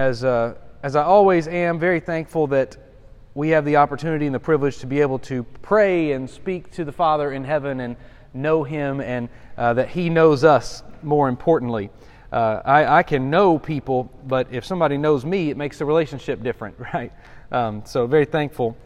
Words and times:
As, 0.00 0.22
uh, 0.22 0.54
as 0.84 0.94
I 0.94 1.02
always 1.02 1.48
am, 1.48 1.80
very 1.80 1.98
thankful 1.98 2.46
that 2.46 2.76
we 3.34 3.48
have 3.48 3.64
the 3.64 3.74
opportunity 3.74 4.26
and 4.26 4.34
the 4.36 4.38
privilege 4.38 4.78
to 4.78 4.86
be 4.86 5.00
able 5.00 5.18
to 5.18 5.42
pray 5.60 6.12
and 6.12 6.30
speak 6.30 6.70
to 6.74 6.84
the 6.84 6.92
Father 6.92 7.32
in 7.32 7.42
heaven 7.42 7.80
and 7.80 7.96
know 8.32 8.62
Him 8.62 9.00
and 9.00 9.28
uh, 9.56 9.74
that 9.74 9.88
He 9.88 10.08
knows 10.08 10.44
us 10.44 10.84
more 11.02 11.28
importantly. 11.28 11.90
Uh, 12.30 12.62
I, 12.64 12.98
I, 12.98 13.02
can 13.02 13.28
know 13.28 13.58
people, 13.58 14.08
but 14.24 14.46
if 14.52 14.64
somebody 14.64 14.96
knows 14.96 15.24
me, 15.24 15.50
it 15.50 15.56
makes 15.56 15.78
the 15.80 15.84
relationship 15.84 16.44
different, 16.44 16.76
right? 16.94 17.12
Um, 17.50 17.82
so, 17.84 18.06
very 18.06 18.24
thankful 18.24 18.76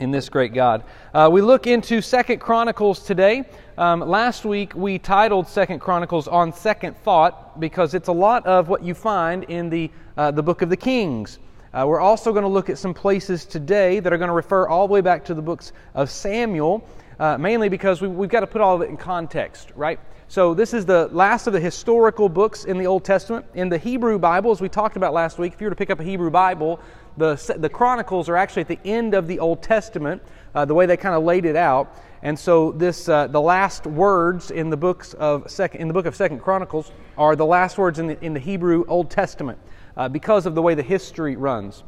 in 0.00 0.10
this 0.10 0.28
great 0.28 0.54
God. 0.54 0.84
Uh, 1.14 1.28
we 1.30 1.40
look 1.40 1.66
into 1.66 2.00
Second 2.00 2.40
Chronicles 2.40 3.04
today. 3.04 3.44
Um, 3.78 4.00
last 4.00 4.44
week 4.44 4.74
we 4.74 4.98
titled 4.98 5.46
Second 5.46 5.80
Chronicles 5.80 6.28
on 6.28 6.52
second 6.52 6.96
thought 6.96 7.60
because 7.60 7.94
it's 7.94 8.08
a 8.08 8.12
lot 8.12 8.44
of 8.46 8.68
what 8.68 8.82
you 8.82 8.94
find 8.94 9.44
in 9.44 9.70
the 9.70 9.90
uh, 10.16 10.30
the 10.30 10.42
book 10.42 10.62
of 10.62 10.70
the 10.70 10.76
Kings. 10.76 11.38
Uh, 11.72 11.84
we're 11.86 12.00
also 12.00 12.32
going 12.32 12.42
to 12.42 12.48
look 12.48 12.68
at 12.68 12.76
some 12.76 12.92
places 12.92 13.46
today 13.46 13.98
that 14.00 14.12
are 14.12 14.18
going 14.18 14.28
to 14.28 14.34
refer 14.34 14.68
all 14.68 14.86
the 14.86 14.92
way 14.92 15.00
back 15.00 15.24
to 15.24 15.34
the 15.34 15.40
books 15.40 15.72
of 15.94 16.10
Samuel, 16.10 16.86
uh, 17.18 17.38
mainly 17.38 17.70
because 17.70 18.02
we, 18.02 18.08
we've 18.08 18.28
got 18.28 18.40
to 18.40 18.46
put 18.46 18.60
all 18.60 18.76
of 18.76 18.82
it 18.82 18.90
in 18.90 18.96
context, 18.96 19.72
right? 19.74 19.98
So, 20.28 20.54
this 20.54 20.72
is 20.72 20.86
the 20.86 21.08
last 21.08 21.46
of 21.46 21.52
the 21.52 21.60
historical 21.60 22.28
books 22.28 22.64
in 22.64 22.78
the 22.78 22.86
Old 22.86 23.04
Testament. 23.04 23.44
In 23.54 23.68
the 23.68 23.76
Hebrew 23.76 24.18
Bible, 24.18 24.50
as 24.50 24.62
we 24.62 24.68
talked 24.68 24.96
about 24.96 25.12
last 25.12 25.38
week, 25.38 25.52
if 25.52 25.60
you 25.60 25.66
were 25.66 25.70
to 25.70 25.76
pick 25.76 25.90
up 25.90 26.00
a 26.00 26.04
Hebrew 26.04 26.30
Bible, 26.30 26.80
the, 27.16 27.56
the 27.58 27.68
Chronicles 27.68 28.28
are 28.28 28.36
actually 28.36 28.62
at 28.62 28.68
the 28.68 28.78
end 28.84 29.14
of 29.14 29.26
the 29.26 29.38
Old 29.38 29.62
Testament, 29.62 30.22
uh, 30.54 30.64
the 30.64 30.74
way 30.74 30.86
they 30.86 30.96
kind 30.96 31.14
of 31.14 31.22
laid 31.24 31.44
it 31.44 31.56
out. 31.56 31.96
And 32.22 32.38
so, 32.38 32.72
this, 32.72 33.08
uh, 33.08 33.26
the 33.26 33.40
last 33.40 33.84
words 33.86 34.50
in 34.50 34.70
the, 34.70 34.76
books 34.76 35.12
of 35.14 35.50
second, 35.50 35.80
in 35.80 35.88
the 35.88 35.94
book 35.94 36.06
of 36.06 36.14
Second 36.14 36.40
Chronicles 36.40 36.92
are 37.18 37.34
the 37.34 37.46
last 37.46 37.78
words 37.78 37.98
in 37.98 38.06
the, 38.06 38.24
in 38.24 38.32
the 38.32 38.40
Hebrew 38.40 38.84
Old 38.86 39.10
Testament 39.10 39.58
uh, 39.96 40.08
because 40.08 40.46
of 40.46 40.54
the 40.54 40.62
way 40.62 40.74
the 40.74 40.82
history 40.82 41.36
runs. 41.36 41.82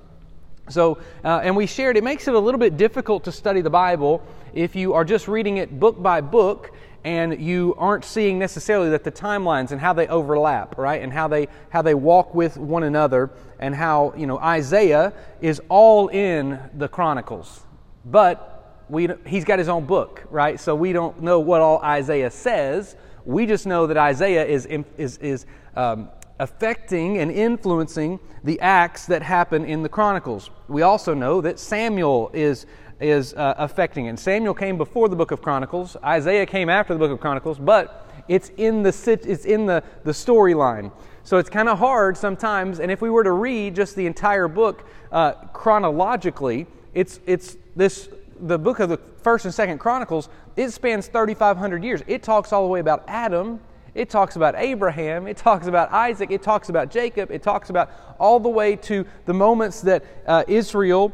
So, 0.71 0.99
uh, 1.25 1.41
and 1.43 1.55
we 1.55 1.67
shared, 1.67 1.97
it 1.97 2.05
makes 2.05 2.27
it 2.27 2.35
a 2.35 2.39
little 2.39 2.59
bit 2.59 2.77
difficult 2.77 3.25
to 3.25 3.33
study 3.33 3.61
the 3.61 3.71
Bible 3.71 4.23
if 4.55 4.75
you 4.75 4.95
are 4.95 5.05
just 5.05 5.29
reading 5.29 5.59
it 5.59 5.79
book 5.79 6.03
by 6.03 6.21
book 6.21 6.73
and 7.05 7.41
you 7.41 7.75
aren't 7.77 8.05
seeing 8.05 8.39
necessarily 8.39 8.91
that 8.91 9.05
the 9.05 9.13
timelines 9.13 9.71
and 9.71 9.81
how 9.81 9.93
they 9.93 10.09
overlap, 10.09 10.79
right? 10.79 11.03
And 11.03 11.13
how 11.13 11.29
they 11.29 11.49
how 11.69 11.83
they 11.83 11.95
walk 11.95 12.35
with 12.35 12.57
one 12.57 12.83
another 12.83 13.31
and 13.59 13.75
how, 13.75 14.15
you 14.17 14.27
know, 14.27 14.39
Isaiah 14.39 15.13
is 15.41 15.61
all 15.69 16.09
in 16.09 16.59
the 16.75 16.89
Chronicles. 16.89 17.63
But 18.05 18.85
we 18.89 19.09
he's 19.27 19.45
got 19.45 19.59
his 19.59 19.69
own 19.69 19.85
book, 19.85 20.25
right? 20.31 20.59
So 20.59 20.75
we 20.75 20.93
don't 20.93 21.23
know 21.23 21.41
what 21.41 21.61
all 21.61 21.81
Isaiah 21.83 22.31
says. 22.31 22.97
We 23.25 23.47
just 23.47 23.67
know 23.67 23.87
that 23.87 23.97
Isaiah 23.97 24.45
is 24.45 24.67
is 24.67 25.19
is 25.19 25.47
um, 25.77 26.09
affecting 26.39 27.19
and 27.19 27.31
influencing 27.31 28.19
the 28.43 28.61
acts 28.61 29.07
that 29.07 29.23
happen 29.23 29.65
in 29.65 29.83
the 29.83 29.89
Chronicles. 29.89 30.51
We 30.69 30.83
also 30.83 31.15
know 31.15 31.41
that 31.41 31.59
Samuel 31.59 32.31
is, 32.33 32.67
is 33.01 33.35
uh, 33.35 33.55
affecting 33.59 34.07
it. 34.07 34.19
Samuel 34.19 34.55
came 34.55 34.79
before 34.79 35.09
the 35.09 35.17
book 35.17 35.31
of 35.31 35.43
Chronicles, 35.43 35.97
Isaiah 36.05 36.47
came 36.47 36.69
after 36.69 36.95
the 36.95 36.99
book 36.99 37.11
of 37.11 37.21
Chronicles, 37.21 37.59
but 37.59 38.09
it's 38.29 38.51
in 38.57 38.83
the, 38.83 39.21
it's 39.29 39.45
in 39.45 39.67
the, 39.67 39.83
the 40.05 40.13
storyline. 40.13 40.93
So 41.23 41.39
it's 41.39 41.51
kind 41.51 41.69
of 41.69 41.79
hard 41.79 42.17
sometimes, 42.17 42.81
and 42.81 42.91
if 42.91 43.01
we 43.01 43.11
were 43.11 43.25
to 43.25 43.33
read 43.33 43.75
just 43.75 43.97
the 43.97 44.07
entire 44.07 44.49
book 44.49 44.87
uh, 45.11 45.33
chronologically, 45.53 46.67
it's, 46.93 47.21
it's 47.27 47.57
this 47.77 48.09
the 48.41 48.59
book 48.59 48.81
of 48.81 48.89
the 48.89 48.99
first 49.23 49.45
and 49.45 49.55
second 49.55 49.79
chronicles 49.79 50.29
it 50.57 50.69
spans 50.71 51.07
3500 51.07 51.85
years 51.85 52.03
it 52.09 52.23
talks 52.23 52.53
all 52.53 52.63
the 52.63 52.69
way 52.69 52.81
about 52.81 53.05
adam 53.07 53.61
it 53.95 54.11
talks 54.11 54.35
about 54.35 54.57
Abraham. 54.57 55.29
It 55.29 55.37
talks 55.37 55.67
about 55.67 55.93
Isaac. 55.93 56.31
It 56.31 56.43
talks 56.43 56.69
about 56.69 56.91
Jacob. 56.91 57.31
It 57.31 57.43
talks 57.43 57.71
about 57.71 57.91
all 58.19 58.41
the 58.41 58.49
way 58.49 58.77
to 58.77 59.07
the 59.27 59.35
moments 59.35 59.81
that 59.83 60.05
uh, 60.27 60.43
Israel, 60.49 61.13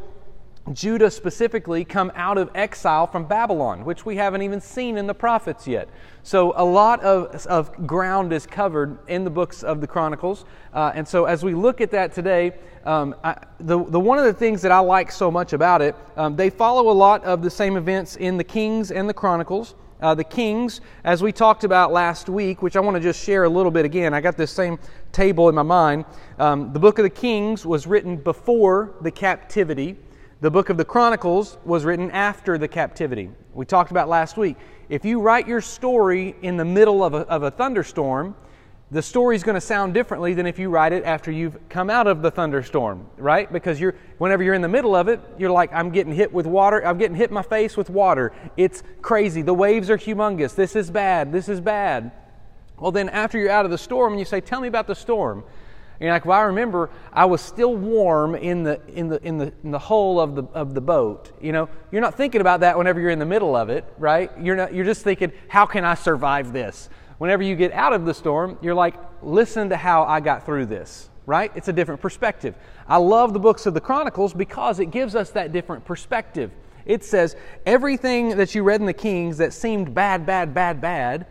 Judah 0.73 1.11
specifically, 1.11 1.85
come 1.85 2.13
out 2.15 2.39
of 2.39 2.51
exile 2.55 3.07
from 3.07 3.25
Babylon, 3.25 3.85
which 3.85 4.07
we 4.07 4.17
haven't 4.17 4.43
even 4.43 4.61
seen 4.61 4.97
in 4.97 5.07
the 5.07 5.15
prophets 5.15 5.67
yet. 5.67 5.89
So 6.23 6.53
a 6.57 6.64
lot 6.64 7.01
of, 7.01 7.47
of 7.47 7.86
ground 7.86 8.33
is 8.33 8.47
covered 8.47 8.98
in 9.09 9.25
the 9.25 9.30
books 9.30 9.63
of 9.63 9.80
the 9.80 9.86
Chronicles. 9.86 10.45
Uh, 10.73 10.92
and 10.95 11.07
so 11.07 11.25
as 11.25 11.42
we 11.42 11.55
look 11.55 11.80
at 11.80 11.91
that 11.91 12.13
today, 12.13 12.53
um, 12.85 13.14
I, 13.25 13.36
the, 13.59 13.85
the 13.85 14.01
one 14.01 14.19
of 14.19 14.25
the 14.25 14.33
things 14.33 14.63
that 14.63 14.73
I 14.73 14.79
like 14.79 15.11
so 15.11 15.30
much 15.30 15.53
about 15.53 15.83
it, 15.83 15.95
um, 16.17 16.36
they 16.36 16.51
follow 16.51 16.91
a 16.91 16.92
lot 16.92 17.25
of 17.25 17.42
the 17.42 17.51
same 17.51 17.77
events 17.77 18.17
in 18.17 18.36
the 18.36 18.45
Kings 18.45 18.91
and 18.91 19.09
the 19.09 19.14
Chronicles 19.14 19.75
uh, 20.03 20.14
the 20.14 20.25
kings, 20.25 20.80
as 21.05 21.23
we 21.23 21.33
talked 21.33 21.64
about 21.64 21.92
last 21.92 22.29
week, 22.29 22.63
which 22.63 22.77
I 22.77 22.80
want 22.80 22.97
to 22.97 23.01
just 23.01 23.23
share 23.23 23.45
a 23.45 23.48
little 23.48 23.70
bit 23.70 23.85
again. 23.85 24.14
I 24.14 24.20
got 24.20 24.36
this 24.36 24.51
same 24.51 24.79
table 25.13 25.48
in 25.48 25.55
my 25.55 25.63
mind. 25.63 26.05
Um, 26.39 26.73
the 26.73 26.79
book 26.79 26.98
of 26.98 27.03
the 27.03 27.11
Kings 27.11 27.67
was 27.67 27.86
written 27.86 28.17
before 28.17 28.95
the 29.01 29.11
captivity. 29.11 29.97
The 30.42 30.51
book 30.51 30.70
of 30.70 30.78
the 30.78 30.86
Chronicles 30.86 31.58
was 31.67 31.84
written 31.84 32.11
after 32.12 32.56
the 32.56 32.67
captivity. 32.67 33.28
We 33.52 33.67
talked 33.67 33.90
about 33.90 34.08
last 34.08 34.39
week. 34.39 34.56
If 34.89 35.05
you 35.05 35.20
write 35.20 35.46
your 35.46 35.61
story 35.61 36.34
in 36.40 36.56
the 36.56 36.64
middle 36.64 37.05
of 37.05 37.12
a, 37.12 37.28
of 37.28 37.42
a 37.42 37.51
thunderstorm, 37.51 38.34
the 38.90 39.02
story's 39.02 39.42
going 39.42 39.56
to 39.56 39.61
sound 39.61 39.92
differently 39.92 40.33
than 40.33 40.46
if 40.46 40.58
you 40.58 40.70
write 40.70 40.95
it 40.95 41.05
after 41.05 41.30
you've 41.30 41.58
come 41.68 41.90
out 41.90 42.06
of 42.06 42.23
the 42.23 42.30
thunderstorm, 42.30 43.06
right? 43.18 43.52
Because 43.52 43.79
you're 43.79 43.95
whenever 44.17 44.42
you're 44.42 44.55
in 44.55 44.62
the 44.62 44.68
middle 44.68 44.96
of 44.96 45.08
it, 45.08 45.20
you're 45.36 45.50
like, 45.50 45.70
I'm 45.74 45.90
getting 45.90 46.14
hit 46.14 46.33
with 46.33 46.46
water, 46.46 46.86
I'm 46.86 46.96
getting 46.96 47.17
hit 47.18 47.29
in 47.29 47.34
my 47.34 47.42
face 47.42 47.77
with 47.77 47.90
water. 47.90 48.33
It's 48.56 48.83
crazy. 49.02 49.42
The 49.42 49.52
waves 49.52 49.90
are 49.90 49.98
humongous. 49.98 50.55
This 50.55 50.74
is 50.74 50.90
bad. 50.90 51.33
This 51.33 51.50
is 51.50 51.61
bad. 51.61 52.12
Well, 52.79 52.92
then 52.92 53.11
after 53.11 53.39
you're 53.39 53.50
out 53.50 53.67
of 53.67 53.70
the 53.70 53.79
storm 53.79 54.14
and 54.14 54.18
you 54.18 54.24
say, 54.24 54.40
Tell 54.40 54.62
me 54.62 54.68
about 54.68 54.86
the 54.86 54.95
storm. 54.95 55.45
And 56.00 56.06
you're 56.06 56.14
like, 56.14 56.24
well, 56.24 56.40
I 56.40 56.44
remember 56.44 56.90
I 57.12 57.27
was 57.27 57.42
still 57.42 57.77
warm 57.77 58.34
in 58.34 58.64
the 58.64 58.80
in 58.88 59.08
the 59.08 59.22
in 59.22 59.36
the 59.38 59.52
in 59.62 59.70
the 59.70 59.78
hull 59.78 60.18
of 60.18 60.34
the 60.34 60.44
of 60.55 60.74
the 60.74 60.80
boat. 60.80 61.30
You 61.40 61.52
know, 61.52 61.68
you're 61.92 62.00
not 62.00 62.16
thinking 62.16 62.40
about 62.40 62.61
that 62.61 62.77
whenever 62.77 62.98
you're 62.98 63.11
in 63.11 63.18
the 63.18 63.27
middle 63.27 63.55
of 63.55 63.68
it, 63.68 63.84
right? 63.98 64.30
You're 64.40 64.56
not. 64.56 64.74
You're 64.74 64.86
just 64.86 65.05
thinking, 65.05 65.30
how 65.48 65.66
can 65.66 65.84
I 65.84 65.94
survive 65.94 66.52
this? 66.52 66.88
whenever 67.20 67.42
you 67.42 67.55
get 67.55 67.70
out 67.72 67.92
of 67.92 68.06
the 68.06 68.14
storm, 68.14 68.56
you're 68.62 68.74
like, 68.74 68.94
listen 69.20 69.68
to 69.68 69.77
how 69.77 70.05
I 70.05 70.20
got 70.20 70.46
through 70.46 70.64
this, 70.64 71.11
right? 71.27 71.52
It's 71.55 71.68
a 71.68 71.72
different 71.72 72.00
perspective. 72.00 72.55
I 72.88 72.96
love 72.96 73.34
the 73.34 73.38
books 73.38 73.67
of 73.67 73.74
the 73.74 73.80
Chronicles 73.80 74.32
because 74.32 74.80
it 74.80 74.86
gives 74.86 75.14
us 75.14 75.28
that 75.32 75.52
different 75.52 75.84
perspective. 75.84 76.50
It 76.86 77.05
says 77.05 77.36
everything 77.67 78.38
that 78.38 78.55
you 78.55 78.62
read 78.62 78.80
in 78.80 78.86
the 78.86 78.94
Kings 78.94 79.36
that 79.36 79.52
seemed 79.52 79.92
bad, 79.92 80.24
bad, 80.24 80.55
bad, 80.55 80.80
bad, 80.80 81.27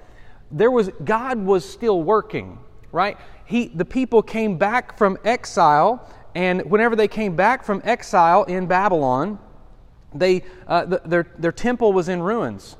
there 0.51 0.69
was 0.69 0.91
God 1.03 1.39
was 1.39 1.67
still 1.67 2.03
working, 2.03 2.59
right? 2.91 3.17
He 3.49 3.67
the 3.67 3.83
people 3.83 4.21
came 4.21 4.59
back 4.59 4.95
from 4.95 5.17
exile, 5.25 6.07
and 6.35 6.69
whenever 6.69 6.95
they 6.95 7.07
came 7.07 7.35
back 7.35 7.63
from 7.63 7.81
exile 7.83 8.43
in 8.43 8.67
Babylon, 8.67 9.39
they 10.13 10.43
uh, 10.67 10.85
the, 10.85 11.01
their 11.03 11.25
their 11.39 11.51
temple 11.51 11.91
was 11.91 12.09
in 12.09 12.21
ruins, 12.21 12.77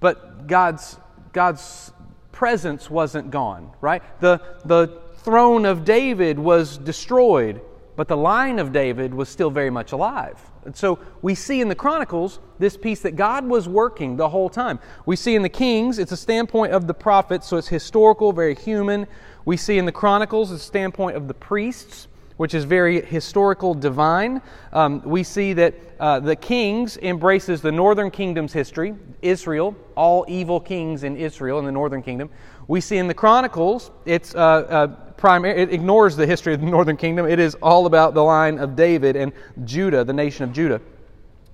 but 0.00 0.46
God's 0.46 0.96
God's 1.34 1.92
presence 2.32 2.90
wasn't 2.90 3.30
gone, 3.30 3.70
right? 3.82 4.02
The, 4.20 4.40
the 4.64 5.00
throne 5.18 5.66
of 5.66 5.84
David 5.84 6.38
was 6.38 6.78
destroyed, 6.78 7.60
but 7.94 8.08
the 8.08 8.16
line 8.16 8.58
of 8.58 8.72
David 8.72 9.12
was 9.12 9.28
still 9.28 9.50
very 9.50 9.70
much 9.70 9.92
alive. 9.92 10.40
And 10.64 10.76
so 10.76 10.98
we 11.22 11.34
see 11.34 11.60
in 11.60 11.68
the 11.68 11.74
Chronicles 11.74 12.38
this 12.58 12.76
piece 12.76 13.00
that 13.00 13.16
God 13.16 13.46
was 13.46 13.68
working 13.68 14.16
the 14.16 14.28
whole 14.28 14.48
time. 14.48 14.78
We 15.06 15.16
see 15.16 15.34
in 15.34 15.42
the 15.42 15.48
Kings, 15.48 15.98
it's 15.98 16.12
a 16.12 16.16
standpoint 16.16 16.72
of 16.72 16.86
the 16.86 16.94
prophets, 16.94 17.48
so 17.48 17.56
it's 17.56 17.68
historical, 17.68 18.32
very 18.32 18.54
human. 18.54 19.06
We 19.44 19.56
see 19.56 19.78
in 19.78 19.86
the 19.86 19.92
Chronicles, 19.92 20.50
a 20.50 20.58
standpoint 20.58 21.16
of 21.16 21.26
the 21.26 21.34
priests, 21.34 22.06
which 22.36 22.54
is 22.54 22.64
very 22.64 23.00
historical, 23.00 23.74
divine. 23.74 24.40
Um, 24.72 25.02
we 25.04 25.22
see 25.22 25.52
that 25.54 25.74
uh, 26.00 26.20
the 26.20 26.36
kings 26.36 26.96
embraces 26.98 27.60
the 27.60 27.72
northern 27.72 28.10
kingdom's 28.10 28.52
history, 28.52 28.94
Israel, 29.20 29.76
all 29.96 30.24
evil 30.28 30.58
kings 30.58 31.04
in 31.04 31.16
Israel 31.16 31.58
in 31.58 31.64
the 31.64 31.72
northern 31.72 32.02
kingdom. 32.02 32.30
We 32.68 32.80
see 32.80 32.98
in 32.98 33.08
the 33.08 33.14
Chronicles, 33.14 33.90
it's 34.04 34.34
uh, 34.34 34.38
uh, 34.38 34.86
primary, 35.16 35.60
it 35.62 35.72
ignores 35.72 36.16
the 36.16 36.26
history 36.26 36.54
of 36.54 36.60
the 36.60 36.66
northern 36.66 36.96
kingdom. 36.96 37.26
It 37.26 37.38
is 37.38 37.54
all 37.56 37.86
about 37.86 38.14
the 38.14 38.22
line 38.22 38.58
of 38.58 38.76
David 38.76 39.16
and 39.16 39.32
Judah, 39.64 40.04
the 40.04 40.12
nation 40.12 40.44
of 40.44 40.52
Judah. 40.52 40.80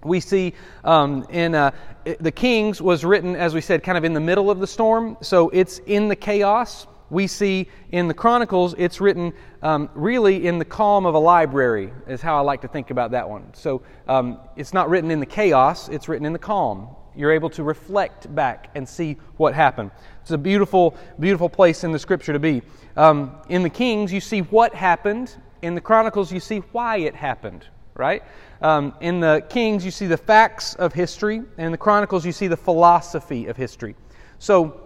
We 0.04 0.20
see 0.20 0.54
um, 0.84 1.26
in 1.30 1.54
uh, 1.54 1.72
the 2.20 2.30
Kings 2.30 2.80
was 2.80 3.04
written, 3.04 3.34
as 3.36 3.54
we 3.54 3.60
said, 3.60 3.82
kind 3.82 3.98
of 3.98 4.04
in 4.04 4.14
the 4.14 4.20
middle 4.20 4.50
of 4.50 4.60
the 4.60 4.66
storm, 4.66 5.16
so 5.20 5.48
it's 5.48 5.78
in 5.78 6.08
the 6.08 6.16
chaos 6.16 6.86
we 7.10 7.26
see 7.26 7.68
in 7.90 8.08
the 8.08 8.14
Chronicles, 8.14 8.74
it's 8.76 9.00
written 9.00 9.32
um, 9.62 9.88
really 9.94 10.46
in 10.46 10.58
the 10.58 10.64
calm 10.64 11.06
of 11.06 11.14
a 11.14 11.18
library, 11.18 11.92
is 12.06 12.20
how 12.20 12.36
I 12.36 12.40
like 12.40 12.62
to 12.62 12.68
think 12.68 12.90
about 12.90 13.12
that 13.12 13.28
one. 13.28 13.54
So 13.54 13.82
um, 14.06 14.40
it's 14.56 14.74
not 14.74 14.90
written 14.90 15.10
in 15.10 15.20
the 15.20 15.26
chaos, 15.26 15.88
it's 15.88 16.08
written 16.08 16.26
in 16.26 16.32
the 16.32 16.38
calm. 16.38 16.88
You're 17.18 17.32
able 17.32 17.50
to 17.50 17.64
reflect 17.64 18.32
back 18.32 18.70
and 18.76 18.88
see 18.88 19.16
what 19.38 19.52
happened. 19.52 19.90
It's 20.22 20.30
a 20.30 20.38
beautiful, 20.38 20.96
beautiful 21.18 21.48
place 21.48 21.82
in 21.82 21.90
the 21.90 21.98
scripture 21.98 22.32
to 22.32 22.38
be. 22.38 22.62
Um, 22.96 23.34
in 23.48 23.64
the 23.64 23.70
Kings, 23.70 24.12
you 24.12 24.20
see 24.20 24.40
what 24.42 24.72
happened. 24.72 25.34
In 25.60 25.74
the 25.74 25.80
Chronicles, 25.80 26.32
you 26.32 26.38
see 26.38 26.58
why 26.70 26.98
it 26.98 27.16
happened, 27.16 27.66
right? 27.94 28.22
Um, 28.62 28.94
in 29.00 29.18
the 29.18 29.44
Kings, 29.48 29.84
you 29.84 29.90
see 29.90 30.06
the 30.06 30.16
facts 30.16 30.74
of 30.74 30.92
history. 30.92 31.38
And 31.38 31.66
in 31.66 31.72
the 31.72 31.78
Chronicles, 31.78 32.24
you 32.24 32.30
see 32.30 32.46
the 32.46 32.56
philosophy 32.56 33.46
of 33.46 33.56
history. 33.56 33.96
So, 34.38 34.80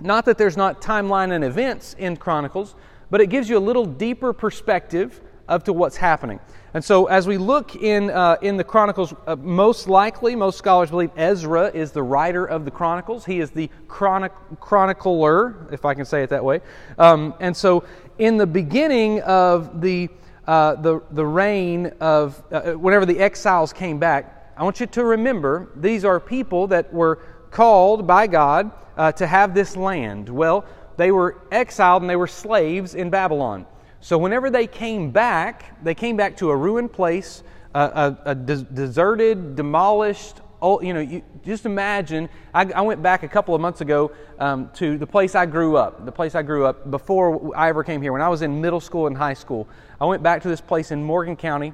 not 0.00 0.24
that 0.24 0.38
there's 0.38 0.56
not 0.56 0.82
timeline 0.82 1.30
and 1.30 1.44
events 1.44 1.94
in 1.98 2.16
Chronicles, 2.16 2.74
but 3.10 3.20
it 3.20 3.28
gives 3.28 3.48
you 3.48 3.56
a 3.56 3.60
little 3.60 3.84
deeper 3.84 4.32
perspective 4.32 5.20
of 5.50 5.64
to 5.64 5.72
what's 5.74 5.96
happening. 5.96 6.40
And 6.72 6.82
so, 6.82 7.06
as 7.06 7.26
we 7.26 7.36
look 7.36 7.74
in, 7.74 8.10
uh, 8.10 8.36
in 8.40 8.56
the 8.56 8.62
Chronicles, 8.62 9.12
uh, 9.26 9.34
most 9.34 9.88
likely, 9.88 10.36
most 10.36 10.56
scholars 10.56 10.90
believe 10.90 11.10
Ezra 11.16 11.68
is 11.74 11.90
the 11.90 12.02
writer 12.02 12.46
of 12.46 12.64
the 12.64 12.70
Chronicles. 12.70 13.24
He 13.24 13.40
is 13.40 13.50
the 13.50 13.68
chronic, 13.88 14.32
chronicler, 14.60 15.66
if 15.72 15.84
I 15.84 15.94
can 15.94 16.04
say 16.04 16.22
it 16.22 16.30
that 16.30 16.44
way. 16.44 16.60
Um, 16.96 17.34
and 17.40 17.56
so, 17.56 17.84
in 18.18 18.36
the 18.36 18.46
beginning 18.46 19.20
of 19.22 19.80
the, 19.80 20.08
uh, 20.46 20.76
the, 20.76 21.02
the 21.10 21.26
reign 21.26 21.86
of, 22.00 22.40
uh, 22.52 22.72
whenever 22.72 23.04
the 23.04 23.18
exiles 23.18 23.72
came 23.72 23.98
back, 23.98 24.52
I 24.56 24.62
want 24.62 24.78
you 24.78 24.86
to 24.86 25.04
remember 25.04 25.70
these 25.74 26.04
are 26.04 26.20
people 26.20 26.68
that 26.68 26.92
were 26.94 27.16
called 27.50 28.06
by 28.06 28.28
God 28.28 28.70
uh, 28.96 29.10
to 29.12 29.26
have 29.26 29.54
this 29.54 29.76
land. 29.76 30.28
Well, 30.28 30.64
they 30.96 31.10
were 31.10 31.42
exiled 31.50 32.02
and 32.02 32.10
they 32.10 32.14
were 32.14 32.28
slaves 32.28 32.94
in 32.94 33.10
Babylon. 33.10 33.66
So 34.00 34.16
whenever 34.16 34.50
they 34.50 34.66
came 34.66 35.10
back, 35.10 35.82
they 35.84 35.94
came 35.94 36.16
back 36.16 36.36
to 36.38 36.50
a 36.50 36.56
ruined 36.56 36.92
place, 36.92 37.42
a, 37.74 37.80
a, 37.80 38.18
a 38.30 38.34
des- 38.34 38.64
deserted, 38.72 39.56
demolished. 39.56 40.40
Old, 40.62 40.84
you 40.84 40.92
know, 40.92 41.00
you, 41.00 41.22
just 41.44 41.64
imagine. 41.64 42.28
I, 42.52 42.64
I, 42.72 42.80
went 42.82 43.02
back 43.02 43.22
a 43.22 43.28
couple 43.28 43.54
of 43.54 43.60
months 43.60 43.80
ago 43.80 44.12
um, 44.38 44.70
to 44.74 44.98
the 44.98 45.06
place 45.06 45.34
I 45.34 45.46
grew 45.46 45.76
up, 45.76 46.04
the 46.04 46.12
place 46.12 46.34
I 46.34 46.42
grew 46.42 46.66
up 46.66 46.90
before 46.90 47.56
I 47.56 47.68
ever 47.68 47.82
came 47.82 48.02
here. 48.02 48.12
When 48.12 48.20
I 48.20 48.28
was 48.28 48.42
in 48.42 48.60
middle 48.60 48.80
school 48.80 49.06
and 49.06 49.16
high 49.16 49.34
school, 49.34 49.68
I 50.00 50.04
went 50.04 50.22
back 50.22 50.42
to 50.42 50.48
this 50.48 50.60
place 50.60 50.90
in 50.90 51.02
Morgan 51.02 51.36
County 51.36 51.72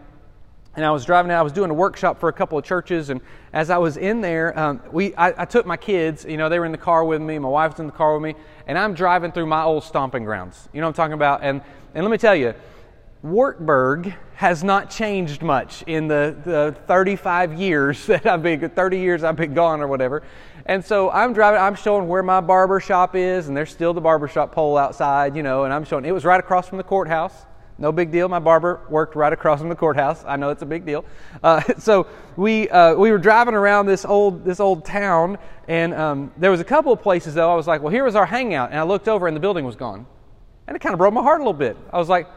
and 0.77 0.85
I 0.85 0.91
was 0.91 1.05
driving 1.05 1.33
out. 1.33 1.41
I 1.41 1.43
was 1.43 1.53
doing 1.53 1.71
a 1.71 1.75
workshop 1.75 2.21
for 2.21 2.29
a 2.29 2.33
couple 2.33 2.59
of 2.59 2.65
churches, 2.65 3.11
and 3.11 3.21
as 3.53 3.71
I 3.71 3.79
was 3.79 3.97
in 3.97 4.21
there, 4.21 4.57
um, 4.59 4.83
we 4.93 5.15
I, 5.17 5.43
I, 5.43 5.45
took 5.47 5.67
my 5.67 5.77
kids. 5.77 6.25
You 6.25 6.37
know, 6.37 6.49
they 6.49 6.59
were 6.59 6.67
in 6.67 6.73
the 6.73 6.79
car 6.79 7.05
with 7.05 7.21
me. 7.23 7.39
My 7.39 7.49
wife 7.49 7.73
was 7.73 7.81
in 7.81 7.87
the 7.87 7.93
car 7.93 8.15
with 8.15 8.23
me, 8.23 8.41
and 8.67 8.79
I'm 8.79 8.95
driving 8.95 9.33
through 9.33 9.47
my 9.47 9.63
old 9.63 9.85
stomping 9.85 10.25
grounds. 10.25 10.69
You 10.73 10.81
know 10.81 10.87
what 10.87 10.91
I'm 10.91 10.95
talking 10.95 11.15
about? 11.15 11.43
And 11.43 11.63
and 11.95 12.05
let 12.05 12.11
me 12.11 12.19
tell 12.19 12.37
you, 12.37 12.55
Wartburg 13.23 14.15
has 14.35 14.63
not 14.63 14.91
changed 14.91 15.43
much 15.43 15.83
in 15.87 16.09
the, 16.09 16.37
the 16.45 16.77
35 16.87 17.55
years 17.55 18.07
that 18.09 18.27
I've 18.27 18.43
been 18.43 18.69
30 18.69 18.99
years 18.99 19.25
I've 19.25 19.37
been 19.37 19.55
gone 19.55 19.81
or 19.81 19.89
whatever. 19.89 20.23
And 20.67 20.85
so 20.85 21.11
I'm 21.11 21.33
driving. 21.33 21.61
I'm 21.61 21.75
showing 21.75 22.09
where 22.09 22.23
my 22.23 22.41
barber 22.41 22.81
shop 22.81 23.15
is, 23.15 23.49
and 23.49 23.57
there's 23.57 23.71
still 23.71 23.95
the 23.95 24.01
barber 24.01 24.29
shop 24.29 24.53
pole 24.53 24.77
outside. 24.77 25.37
You 25.37 25.43
know, 25.43 25.65
and 25.65 25.73
I'm 25.73 25.85
showing 25.85 26.05
it 26.05 26.13
was 26.13 26.25
right 26.25 26.41
across 26.41 26.69
from 26.69 26.79
the 26.79 26.85
courthouse. 26.85 27.47
No 27.79 27.93
big 27.93 28.11
deal. 28.11 28.29
My 28.29 28.39
barber 28.39 28.81
worked 28.89 29.17
right 29.17 29.33
across 29.33 29.61
from 29.61 29.69
the 29.69 29.77
courthouse. 29.77 30.25
I 30.27 30.37
know 30.37 30.49
it's 30.49 30.63
a 30.63 30.67
big 30.67 30.87
deal. 30.87 31.05
Uh, 31.43 31.61
so 31.79 32.07
we 32.37 32.69
uh, 32.71 32.95
we 32.95 33.11
were 33.11 33.19
driving 33.19 33.55
around 33.55 33.87
this 33.87 34.05
old 34.05 34.45
this 34.45 34.61
old 34.61 34.85
town, 34.85 35.39
and 35.69 35.93
um, 35.95 36.33
there 36.37 36.51
was 36.51 36.61
a 36.61 36.65
couple 36.65 36.93
of 36.93 37.03
places 37.03 37.35
though. 37.35 37.51
I 37.51 37.55
was 37.55 37.67
like, 37.67 37.83
well, 37.83 37.93
here 37.93 38.05
was 38.05 38.17
our 38.17 38.27
hangout, 38.27 38.71
and 38.71 38.79
I 38.79 38.83
looked 38.83 39.09
over, 39.09 39.27
and 39.27 39.37
the 39.37 39.41
building 39.41 39.65
was 39.65 39.77
gone, 39.77 40.07
and 40.67 40.77
it 40.77 40.81
kind 40.81 40.95
of 40.95 40.99
broke 40.99 41.13
my 41.13 41.23
heart 41.23 41.41
a 41.41 41.45
little 41.45 41.53
bit. 41.53 41.77
I 41.93 41.99
was 41.99 42.09
like, 42.09 42.29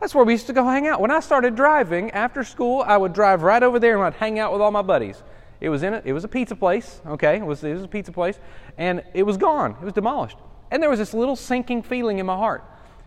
that's 0.00 0.14
where 0.14 0.24
we 0.24 0.34
used 0.34 0.46
to 0.48 0.52
go 0.52 0.64
hang 0.64 0.86
out. 0.86 1.00
When 1.00 1.10
I 1.10 1.20
started 1.20 1.56
driving 1.56 2.10
after 2.10 2.44
school, 2.44 2.84
I 2.86 2.96
would 2.96 3.12
drive 3.12 3.42
right 3.42 3.62
over 3.62 3.78
there 3.78 3.96
and 3.96 4.04
I'd 4.04 4.14
hang 4.14 4.38
out 4.38 4.52
with 4.52 4.60
all 4.60 4.70
my 4.70 4.82
buddies. 4.82 5.22
It 5.60 5.70
was 5.70 5.82
in 5.82 5.94
a, 5.94 6.02
it 6.04 6.12
was 6.12 6.24
a 6.24 6.28
pizza 6.28 6.54
place, 6.54 7.00
okay? 7.06 7.36
It 7.36 7.46
was, 7.46 7.64
it 7.64 7.72
was 7.72 7.84
a 7.84 7.88
pizza 7.88 8.12
place, 8.12 8.38
and 8.76 9.02
it 9.14 9.22
was 9.22 9.38
gone. 9.38 9.76
It 9.80 9.84
was 9.84 9.94
demolished. 9.94 10.36
And 10.70 10.82
there 10.82 10.90
was 10.90 10.98
this 10.98 11.14
little 11.14 11.36
sinking 11.36 11.84
feeling 11.84 12.18
in 12.18 12.26
my 12.26 12.36
heart. 12.36 12.64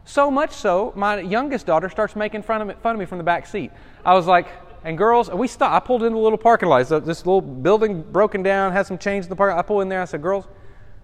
So 0.08 0.32
much 0.32 0.54
so, 0.54 0.94
my 0.96 1.20
youngest 1.20 1.66
daughter 1.66 1.90
starts 1.90 2.16
making 2.16 2.44
fun 2.44 2.62
of 2.62 2.68
me, 2.70 2.76
fun 2.82 2.96
of 2.96 3.00
me 3.00 3.06
from 3.06 3.18
the 3.18 3.26
back 3.26 3.46
seat. 3.46 3.72
I 4.06 4.14
was 4.14 4.26
like, 4.26 4.48
and 4.86 4.98
girls, 4.98 5.30
we 5.30 5.50
stopped. 5.50 5.76
I 5.76 5.86
pulled 5.86 6.02
into 6.02 6.18
a 6.18 6.22
little 6.22 6.38
parking 6.38 6.70
lot. 6.70 6.88
So 6.88 7.02
this 7.02 7.26
little 7.26 7.42
building 7.42 8.04
broken 8.04 8.42
down, 8.42 8.72
has 8.72 8.88
some 8.88 8.98
change 8.98 9.26
in 9.26 9.30
the 9.30 9.36
park. 9.36 9.54
I 9.54 9.62
pulled 9.62 9.82
in 9.82 9.90
there. 9.90 10.02
I 10.02 10.06
said, 10.06 10.22
girls, 10.22 10.48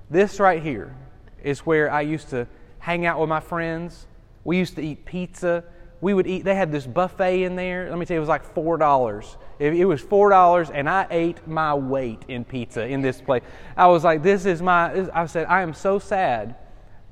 this 0.09 0.39
right 0.39 0.63
here 0.63 0.95
is 1.43 1.59
where 1.65 1.91
I 1.91 1.99
used 1.99 2.29
to 2.29 2.47
hang 2.79 3.05
out 3.05 3.19
with 3.19 3.27
my 3.27 3.41
friends. 3.41 4.07
We 4.45 4.57
used 4.57 4.77
to 4.77 4.81
eat 4.81 5.03
pizza. 5.03 5.65
We 5.99 6.13
would 6.13 6.25
eat. 6.25 6.45
They 6.45 6.55
had 6.55 6.71
this 6.71 6.87
buffet 6.87 7.43
in 7.43 7.57
there. 7.57 7.89
Let 7.89 7.99
me 7.99 8.05
tell 8.05 8.15
you, 8.15 8.19
it 8.19 8.21
was 8.21 8.29
like 8.29 8.45
four 8.53 8.77
dollars. 8.77 9.35
It, 9.59 9.85
was 9.85 9.99
four 9.99 10.29
dollars, 10.29 10.69
and 10.69 10.89
I 10.89 11.07
ate 11.11 11.45
my 11.45 11.73
weight 11.73 12.23
in 12.29 12.45
pizza 12.45 12.87
in 12.87 13.01
this 13.01 13.21
place. 13.21 13.43
I 13.75 13.87
was 13.87 14.05
like, 14.05 14.23
this 14.23 14.45
is 14.45 14.61
my. 14.61 15.09
I 15.13 15.25
said, 15.25 15.47
I 15.47 15.61
am 15.61 15.73
so 15.73 15.99
sad 15.99 16.55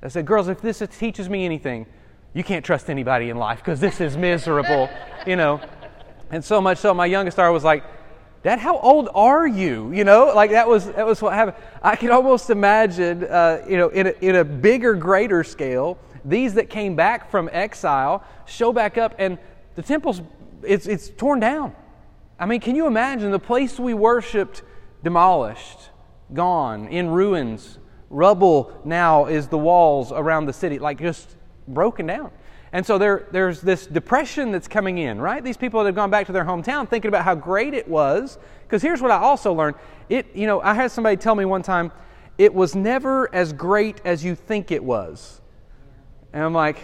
I 0.03 0.07
said, 0.07 0.25
Girls, 0.25 0.47
if 0.47 0.61
this 0.61 0.81
teaches 0.97 1.29
me 1.29 1.45
anything, 1.45 1.85
you 2.33 2.43
can't 2.43 2.65
trust 2.65 2.89
anybody 2.89 3.29
in 3.29 3.37
life 3.37 3.59
because 3.59 3.79
this 3.79 4.01
is 4.01 4.17
miserable, 4.17 4.89
you 5.27 5.35
know. 5.35 5.61
And 6.31 6.43
so 6.43 6.61
much 6.61 6.77
so, 6.77 6.93
my 6.93 7.05
youngest 7.05 7.37
daughter 7.37 7.51
was 7.51 7.63
like, 7.63 7.83
Dad, 8.43 8.57
how 8.57 8.79
old 8.79 9.09
are 9.13 9.45
you? 9.45 9.91
You 9.91 10.03
know, 10.03 10.31
like 10.33 10.51
that 10.51 10.67
was 10.67 10.91
that 10.93 11.05
was 11.05 11.21
what 11.21 11.33
happened. 11.33 11.57
I 11.83 11.95
can 11.95 12.09
almost 12.09 12.49
imagine, 12.49 13.25
uh, 13.25 13.63
you 13.69 13.77
know, 13.77 13.89
in 13.89 14.07
a, 14.07 14.13
in 14.21 14.35
a 14.37 14.43
bigger, 14.43 14.95
greater 14.95 15.43
scale, 15.43 15.99
these 16.25 16.55
that 16.55 16.69
came 16.69 16.95
back 16.95 17.29
from 17.29 17.49
exile 17.51 18.23
show 18.45 18.73
back 18.73 18.97
up, 18.97 19.13
and 19.19 19.37
the 19.75 19.83
temple's 19.83 20.21
it's 20.63 20.87
it's 20.87 21.09
torn 21.09 21.39
down. 21.39 21.75
I 22.39 22.47
mean, 22.47 22.61
can 22.61 22.75
you 22.75 22.87
imagine 22.87 23.29
the 23.29 23.39
place 23.39 23.79
we 23.79 23.93
worshipped 23.93 24.63
demolished, 25.03 25.91
gone, 26.33 26.87
in 26.87 27.09
ruins? 27.09 27.77
Rubble 28.11 28.77
now 28.83 29.25
is 29.25 29.47
the 29.47 29.57
walls 29.57 30.11
around 30.11 30.45
the 30.45 30.53
city, 30.53 30.79
like 30.79 30.99
just 30.99 31.35
broken 31.67 32.05
down. 32.05 32.29
And 32.73 32.85
so 32.85 32.97
there, 32.97 33.27
there's 33.31 33.61
this 33.61 33.87
depression 33.87 34.51
that's 34.51 34.67
coming 34.67 34.97
in, 34.97 35.19
right? 35.19 35.43
These 35.43 35.57
people 35.57 35.79
that 35.79 35.87
have 35.87 35.95
gone 35.95 36.09
back 36.09 36.25
to 36.27 36.33
their 36.33 36.43
hometown 36.43 36.87
thinking 36.87 37.09
about 37.09 37.23
how 37.23 37.35
great 37.35 37.73
it 37.73 37.87
was. 37.87 38.37
Because 38.63 38.81
here's 38.81 39.01
what 39.01 39.11
I 39.11 39.17
also 39.17 39.53
learned. 39.53 39.77
It, 40.09 40.27
you 40.35 40.45
know, 40.45 40.61
I 40.61 40.73
had 40.73 40.91
somebody 40.91 41.15
tell 41.17 41.35
me 41.35 41.45
one 41.45 41.63
time, 41.63 41.91
it 42.37 42.53
was 42.53 42.75
never 42.75 43.33
as 43.33 43.53
great 43.53 44.01
as 44.03 44.23
you 44.23 44.35
think 44.35 44.71
it 44.71 44.83
was. 44.83 45.41
And 46.33 46.43
I'm 46.43 46.53
like, 46.53 46.79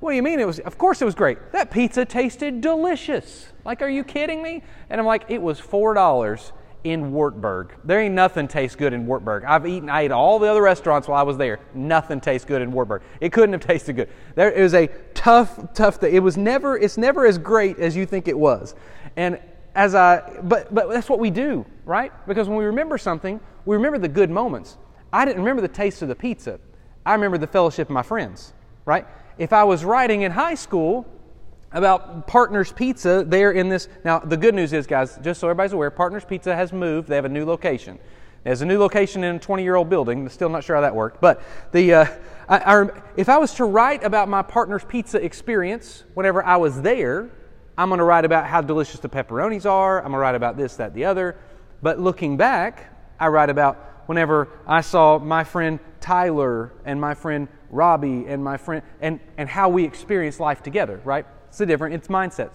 what 0.00 0.10
do 0.10 0.16
you 0.16 0.22
mean 0.22 0.38
it 0.38 0.46
was? 0.46 0.60
Of 0.60 0.78
course 0.78 1.02
it 1.02 1.04
was 1.04 1.14
great. 1.16 1.38
That 1.52 1.72
pizza 1.72 2.04
tasted 2.04 2.60
delicious. 2.60 3.48
Like, 3.64 3.82
are 3.82 3.88
you 3.88 4.04
kidding 4.04 4.42
me? 4.42 4.62
And 4.90 5.00
I'm 5.00 5.06
like, 5.06 5.24
it 5.28 5.42
was 5.42 5.60
$4 5.60 6.52
in 6.84 7.12
Wartburg. 7.12 7.74
There 7.84 8.00
ain't 8.00 8.14
nothing 8.14 8.48
tastes 8.48 8.76
good 8.76 8.92
in 8.92 9.06
Wartburg. 9.06 9.44
I've 9.44 9.66
eaten, 9.66 9.88
I 9.88 10.02
ate 10.02 10.12
all 10.12 10.38
the 10.38 10.48
other 10.48 10.62
restaurants 10.62 11.08
while 11.08 11.18
I 11.18 11.22
was 11.22 11.36
there. 11.36 11.60
Nothing 11.74 12.20
tastes 12.20 12.44
good 12.44 12.62
in 12.62 12.70
Wartburg. 12.72 13.02
It 13.20 13.32
couldn't 13.32 13.52
have 13.52 13.66
tasted 13.66 13.94
good. 13.94 14.08
There 14.34 14.50
it 14.52 14.62
was 14.62 14.74
a 14.74 14.86
tough, 15.14 15.72
tough 15.74 15.96
thing. 15.96 16.14
It 16.14 16.22
was 16.22 16.36
never, 16.36 16.78
it's 16.78 16.96
never 16.96 17.26
as 17.26 17.38
great 17.38 17.78
as 17.78 17.96
you 17.96 18.06
think 18.06 18.28
it 18.28 18.38
was. 18.38 18.74
And 19.16 19.40
as 19.74 19.94
I, 19.94 20.40
but, 20.42 20.72
but 20.74 20.88
that's 20.88 21.08
what 21.08 21.18
we 21.18 21.30
do, 21.30 21.66
right? 21.84 22.12
Because 22.26 22.48
when 22.48 22.58
we 22.58 22.64
remember 22.64 22.98
something, 22.98 23.40
we 23.64 23.76
remember 23.76 23.98
the 23.98 24.08
good 24.08 24.30
moments. 24.30 24.78
I 25.12 25.24
didn't 25.24 25.38
remember 25.38 25.62
the 25.62 25.68
taste 25.68 26.02
of 26.02 26.08
the 26.08 26.14
pizza. 26.14 26.60
I 27.04 27.12
remember 27.12 27.38
the 27.38 27.46
fellowship 27.46 27.88
of 27.88 27.94
my 27.94 28.02
friends, 28.02 28.52
right? 28.84 29.06
If 29.38 29.52
I 29.52 29.64
was 29.64 29.84
writing 29.84 30.22
in 30.22 30.32
high 30.32 30.54
school, 30.54 31.06
about 31.72 32.26
Partners 32.26 32.72
Pizza 32.72 33.24
there 33.26 33.52
in 33.52 33.68
this. 33.68 33.88
Now, 34.04 34.18
the 34.18 34.36
good 34.36 34.54
news 34.54 34.72
is, 34.72 34.86
guys, 34.86 35.18
just 35.22 35.40
so 35.40 35.48
everybody's 35.48 35.72
aware, 35.72 35.90
Partners 35.90 36.24
Pizza 36.24 36.54
has 36.54 36.72
moved. 36.72 37.08
They 37.08 37.16
have 37.16 37.24
a 37.24 37.30
new 37.30 37.44
location. 37.44 37.98
There's 38.44 38.62
a 38.62 38.66
new 38.66 38.78
location 38.78 39.24
in 39.24 39.36
a 39.36 39.38
20 39.38 39.62
year 39.62 39.76
old 39.76 39.90
building. 39.90 40.28
Still 40.28 40.48
not 40.48 40.64
sure 40.64 40.76
how 40.76 40.82
that 40.82 40.94
worked. 40.94 41.20
But 41.20 41.42
the, 41.72 41.94
uh, 41.94 42.06
I, 42.48 42.58
I, 42.58 42.88
if 43.16 43.28
I 43.28 43.38
was 43.38 43.54
to 43.54 43.64
write 43.64 44.04
about 44.04 44.28
my 44.28 44.42
Partners 44.42 44.84
Pizza 44.84 45.22
experience 45.22 46.04
whenever 46.14 46.44
I 46.44 46.56
was 46.56 46.80
there, 46.80 47.30
I'm 47.76 47.90
going 47.90 47.98
to 47.98 48.04
write 48.04 48.24
about 48.24 48.46
how 48.46 48.60
delicious 48.60 49.00
the 49.00 49.08
pepperonis 49.08 49.66
are. 49.66 49.98
I'm 49.98 50.04
going 50.04 50.14
to 50.14 50.18
write 50.18 50.34
about 50.34 50.56
this, 50.56 50.76
that, 50.76 50.94
the 50.94 51.04
other. 51.04 51.36
But 51.82 52.00
looking 52.00 52.36
back, 52.36 52.92
I 53.20 53.28
write 53.28 53.50
about 53.50 53.76
whenever 54.06 54.48
I 54.66 54.80
saw 54.80 55.18
my 55.18 55.44
friend 55.44 55.78
Tyler 56.00 56.72
and 56.84 57.00
my 57.00 57.14
friend 57.14 57.48
Robbie 57.70 58.24
and 58.26 58.42
my 58.42 58.56
friend, 58.56 58.82
and, 59.00 59.20
and 59.36 59.48
how 59.48 59.68
we 59.68 59.84
experienced 59.84 60.40
life 60.40 60.62
together, 60.62 61.00
right? 61.04 61.26
It's 61.48 61.58
the 61.58 61.66
different, 61.66 61.94
it's 61.94 62.08
mindsets. 62.08 62.54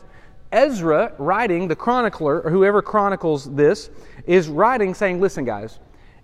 Ezra, 0.51 1.13
writing, 1.17 1.67
the 1.67 1.75
chronicler, 1.75 2.41
or 2.41 2.51
whoever 2.51 2.81
chronicles 2.81 3.53
this, 3.55 3.89
is 4.27 4.47
writing 4.47 4.93
saying, 4.93 5.19
listen, 5.19 5.45
guys, 5.45 5.79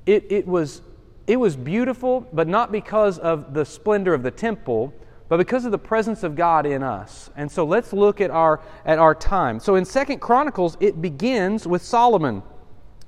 it, 0.06 0.26
it, 0.30 0.48
was, 0.48 0.82
it 1.28 1.38
was 1.38 1.56
beautiful, 1.56 2.28
but 2.32 2.48
not 2.48 2.72
because 2.72 3.18
of 3.20 3.54
the 3.54 3.66
splendor 3.66 4.14
of 4.14 4.22
the 4.22 4.32
temple, 4.32 4.94
but 5.30 5.38
because 5.38 5.66
of 5.66 5.72
the 5.72 5.80
presence 5.80 6.24
of 6.24 6.36
God 6.36 6.66
in 6.66 6.84
us. 6.84 7.30
And 7.36 7.52
so 7.52 7.64
let's 7.64 7.92
look 7.92 8.22
at 8.22 8.30
our, 8.32 8.62
at 8.86 9.00
our 9.00 9.16
time. 9.16 9.60
So 9.60 9.76
in 9.76 9.86
Second 9.86 10.20
Chronicles, 10.20 10.78
it 10.80 11.02
begins 11.02 11.68
with 11.68 11.82
Solomon. 11.82 12.44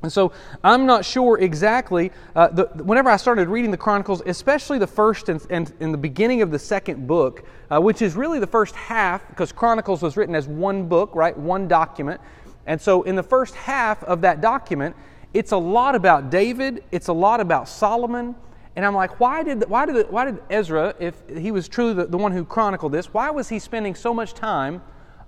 And 0.03 0.11
so 0.11 0.31
I'm 0.63 0.85
not 0.85 1.05
sure 1.05 1.37
exactly. 1.37 2.11
Uh, 2.35 2.47
the, 2.47 2.65
whenever 2.83 3.09
I 3.09 3.17
started 3.17 3.49
reading 3.49 3.69
the 3.69 3.77
Chronicles, 3.77 4.21
especially 4.25 4.79
the 4.79 4.87
first 4.87 5.29
and, 5.29 5.45
and 5.49 5.71
in 5.79 5.91
the 5.91 5.97
beginning 5.97 6.41
of 6.41 6.49
the 6.49 6.59
second 6.59 7.07
book, 7.07 7.43
uh, 7.69 7.79
which 7.79 8.01
is 8.01 8.15
really 8.15 8.39
the 8.39 8.47
first 8.47 8.75
half, 8.75 9.27
because 9.29 9.51
Chronicles 9.51 10.01
was 10.01 10.17
written 10.17 10.33
as 10.33 10.47
one 10.47 10.87
book, 10.87 11.13
right? 11.13 11.37
One 11.37 11.67
document. 11.67 12.19
And 12.65 12.81
so 12.81 13.03
in 13.03 13.15
the 13.15 13.23
first 13.23 13.53
half 13.55 14.03
of 14.03 14.21
that 14.21 14.41
document, 14.41 14.95
it's 15.33 15.51
a 15.51 15.57
lot 15.57 15.95
about 15.95 16.29
David, 16.29 16.83
it's 16.91 17.07
a 17.07 17.13
lot 17.13 17.39
about 17.39 17.69
Solomon. 17.69 18.35
And 18.75 18.85
I'm 18.85 18.95
like, 18.95 19.19
why 19.19 19.43
did, 19.43 19.69
why 19.69 19.85
did, 19.85 20.09
why 20.09 20.25
did 20.25 20.41
Ezra, 20.49 20.95
if 20.99 21.21
he 21.29 21.51
was 21.51 21.67
truly 21.67 21.93
the, 21.93 22.05
the 22.05 22.17
one 22.17 22.31
who 22.31 22.43
chronicled 22.45 22.91
this, 22.91 23.13
why 23.13 23.29
was 23.29 23.49
he 23.49 23.59
spending 23.59 23.95
so 23.95 24.13
much 24.13 24.33
time 24.33 24.81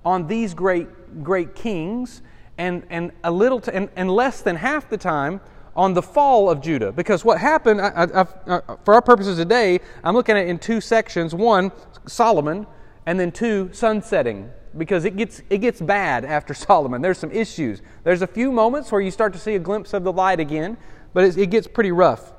on 0.03 0.27
these 0.27 0.53
great, 0.53 1.23
great 1.23 1.53
kings? 1.53 2.21
And, 2.57 2.85
and, 2.89 3.11
a 3.23 3.31
little 3.31 3.59
t- 3.59 3.71
and, 3.73 3.89
and 3.95 4.09
less 4.09 4.41
than 4.41 4.55
half 4.55 4.89
the 4.89 4.97
time 4.97 5.41
on 5.75 5.93
the 5.93 6.01
fall 6.01 6.49
of 6.49 6.61
Judah. 6.61 6.91
Because 6.91 7.25
what 7.25 7.39
happened, 7.39 7.81
I, 7.81 7.87
I, 7.87 8.03
I, 8.03 8.25
uh, 8.47 8.77
for 8.83 8.93
our 8.93 9.01
purposes 9.01 9.37
today, 9.37 9.79
I'm 10.03 10.13
looking 10.15 10.37
at 10.37 10.47
in 10.47 10.59
two 10.59 10.79
sections. 10.81 11.33
One, 11.33 11.71
Solomon, 12.05 12.67
and 13.05 13.19
then 13.19 13.31
two, 13.31 13.69
sunsetting. 13.73 14.51
because 14.77 15.05
it 15.05 15.15
gets, 15.15 15.41
it 15.49 15.59
gets 15.59 15.81
bad 15.81 16.25
after 16.25 16.53
Solomon. 16.53 17.01
There's 17.01 17.17
some 17.17 17.31
issues. 17.31 17.81
There's 18.03 18.21
a 18.21 18.27
few 18.27 18.51
moments 18.51 18.91
where 18.91 19.01
you 19.01 19.11
start 19.11 19.33
to 19.33 19.39
see 19.39 19.55
a 19.55 19.59
glimpse 19.59 19.93
of 19.93 20.03
the 20.03 20.11
light 20.11 20.39
again, 20.39 20.77
but 21.13 21.23
it, 21.23 21.37
it 21.37 21.47
gets 21.47 21.67
pretty 21.67 21.91
rough. 21.91 22.33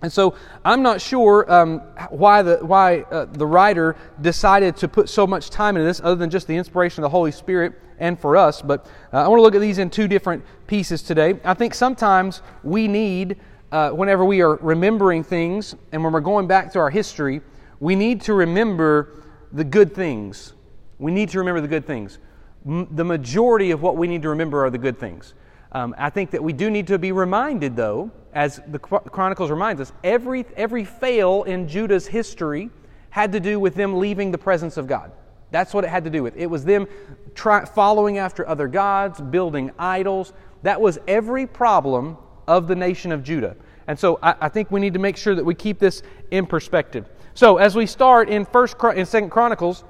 And 0.00 0.12
so 0.12 0.34
I'm 0.64 0.82
not 0.82 1.00
sure 1.00 1.50
um, 1.52 1.80
why, 2.10 2.42
the, 2.42 2.58
why 2.58 3.00
uh, 3.00 3.24
the 3.24 3.46
writer 3.46 3.96
decided 4.20 4.76
to 4.76 4.88
put 4.88 5.08
so 5.08 5.26
much 5.26 5.50
time 5.50 5.76
into 5.76 5.86
this, 5.86 6.00
other 6.00 6.14
than 6.14 6.30
just 6.30 6.46
the 6.46 6.54
inspiration 6.54 7.02
of 7.02 7.10
the 7.10 7.16
Holy 7.16 7.32
Spirit 7.32 7.72
and 7.98 8.18
for 8.18 8.36
us. 8.36 8.62
But 8.62 8.86
uh, 9.12 9.24
I 9.24 9.28
want 9.28 9.38
to 9.38 9.42
look 9.42 9.56
at 9.56 9.60
these 9.60 9.78
in 9.78 9.90
two 9.90 10.06
different 10.06 10.44
pieces 10.68 11.02
today. 11.02 11.40
I 11.44 11.54
think 11.54 11.74
sometimes 11.74 12.42
we 12.62 12.86
need, 12.86 13.38
uh, 13.72 13.90
whenever 13.90 14.24
we 14.24 14.40
are 14.40 14.54
remembering 14.56 15.24
things 15.24 15.74
and 15.90 16.04
when 16.04 16.12
we're 16.12 16.20
going 16.20 16.46
back 16.46 16.72
to 16.74 16.78
our 16.78 16.90
history, 16.90 17.40
we 17.80 17.96
need 17.96 18.20
to 18.22 18.34
remember 18.34 19.24
the 19.52 19.64
good 19.64 19.94
things. 19.94 20.52
We 20.98 21.10
need 21.10 21.28
to 21.30 21.38
remember 21.38 21.60
the 21.60 21.68
good 21.68 21.86
things. 21.86 22.18
M- 22.64 22.88
the 22.90 23.04
majority 23.04 23.72
of 23.72 23.82
what 23.82 23.96
we 23.96 24.06
need 24.06 24.22
to 24.22 24.28
remember 24.28 24.64
are 24.64 24.70
the 24.70 24.78
good 24.78 24.98
things. 24.98 25.34
Um, 25.72 25.94
I 25.98 26.10
think 26.10 26.30
that 26.30 26.42
we 26.42 26.52
do 26.52 26.70
need 26.70 26.86
to 26.86 26.98
be 26.98 27.12
reminded, 27.12 27.76
though, 27.76 28.10
as 28.38 28.60
the 28.68 28.78
Chronicles 28.78 29.50
reminds 29.50 29.80
us, 29.80 29.92
every, 30.04 30.46
every 30.56 30.84
fail 30.84 31.42
in 31.42 31.66
Judah's 31.66 32.06
history 32.06 32.70
had 33.10 33.32
to 33.32 33.40
do 33.40 33.58
with 33.58 33.74
them 33.74 33.98
leaving 33.98 34.30
the 34.30 34.38
presence 34.38 34.76
of 34.76 34.86
God. 34.86 35.10
That's 35.50 35.74
what 35.74 35.82
it 35.82 35.88
had 35.88 36.04
to 36.04 36.10
do 36.10 36.22
with. 36.22 36.36
It 36.36 36.46
was 36.46 36.64
them 36.64 36.86
try, 37.34 37.64
following 37.64 38.18
after 38.18 38.48
other 38.48 38.68
gods, 38.68 39.20
building 39.20 39.72
idols. 39.76 40.34
That 40.62 40.80
was 40.80 41.00
every 41.08 41.48
problem 41.48 42.16
of 42.46 42.68
the 42.68 42.76
nation 42.76 43.10
of 43.10 43.24
Judah. 43.24 43.56
And 43.88 43.98
so 43.98 44.20
I, 44.22 44.36
I 44.42 44.48
think 44.48 44.70
we 44.70 44.78
need 44.78 44.92
to 44.92 45.00
make 45.00 45.16
sure 45.16 45.34
that 45.34 45.44
we 45.44 45.56
keep 45.56 45.80
this 45.80 46.04
in 46.30 46.46
perspective. 46.46 47.08
So 47.34 47.56
as 47.56 47.74
we 47.74 47.86
start 47.86 48.28
in 48.28 48.44
First 48.44 48.76
in 48.94 49.04
Second 49.04 49.30
Chronicles, 49.30 49.82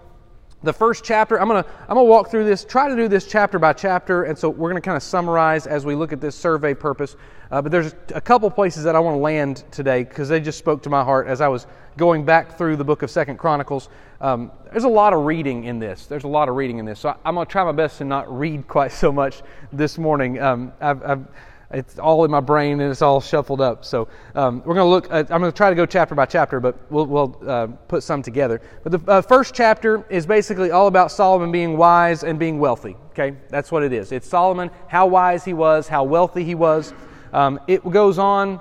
the 0.62 0.72
first 0.72 1.04
chapter 1.04 1.40
i'm 1.40 1.48
to 1.48 1.64
i'm 1.88 1.96
to 1.96 2.02
walk 2.02 2.30
through 2.30 2.44
this 2.44 2.64
try 2.64 2.88
to 2.88 2.96
do 2.96 3.06
this 3.06 3.26
chapter 3.26 3.60
by 3.60 3.72
chapter 3.72 4.24
and 4.24 4.36
so 4.36 4.48
we're 4.48 4.72
to 4.72 4.80
kind 4.80 4.96
of 4.96 5.02
summarize 5.02 5.68
as 5.68 5.84
we 5.84 5.94
look 5.94 6.12
at 6.12 6.20
this 6.20 6.34
survey 6.34 6.74
purpose 6.74 7.14
uh, 7.50 7.62
but 7.62 7.72
there's 7.72 7.94
a 8.14 8.20
couple 8.20 8.50
places 8.50 8.84
that 8.84 8.96
i 8.96 9.00
want 9.00 9.14
to 9.14 9.20
land 9.20 9.64
today 9.70 10.04
because 10.04 10.28
they 10.28 10.40
just 10.40 10.58
spoke 10.58 10.82
to 10.82 10.90
my 10.90 11.02
heart 11.02 11.26
as 11.26 11.40
i 11.40 11.48
was 11.48 11.66
going 11.96 12.24
back 12.24 12.56
through 12.56 12.76
the 12.76 12.84
book 12.84 13.02
of 13.02 13.10
second 13.10 13.36
chronicles 13.38 13.88
um, 14.20 14.50
there's 14.72 14.84
a 14.84 14.88
lot 14.88 15.12
of 15.12 15.24
reading 15.24 15.64
in 15.64 15.78
this 15.78 16.06
there's 16.06 16.24
a 16.24 16.28
lot 16.28 16.48
of 16.48 16.56
reading 16.56 16.78
in 16.78 16.84
this 16.84 17.00
so 17.00 17.16
i'm 17.24 17.34
going 17.34 17.46
to 17.46 17.50
try 17.50 17.64
my 17.64 17.72
best 17.72 17.98
to 17.98 18.04
not 18.04 18.30
read 18.36 18.66
quite 18.68 18.92
so 19.04 19.12
much 19.12 19.42
this 19.72 19.98
morning 19.98 20.40
um, 20.40 20.72
I've, 20.80 21.02
I've 21.02 21.26
it's 21.70 21.98
all 21.98 22.24
in 22.24 22.30
my 22.30 22.40
brain 22.40 22.80
and 22.80 22.90
it's 22.90 23.02
all 23.02 23.20
shuffled 23.20 23.60
up. 23.60 23.84
So 23.84 24.08
um, 24.34 24.62
we're 24.64 24.74
going 24.74 24.86
to 24.86 24.90
look. 24.90 25.10
At, 25.10 25.30
I'm 25.30 25.40
going 25.40 25.52
to 25.52 25.56
try 25.56 25.68
to 25.68 25.76
go 25.76 25.84
chapter 25.84 26.14
by 26.14 26.24
chapter, 26.24 26.60
but 26.60 26.76
we'll, 26.90 27.06
we'll 27.06 27.38
uh, 27.46 27.66
put 27.66 28.02
some 28.02 28.22
together. 28.22 28.62
But 28.82 28.92
the 28.92 29.10
uh, 29.10 29.22
first 29.22 29.54
chapter 29.54 30.04
is 30.08 30.24
basically 30.24 30.70
all 30.70 30.86
about 30.86 31.12
Solomon 31.12 31.52
being 31.52 31.76
wise 31.76 32.24
and 32.24 32.38
being 32.38 32.58
wealthy. 32.58 32.96
Okay, 33.10 33.36
that's 33.50 33.70
what 33.70 33.82
it 33.82 33.92
is. 33.92 34.12
It's 34.12 34.28
Solomon, 34.28 34.70
how 34.86 35.06
wise 35.06 35.44
he 35.44 35.52
was, 35.52 35.88
how 35.88 36.04
wealthy 36.04 36.42
he 36.42 36.54
was. 36.54 36.94
Um, 37.32 37.60
it 37.66 37.88
goes 37.88 38.18
on. 38.18 38.60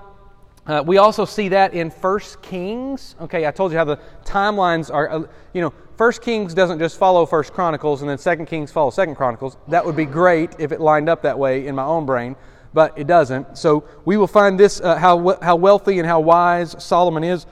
Uh, 0.65 0.83
we 0.85 0.97
also 0.97 1.23
see 1.23 1.49
that 1.49 1.73
in 1.73 1.89
First 1.89 2.41
Kings. 2.41 3.15
Okay, 3.21 3.47
I 3.47 3.51
told 3.51 3.71
you 3.71 3.77
how 3.77 3.85
the 3.85 3.99
timelines 4.25 4.93
are. 4.93 5.09
Uh, 5.09 5.23
you 5.53 5.61
know, 5.61 5.73
First 5.97 6.21
Kings 6.21 6.53
doesn't 6.53 6.79
just 6.79 6.97
follow 6.97 7.25
First 7.25 7.53
Chronicles, 7.53 8.01
and 8.01 8.09
then 8.09 8.17
Second 8.17 8.47
Kings 8.47 8.71
follow 8.71 8.89
Second 8.89 9.15
Chronicles. 9.15 9.57
That 9.67 9.85
would 9.85 9.95
be 9.95 10.05
great 10.05 10.55
if 10.59 10.71
it 10.71 10.81
lined 10.81 11.09
up 11.09 11.21
that 11.21 11.39
way 11.39 11.67
in 11.67 11.75
my 11.75 11.83
own 11.83 12.05
brain 12.05 12.35
but 12.73 12.95
it 12.95 13.07
doesn't. 13.07 13.57
So 13.57 13.85
we 14.05 14.17
will 14.17 14.27
find 14.27 14.59
this 14.59 14.79
uh, 14.79 14.97
how, 14.97 15.37
how 15.41 15.55
wealthy 15.55 15.97
and 15.97 16.07
how 16.07 16.19
wise 16.19 16.75
Solomon 16.77 17.23
is 17.23 17.47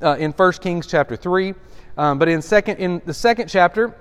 uh, 0.00 0.16
in 0.20 0.30
1 0.30 0.52
Kings 0.54 0.86
chapter 0.86 1.16
3. 1.16 1.54
Um, 1.96 2.18
but 2.18 2.28
in, 2.28 2.40
second, 2.40 2.76
in 2.76 3.02
the 3.04 3.12
second 3.12 3.48
chapter, 3.48 3.92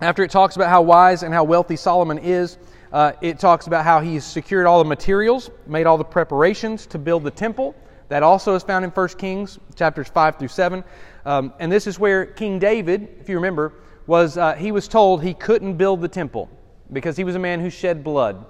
after 0.00 0.22
it 0.24 0.30
talks 0.30 0.56
about 0.56 0.68
how 0.68 0.80
wise 0.82 1.22
and 1.22 1.32
how 1.32 1.44
wealthy 1.44 1.76
Solomon 1.76 2.16
is, 2.18 2.58
uh, 2.92 3.12
it 3.20 3.38
talks 3.38 3.66
about 3.66 3.84
how 3.84 4.00
he's 4.00 4.24
secured 4.24 4.66
all 4.66 4.78
the 4.78 4.88
materials, 4.88 5.50
made 5.66 5.86
all 5.86 5.96
the 5.96 6.04
preparations 6.04 6.86
to 6.86 6.98
build 6.98 7.24
the 7.24 7.30
temple. 7.30 7.74
That 8.08 8.22
also 8.22 8.54
is 8.54 8.62
found 8.62 8.84
in 8.84 8.90
1 8.90 9.08
Kings 9.10 9.58
chapters 9.74 10.08
5 10.08 10.36
through 10.38 10.48
7. 10.48 10.84
Um, 11.24 11.54
and 11.58 11.72
this 11.72 11.86
is 11.86 11.98
where 11.98 12.26
King 12.26 12.58
David, 12.58 13.08
if 13.20 13.28
you 13.28 13.36
remember, 13.36 13.72
was 14.06 14.36
uh, 14.36 14.54
he 14.54 14.72
was 14.72 14.88
told 14.88 15.22
he 15.22 15.32
couldn't 15.32 15.76
build 15.76 16.02
the 16.02 16.08
temple 16.08 16.50
because 16.92 17.16
he 17.16 17.24
was 17.24 17.34
a 17.34 17.38
man 17.38 17.60
who 17.60 17.70
shed 17.70 18.04
blood. 18.04 18.44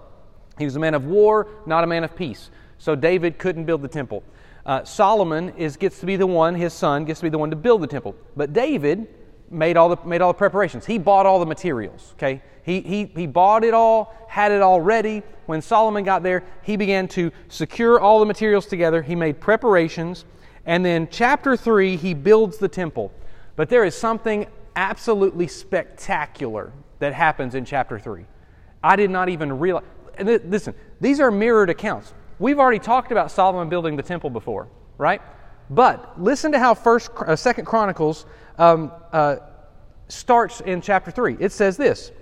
He 0.58 0.64
was 0.64 0.74
a 0.74 0.80
man 0.80 0.94
of 0.94 1.06
war, 1.06 1.48
not 1.66 1.84
a 1.84 1.86
man 1.86 2.02
of 2.02 2.16
peace. 2.16 2.50
So 2.78 2.96
David 2.96 3.38
couldn't 3.38 3.64
build 3.64 3.82
the 3.82 3.88
temple. 3.88 4.24
Uh, 4.66 4.82
Solomon 4.84 5.50
is, 5.56 5.76
gets 5.76 6.00
to 6.00 6.06
be 6.06 6.16
the 6.16 6.26
one, 6.26 6.54
his 6.54 6.72
son 6.72 7.04
gets 7.04 7.20
to 7.20 7.24
be 7.24 7.30
the 7.30 7.38
one 7.38 7.50
to 7.50 7.56
build 7.56 7.82
the 7.82 7.86
temple. 7.86 8.16
But 8.36 8.52
David 8.52 9.06
made 9.52 9.76
all 9.76 9.94
the, 9.94 10.08
made 10.08 10.20
all 10.20 10.32
the 10.32 10.38
preparations. 10.38 10.86
He 10.86 10.98
bought 10.98 11.26
all 11.26 11.38
the 11.38 11.46
materials, 11.46 12.12
okay? 12.14 12.42
He, 12.64 12.80
he, 12.80 13.04
he 13.04 13.26
bought 13.26 13.64
it 13.64 13.74
all, 13.74 14.14
had 14.28 14.52
it 14.52 14.62
all 14.62 14.80
ready. 14.80 15.22
When 15.46 15.60
Solomon 15.60 16.04
got 16.04 16.22
there, 16.22 16.44
he 16.62 16.76
began 16.76 17.08
to 17.08 17.30
secure 17.48 18.00
all 18.00 18.20
the 18.20 18.26
materials 18.26 18.66
together. 18.66 19.02
He 19.02 19.14
made 19.14 19.40
preparations. 19.40 20.24
And 20.64 20.84
then, 20.84 21.08
chapter 21.10 21.56
3, 21.56 21.96
he 21.96 22.14
builds 22.14 22.58
the 22.58 22.68
temple. 22.68 23.12
But 23.56 23.68
there 23.68 23.84
is 23.84 23.94
something 23.96 24.46
absolutely 24.76 25.48
spectacular 25.48 26.72
that 27.00 27.12
happens 27.12 27.54
in 27.54 27.64
chapter 27.64 27.98
3. 27.98 28.24
I 28.82 28.96
did 28.96 29.10
not 29.10 29.28
even 29.28 29.58
realize 29.58 29.84
and 30.18 30.28
th- 30.28 30.42
listen, 30.44 30.74
these 31.00 31.20
are 31.20 31.30
mirrored 31.30 31.70
accounts. 31.70 32.14
We've 32.38 32.58
already 32.58 32.78
talked 32.78 33.12
about 33.12 33.30
Solomon 33.30 33.68
building 33.68 33.96
the 33.96 34.02
temple 34.02 34.30
before, 34.30 34.68
right? 34.98 35.22
But 35.70 36.20
listen 36.20 36.52
to 36.52 36.58
how 36.58 36.74
First, 36.74 37.10
uh, 37.18 37.36
Second 37.36 37.64
Chronicles 37.64 38.26
um, 38.62 38.92
uh, 39.12 39.36
starts 40.08 40.60
in 40.60 40.80
chapter 40.80 41.10
three. 41.10 41.36
It 41.40 41.52
says 41.52 41.76
this: 41.76 42.12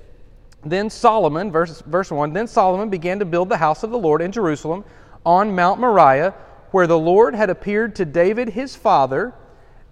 Then 0.65 0.89
Solomon, 0.89 1.53
verse 1.53 1.83
verse 1.83 2.11
one, 2.11 2.33
then 2.33 2.47
Solomon 2.47 2.89
began 2.89 3.19
to 3.19 3.25
build 3.25 3.49
the 3.49 3.59
house 3.59 3.83
of 3.83 3.91
the 3.91 3.99
Lord 3.99 4.23
in 4.23 4.33
Jerusalem 4.33 4.85
on 5.27 5.55
Mount 5.55 5.81
Moriah, 5.81 6.35
where 6.71 6.87
the 6.87 6.99
Lord 6.99 7.35
had 7.35 7.51
appeared 7.51 7.95
to 7.97 8.05
David 8.05 8.49
his 8.49 8.75
father 8.75 9.35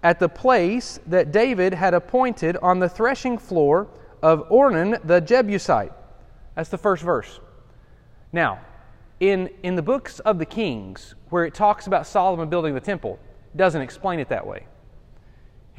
at 0.01 0.19
the 0.19 0.29
place 0.29 0.99
that 1.05 1.31
David 1.31 1.73
had 1.73 1.93
appointed 1.93 2.57
on 2.57 2.79
the 2.79 2.89
threshing 2.89 3.37
floor 3.37 3.87
of 4.21 4.49
Ornan 4.49 5.05
the 5.05 5.19
Jebusite. 5.21 5.91
That's 6.55 6.69
the 6.69 6.77
first 6.77 7.03
verse. 7.03 7.39
Now, 8.31 8.59
in, 9.19 9.49
in 9.63 9.75
the 9.75 9.81
books 9.81 10.19
of 10.19 10.39
the 10.39 10.45
Kings, 10.45 11.15
where 11.29 11.45
it 11.45 11.53
talks 11.53 11.87
about 11.87 12.07
Solomon 12.07 12.49
building 12.49 12.73
the 12.73 12.79
temple, 12.81 13.19
doesn't 13.55 13.81
explain 13.81 14.19
it 14.19 14.29
that 14.29 14.47
way. 14.47 14.65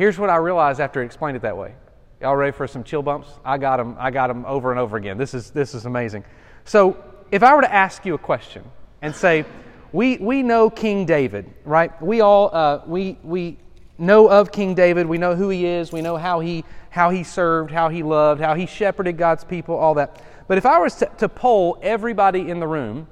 Here's 0.01 0.19
what 0.19 0.31
I 0.31 0.37
realized 0.37 0.81
after 0.81 1.03
it 1.03 1.05
explained 1.05 1.37
it 1.37 1.43
that 1.43 1.59
way. 1.59 1.75
Y'all 2.23 2.35
ready 2.35 2.53
for 2.53 2.67
some 2.67 2.83
chill 2.83 3.03
bumps? 3.03 3.29
I 3.45 3.59
got 3.59 3.77
them. 3.77 3.97
I 3.99 4.11
got 4.11 4.29
them 4.29 4.47
over 4.47 4.71
and 4.71 4.81
over 4.81 4.97
again. 4.97 5.19
This 5.19 5.35
is 5.35 5.51
this 5.51 5.75
is 5.75 5.85
amazing. 5.85 6.25
So, 6.65 6.97
if 7.31 7.43
I 7.43 7.55
were 7.55 7.61
to 7.61 7.71
ask 7.71 8.07
you 8.07 8.15
a 8.15 8.19
question 8.19 8.65
and 9.03 9.15
say, 9.15 9.45
we 9.93 10.17
we 10.17 10.43
know 10.43 10.71
King 10.71 11.05
David, 11.05 11.53
right? 11.67 11.93
We 12.03 12.23
all 12.23 12.49
uh, 12.51 12.81
we 12.87 13.19
we 13.23 13.59
know 13.99 14.27
of 14.31 14.51
King 14.51 14.75
David. 14.75 15.05
We 15.05 15.19
know 15.19 15.35
who 15.35 15.51
he 15.51 15.67
is. 15.67 15.93
We 15.93 16.01
know 16.01 16.17
how 16.17 16.41
he 16.41 16.65
how 16.89 17.11
he 17.11 17.23
served, 17.23 17.71
how 17.71 17.91
he 17.91 18.03
loved, 18.03 18.41
how 18.41 18.55
he 18.55 18.65
shepherded 18.65 19.19
God's 19.19 19.45
people, 19.45 19.75
all 19.75 19.93
that. 19.97 20.23
But 20.49 20.57
if 20.57 20.65
I 20.65 20.79
was 20.79 20.95
to, 20.95 21.11
to 21.19 21.29
poll 21.29 21.79
everybody 21.83 22.49
in 22.49 22.59
the 22.59 22.67
room 22.67 23.07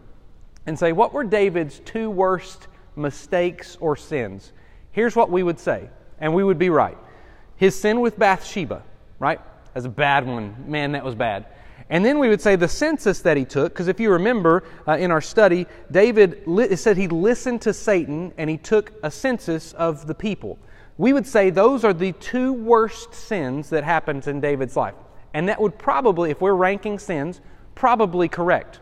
and 0.65 0.79
say, 0.79 0.93
what 0.93 1.13
were 1.13 1.25
David's 1.25 1.81
two 1.81 2.09
worst 2.09 2.67
mistakes 2.97 3.77
or 3.79 3.95
sins? 3.95 4.55
Here's 4.91 5.15
what 5.15 5.31
we 5.31 5.43
would 5.43 5.61
say, 5.61 5.91
and 6.21 6.35
we 6.35 6.45
would 6.45 6.59
be 6.59 6.71
right. 6.71 6.99
His 7.57 7.79
sin 7.79 8.01
with 8.01 8.19
Bathsheba, 8.19 8.83
right? 9.19 9.41
That's 9.75 9.87
a 9.87 9.91
bad 9.91 10.27
one. 10.27 10.55
Man, 10.67 10.93
that 10.93 11.05
was 11.05 11.15
bad. 11.15 11.47
And 11.91 12.05
then 12.05 12.19
we 12.19 12.29
would 12.29 12.41
say 12.41 12.57
the 12.57 12.69
census 12.69 13.21
that 13.23 13.37
he 13.37 13.45
took, 13.45 13.73
because 13.73 13.89
if 13.89 13.99
you 13.99 14.13
remember 14.13 14.65
uh, 14.87 14.93
in 14.93 15.11
our 15.11 15.21
study, 15.21 15.67
David 15.91 16.43
li- 16.47 16.77
said 16.77 16.97
he 16.97 17.09
listened 17.09 17.63
to 17.63 17.73
Satan 17.73 18.33
and 18.37 18.51
he 18.51 18.59
took 18.59 18.93
a 19.03 19.11
census 19.11 19.73
of 19.73 20.07
the 20.07 20.15
people. 20.15 20.59
We 20.99 21.13
would 21.13 21.27
say 21.27 21.51
those 21.51 21.85
are 21.85 21.95
the 21.95 22.13
two 22.13 22.53
worst 22.53 23.15
sins 23.15 23.71
that 23.71 23.85
happened 23.85 24.27
in 24.27 24.41
David's 24.41 24.77
life. 24.77 24.95
And 25.33 25.49
that 25.49 25.61
would 25.61 25.79
probably, 25.79 26.31
if 26.31 26.41
we're 26.41 26.55
ranking 26.55 26.99
sins, 26.99 27.41
probably 27.75 28.29
correct. 28.29 28.81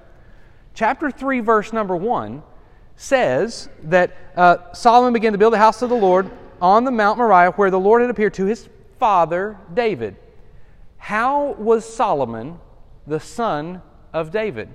Chapter 0.74 1.10
3, 1.10 1.40
verse 1.40 1.72
number 1.72 1.94
1 1.94 2.42
says 2.96 3.68
that 3.84 4.16
uh, 4.36 4.72
Solomon 4.72 5.12
began 5.12 5.32
to 5.32 5.38
build 5.38 5.52
the 5.52 5.58
house 5.58 5.82
of 5.82 5.90
the 5.90 5.96
Lord 5.96 6.30
on 6.60 6.84
the 6.84 6.90
Mount 6.90 7.18
Moriah 7.18 7.52
where 7.52 7.70
the 7.70 7.80
Lord 7.80 8.02
had 8.02 8.10
appeared 8.10 8.34
to 8.34 8.44
his 8.46 8.68
father 8.98 9.58
David. 9.72 10.16
How 10.98 11.52
was 11.52 11.84
Solomon 11.84 12.58
the 13.06 13.20
son 13.20 13.82
of 14.12 14.30
David? 14.30 14.68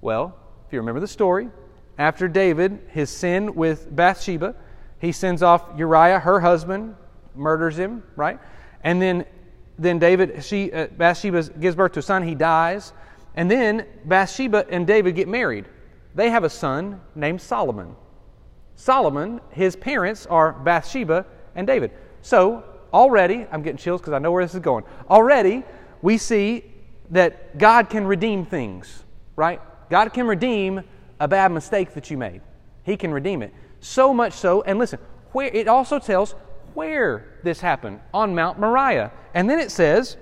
Well, 0.00 0.36
if 0.66 0.72
you 0.72 0.78
remember 0.78 1.00
the 1.00 1.08
story, 1.08 1.48
after 1.98 2.28
David, 2.28 2.80
his 2.88 3.10
sin 3.10 3.54
with 3.54 3.94
Bathsheba, 3.94 4.54
he 4.98 5.12
sends 5.12 5.42
off 5.42 5.64
Uriah, 5.76 6.18
her 6.20 6.40
husband, 6.40 6.94
murders 7.34 7.78
him, 7.78 8.02
right? 8.16 8.38
And 8.82 9.00
then 9.00 9.24
then 9.80 9.98
David, 9.98 10.44
she, 10.44 10.70
uh, 10.70 10.88
Bathsheba 10.88 11.42
gives 11.58 11.74
birth 11.74 11.92
to 11.92 12.00
a 12.00 12.02
son. 12.02 12.22
He 12.22 12.34
dies. 12.34 12.92
And 13.34 13.50
then 13.50 13.86
Bathsheba 14.04 14.66
and 14.68 14.86
David 14.86 15.14
get 15.14 15.26
married. 15.26 15.64
They 16.14 16.28
have 16.28 16.44
a 16.44 16.50
son 16.50 17.00
named 17.14 17.40
Solomon. 17.40 17.96
Solomon, 18.80 19.42
his 19.50 19.76
parents 19.76 20.24
are 20.24 20.52
Bathsheba 20.52 21.26
and 21.54 21.66
David. 21.66 21.90
So 22.22 22.64
already, 22.94 23.46
I'm 23.52 23.60
getting 23.60 23.76
chills 23.76 24.00
because 24.00 24.14
I 24.14 24.18
know 24.18 24.32
where 24.32 24.42
this 24.42 24.54
is 24.54 24.60
going. 24.60 24.84
Already, 25.10 25.64
we 26.00 26.16
see 26.16 26.64
that 27.10 27.58
God 27.58 27.90
can 27.90 28.06
redeem 28.06 28.46
things, 28.46 29.04
right? 29.36 29.60
God 29.90 30.14
can 30.14 30.26
redeem 30.26 30.82
a 31.20 31.28
bad 31.28 31.52
mistake 31.52 31.92
that 31.92 32.10
you 32.10 32.16
made. 32.16 32.40
He 32.82 32.96
can 32.96 33.12
redeem 33.12 33.42
it. 33.42 33.52
So 33.80 34.14
much 34.14 34.32
so, 34.32 34.62
and 34.62 34.78
listen, 34.78 34.98
where 35.32 35.48
it 35.48 35.68
also 35.68 35.98
tells 35.98 36.34
where 36.72 37.38
this 37.42 37.60
happened 37.60 38.00
on 38.14 38.34
Mount 38.34 38.58
Moriah. 38.58 39.12
And 39.34 39.50
then 39.50 39.58
it 39.58 39.70
says, 39.70 40.16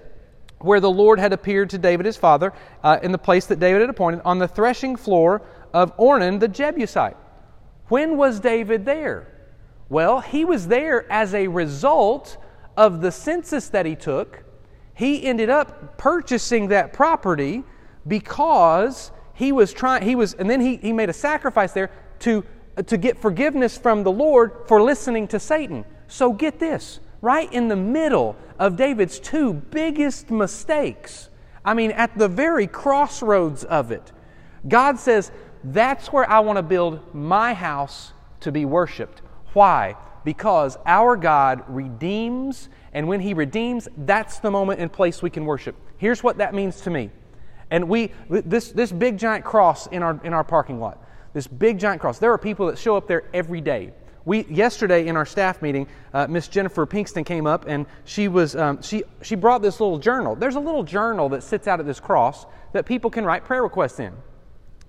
where 0.58 0.80
the 0.80 0.90
Lord 0.90 1.20
had 1.20 1.32
appeared 1.32 1.70
to 1.70 1.78
David 1.78 2.06
his 2.06 2.16
father 2.16 2.52
uh, 2.82 2.98
in 3.04 3.12
the 3.12 3.18
place 3.18 3.46
that 3.46 3.60
David 3.60 3.82
had 3.82 3.90
appointed 3.90 4.20
on 4.24 4.40
the 4.40 4.48
threshing 4.48 4.96
floor 4.96 5.42
of 5.72 5.96
Ornan 5.96 6.40
the 6.40 6.48
Jebusite. 6.48 7.16
When 7.88 8.16
was 8.16 8.40
David 8.40 8.84
there? 8.84 9.26
Well, 9.88 10.20
he 10.20 10.44
was 10.44 10.68
there 10.68 11.10
as 11.10 11.34
a 11.34 11.48
result 11.48 12.36
of 12.76 13.00
the 13.00 13.10
census 13.10 13.68
that 13.70 13.86
he 13.86 13.96
took. 13.96 14.44
He 14.94 15.24
ended 15.24 15.48
up 15.50 15.96
purchasing 15.96 16.68
that 16.68 16.92
property 16.92 17.64
because 18.06 19.10
he 19.34 19.52
was 19.52 19.72
trying, 19.72 20.02
he 20.02 20.14
was, 20.14 20.34
and 20.34 20.50
then 20.50 20.60
he, 20.60 20.76
he 20.76 20.92
made 20.92 21.08
a 21.08 21.14
sacrifice 21.14 21.72
there 21.72 21.90
to, 22.20 22.44
to 22.86 22.96
get 22.96 23.18
forgiveness 23.18 23.78
from 23.78 24.02
the 24.02 24.12
Lord 24.12 24.52
for 24.66 24.82
listening 24.82 25.28
to 25.28 25.40
Satan. 25.40 25.84
So 26.08 26.32
get 26.32 26.58
this 26.58 27.00
right 27.20 27.52
in 27.52 27.68
the 27.68 27.76
middle 27.76 28.36
of 28.58 28.76
David's 28.76 29.18
two 29.18 29.52
biggest 29.52 30.30
mistakes. 30.30 31.30
I 31.64 31.74
mean, 31.74 31.92
at 31.92 32.16
the 32.16 32.28
very 32.28 32.66
crossroads 32.66 33.64
of 33.64 33.92
it, 33.92 34.12
God 34.66 34.98
says, 34.98 35.30
That's 35.64 36.12
where 36.12 36.28
I 36.28 36.40
want 36.40 36.56
to 36.56 36.62
build 36.62 37.14
my 37.14 37.54
house 37.54 38.12
to 38.40 38.52
be 38.52 38.64
worshiped. 38.64 39.22
Why? 39.52 39.96
Because 40.24 40.76
our 40.86 41.16
God 41.16 41.64
redeems, 41.68 42.68
and 42.92 43.08
when 43.08 43.20
He 43.20 43.34
redeems, 43.34 43.88
that's 43.96 44.38
the 44.38 44.50
moment 44.50 44.80
and 44.80 44.92
place 44.92 45.22
we 45.22 45.30
can 45.30 45.44
worship. 45.44 45.74
Here's 45.96 46.22
what 46.22 46.38
that 46.38 46.54
means 46.54 46.80
to 46.82 46.90
me. 46.90 47.10
And 47.70 47.88
we, 47.88 48.12
this, 48.28 48.72
this 48.72 48.92
big 48.92 49.18
giant 49.18 49.44
cross 49.44 49.86
in 49.88 50.02
our, 50.02 50.20
in 50.24 50.32
our 50.32 50.44
parking 50.44 50.80
lot, 50.80 51.02
this 51.34 51.46
big 51.46 51.78
giant 51.78 52.00
cross, 52.00 52.18
there 52.18 52.32
are 52.32 52.38
people 52.38 52.66
that 52.66 52.78
show 52.78 52.96
up 52.96 53.06
there 53.06 53.24
every 53.34 53.60
day. 53.60 53.92
We, 54.24 54.44
yesterday 54.46 55.06
in 55.06 55.16
our 55.16 55.24
staff 55.26 55.62
meeting, 55.62 55.86
uh, 56.12 56.26
Miss 56.26 56.48
Jennifer 56.48 56.86
Pinkston 56.86 57.24
came 57.24 57.46
up 57.46 57.64
and 57.66 57.86
she, 58.04 58.28
was, 58.28 58.56
um, 58.56 58.82
she, 58.82 59.04
she 59.22 59.34
brought 59.34 59.62
this 59.62 59.80
little 59.80 59.98
journal. 59.98 60.34
There's 60.34 60.56
a 60.56 60.60
little 60.60 60.82
journal 60.82 61.30
that 61.30 61.42
sits 61.42 61.66
out 61.66 61.80
at 61.80 61.86
this 61.86 62.00
cross 62.00 62.44
that 62.72 62.84
people 62.84 63.10
can 63.10 63.24
write 63.24 63.44
prayer 63.44 63.62
requests 63.62 64.00
in. 64.00 64.14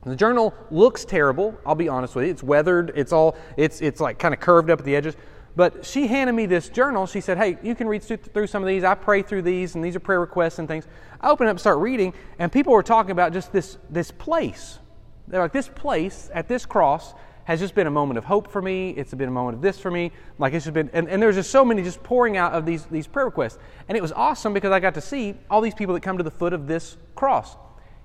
The 0.03 0.15
journal 0.15 0.53
looks 0.71 1.03
terrible, 1.03 1.59
I'll 1.65 1.75
be 1.75 1.89
honest 1.89 2.15
with 2.15 2.25
you. 2.25 2.31
It's 2.31 2.43
weathered, 2.43 2.93
it's 2.95 3.11
all, 3.11 3.35
it's, 3.57 3.81
it's 3.81 3.99
like 3.99 4.17
kind 4.17 4.33
of 4.33 4.39
curved 4.39 4.69
up 4.69 4.79
at 4.79 4.85
the 4.85 4.95
edges. 4.95 5.15
But 5.55 5.85
she 5.85 6.07
handed 6.07 6.33
me 6.33 6.45
this 6.45 6.69
journal. 6.69 7.05
She 7.05 7.19
said, 7.19 7.37
Hey, 7.37 7.57
you 7.61 7.75
can 7.75 7.87
read 7.87 8.03
through 8.03 8.47
some 8.47 8.63
of 8.63 8.67
these. 8.67 8.83
I 8.83 8.95
pray 8.95 9.21
through 9.21 9.41
these, 9.41 9.75
and 9.75 9.83
these 9.83 9.95
are 9.95 9.99
prayer 9.99 10.21
requests 10.21 10.59
and 10.59 10.67
things. 10.67 10.87
I 11.19 11.29
open 11.29 11.47
up 11.47 11.51
and 11.51 11.59
start 11.59 11.79
reading, 11.79 12.13
and 12.37 12.51
people 12.51 12.71
were 12.71 12.83
talking 12.83 13.11
about 13.11 13.33
just 13.33 13.51
this, 13.51 13.77
this 13.89 14.09
place. 14.09 14.79
They're 15.27 15.41
like, 15.41 15.51
This 15.51 15.67
place 15.67 16.29
at 16.33 16.47
this 16.47 16.65
cross 16.65 17.13
has 17.43 17.59
just 17.59 17.73
been 17.73 17.87
a 17.87 17.91
moment 17.91 18.17
of 18.17 18.25
hope 18.25 18.51
for 18.51 18.61
me. 18.61 18.91
It's 18.91 19.11
been 19.13 19.27
a 19.27 19.31
moment 19.31 19.55
of 19.55 19.61
this 19.61 19.79
for 19.79 19.89
me. 19.89 20.11
Like 20.37 20.53
it's 20.53 20.65
just 20.65 20.73
been, 20.75 20.89
and, 20.93 21.09
and 21.09 21.21
there's 21.21 21.35
just 21.35 21.49
so 21.49 21.65
many 21.65 21.81
just 21.81 22.03
pouring 22.03 22.37
out 22.37 22.53
of 22.53 22.63
these, 22.63 22.85
these 22.85 23.07
prayer 23.07 23.25
requests. 23.25 23.57
And 23.87 23.97
it 23.97 24.01
was 24.01 24.11
awesome 24.11 24.53
because 24.53 24.71
I 24.71 24.79
got 24.79 24.93
to 24.93 25.01
see 25.01 25.33
all 25.49 25.59
these 25.59 25.73
people 25.73 25.95
that 25.95 26.01
come 26.01 26.17
to 26.19 26.23
the 26.23 26.29
foot 26.31 26.53
of 26.53 26.67
this 26.67 26.95
cross. 27.15 27.57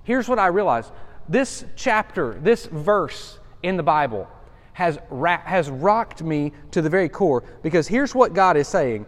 Here's 0.03 0.27
what 0.27 0.39
I 0.39 0.47
realized 0.47 0.91
this 1.27 1.65
chapter, 1.75 2.39
this 2.41 2.65
verse 2.67 3.39
in 3.63 3.77
the 3.77 3.83
Bible, 3.83 4.27
has, 4.73 4.99
ra- 5.09 5.41
has 5.41 5.69
rocked 5.69 6.21
me 6.21 6.51
to 6.71 6.81
the 6.81 6.89
very 6.89 7.09
core 7.09 7.43
because 7.63 7.87
here's 7.87 8.13
what 8.13 8.33
God 8.33 8.57
is 8.57 8.67
saying. 8.67 9.05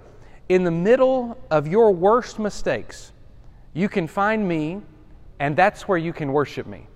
In 0.50 0.64
the 0.64 0.72
middle 0.72 1.38
of 1.52 1.68
your 1.68 1.92
worst 1.92 2.40
mistakes, 2.40 3.12
you 3.74 3.90
can 3.90 4.08
find 4.08 4.48
me, 4.48 4.82
and 5.40 5.56
that's 5.56 5.88
where 5.88 5.98
you 5.98 6.14
can 6.14 6.32
worship 6.32 6.68
me. 6.68 6.88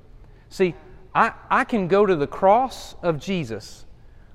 See, 0.49 0.73
I, 1.13 1.33
I 1.49 1.65
can 1.65 1.87
go 1.87 2.05
to 2.05 2.15
the 2.15 2.27
cross 2.27 2.95
of 3.03 3.19
Jesus 3.19 3.85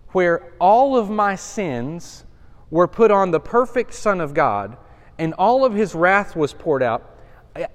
where 0.08 0.52
all 0.60 0.96
of 0.96 1.10
my 1.10 1.34
sins 1.34 2.24
were 2.70 2.86
put 2.86 3.10
on 3.10 3.30
the 3.30 3.40
perfect 3.40 3.94
Son 3.94 4.20
of 4.20 4.34
God 4.34 4.76
and 5.18 5.34
all 5.34 5.64
of 5.64 5.72
his 5.72 5.94
wrath 5.94 6.36
was 6.36 6.52
poured 6.52 6.82
out. 6.82 7.18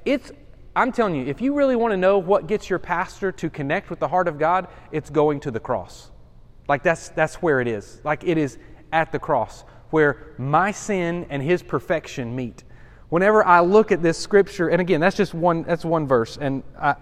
It's, 0.05 0.31
I'm 0.75 0.91
telling 0.91 1.15
you, 1.15 1.25
if 1.25 1.41
you 1.41 1.53
really 1.53 1.75
want 1.75 1.91
to 1.91 1.97
know 1.97 2.17
what 2.17 2.47
gets 2.47 2.69
your 2.69 2.79
pastor 2.79 3.31
to 3.33 3.49
connect 3.49 3.89
with 3.89 3.99
the 3.99 4.07
heart 4.07 4.27
of 4.27 4.39
God, 4.39 4.67
it's 4.91 5.09
going 5.09 5.41
to 5.41 5.51
the 5.51 5.59
cross. 5.59 6.11
Like 6.67 6.83
that's, 6.83 7.09
that's 7.09 7.35
where 7.35 7.59
it 7.59 7.67
is. 7.67 7.99
Like 8.03 8.23
it 8.23 8.37
is 8.37 8.57
at 8.93 9.11
the 9.11 9.19
cross 9.19 9.65
where 9.89 10.33
my 10.37 10.71
sin 10.71 11.27
and 11.29 11.43
his 11.43 11.61
perfection 11.61 12.35
meet. 12.35 12.63
Whenever 13.09 13.45
I 13.45 13.59
look 13.59 13.91
at 13.91 14.01
this 14.01 14.17
scripture, 14.17 14.69
and 14.69 14.79
again, 14.79 15.01
that's 15.01 15.17
just 15.17 15.33
one, 15.33 15.63
that's 15.63 15.83
one 15.83 16.07
verse, 16.07 16.37
and 16.37 16.63
I, 16.79 16.95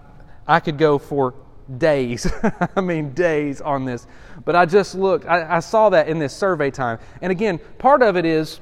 I 0.46 0.58
could 0.58 0.76
go 0.76 0.98
for 0.98 1.34
days. 1.78 2.30
I 2.76 2.80
mean, 2.80 3.12
days 3.14 3.60
on 3.60 3.84
this. 3.84 4.08
But 4.44 4.56
I 4.56 4.66
just 4.66 4.96
looked, 4.96 5.26
I, 5.26 5.56
I, 5.56 5.60
saw 5.60 5.90
that 5.90 6.08
in 6.08 6.18
this 6.18 6.34
survey 6.34 6.72
time. 6.72 6.98
And 7.22 7.30
again, 7.30 7.60
part 7.78 8.02
of 8.02 8.16
it 8.16 8.24
is, 8.24 8.60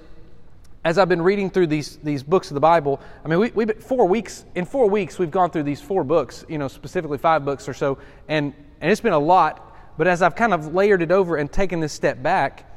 as 0.89 0.97
I've 0.97 1.09
been 1.09 1.21
reading 1.21 1.51
through 1.51 1.67
these, 1.67 1.99
these 1.99 2.23
books 2.23 2.49
of 2.49 2.55
the 2.55 2.61
Bible, 2.61 2.99
I 3.23 3.29
mean, 3.29 3.39
we, 3.39 3.51
we've 3.51 3.67
been 3.67 3.79
four 3.79 4.07
weeks, 4.09 4.47
in 4.55 4.65
four 4.65 4.89
weeks, 4.89 5.19
we've 5.19 5.31
gone 5.31 5.51
through 5.51 5.65
these 5.65 5.83
four 5.83 6.03
books, 6.03 6.47
you 6.49 6.57
know, 6.57 6.67
specifically 6.67 7.19
five 7.19 7.45
books 7.45 7.69
or 7.69 7.75
so, 7.75 7.99
and, 8.27 8.55
and 8.81 8.91
it's 8.91 9.03
been 9.03 9.13
a 9.13 9.19
lot. 9.19 9.77
But 9.99 10.09
as 10.09 10.23
I've 10.23 10.35
kind 10.35 10.55
of 10.55 10.73
layered 10.73 11.03
it 11.03 11.11
over 11.11 11.37
and 11.37 11.53
taken 11.53 11.81
this 11.81 11.93
step 11.93 12.23
back, 12.23 12.73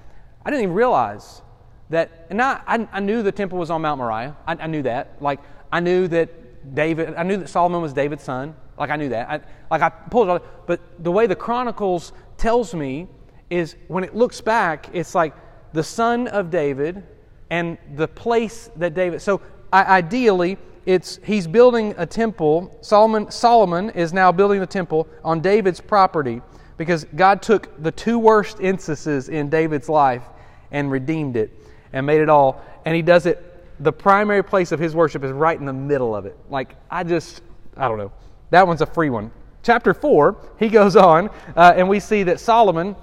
I 0.46 0.50
didn't 0.50 0.64
even 0.64 0.76
realize 0.76 1.42
that, 1.90 2.28
and 2.30 2.42
I, 2.42 2.60
I, 2.68 2.86
I 2.92 3.00
knew 3.00 3.24
the 3.24 3.32
temple 3.32 3.58
was 3.58 3.70
on 3.70 3.82
Mount 3.82 4.00
Moriah. 4.00 4.36
I, 4.46 4.58
I 4.60 4.68
knew 4.68 4.82
that. 4.82 5.22
Like, 5.22 5.40
I 5.72 5.80
knew 5.80 6.10
that 6.10 6.76
David, 6.76 7.16
I 7.16 7.24
knew 7.24 7.38
that 7.38 7.48
Solomon 7.48 7.82
was 7.82 7.94
David's 7.94 8.24
son. 8.24 8.56
Like 8.78 8.90
I 8.90 8.98
knew 8.98 9.10
that. 9.10 9.30
I, 9.30 9.42
like 9.70 9.82
I 9.82 9.90
pulled 9.90 10.28
it 10.28 10.32
out. 10.32 10.68
But 10.68 10.82
the 11.02 11.12
way 11.12 11.28
the 11.28 11.36
Chronicles 11.36 12.12
tells 12.36 12.74
me 12.74 13.08
is 13.50 13.78
when 13.88 14.04
it 14.04 14.16
looks 14.16 14.42
back, 14.42 14.90
it's 14.92 15.16
like 15.16 15.34
the 15.72 15.84
son 15.84 16.28
of 16.28 16.50
David 16.50 17.04
and 17.52 17.78
the 17.96 18.08
place 18.08 18.72
that 18.78 18.96
David. 18.96 19.22
So 19.22 19.42
ideally, 19.72 20.58
it's 20.86 21.20
he's 21.24 21.46
building 21.46 21.94
a 21.98 22.06
temple. 22.06 22.76
Solomon 22.82 23.30
Solomon 23.30 23.92
is 23.92 24.14
now 24.14 24.32
building 24.32 24.60
the 24.60 24.66
temple 24.66 25.08
on 25.24 25.42
David's 25.42 25.82
property 25.82 26.42
because 26.78 27.06
God 27.16 27.44
took 27.44 27.70
the 27.84 27.92
two 27.92 28.18
worst 28.18 28.60
instances 28.60 29.30
in 29.30 29.50
David's 29.50 29.90
life 29.90 30.24
and 30.72 30.90
redeemed 30.90 31.36
it 31.36 31.52
and 31.94 32.06
made 32.06 32.22
it 32.22 32.30
all. 32.30 32.64
And 32.86 32.96
he 32.96 33.04
does 33.04 33.28
it. 33.28 33.46
The 33.84 33.92
primary 33.92 34.44
place 34.44 34.72
of 34.72 34.80
his 34.80 34.96
worship 34.96 35.24
is 35.24 35.32
right 35.32 35.60
in 35.60 35.66
the 35.66 35.74
middle 35.74 36.16
of 36.16 36.26
it. 36.26 36.38
Like 36.50 36.76
I 36.90 37.04
just, 37.04 37.42
I 37.76 37.88
don't 37.88 37.98
know. 37.98 38.14
That 38.50 38.66
one's 38.66 38.82
a 38.82 38.86
free 38.86 39.10
one. 39.10 39.30
Chapter 39.64 39.94
4, 39.94 40.36
he 40.58 40.70
goes 40.70 40.96
on, 40.96 41.30
uh, 41.56 41.74
and 41.76 41.88
we 41.88 42.00
see 42.00 42.24
that 42.24 42.40
Solomon 42.40 42.96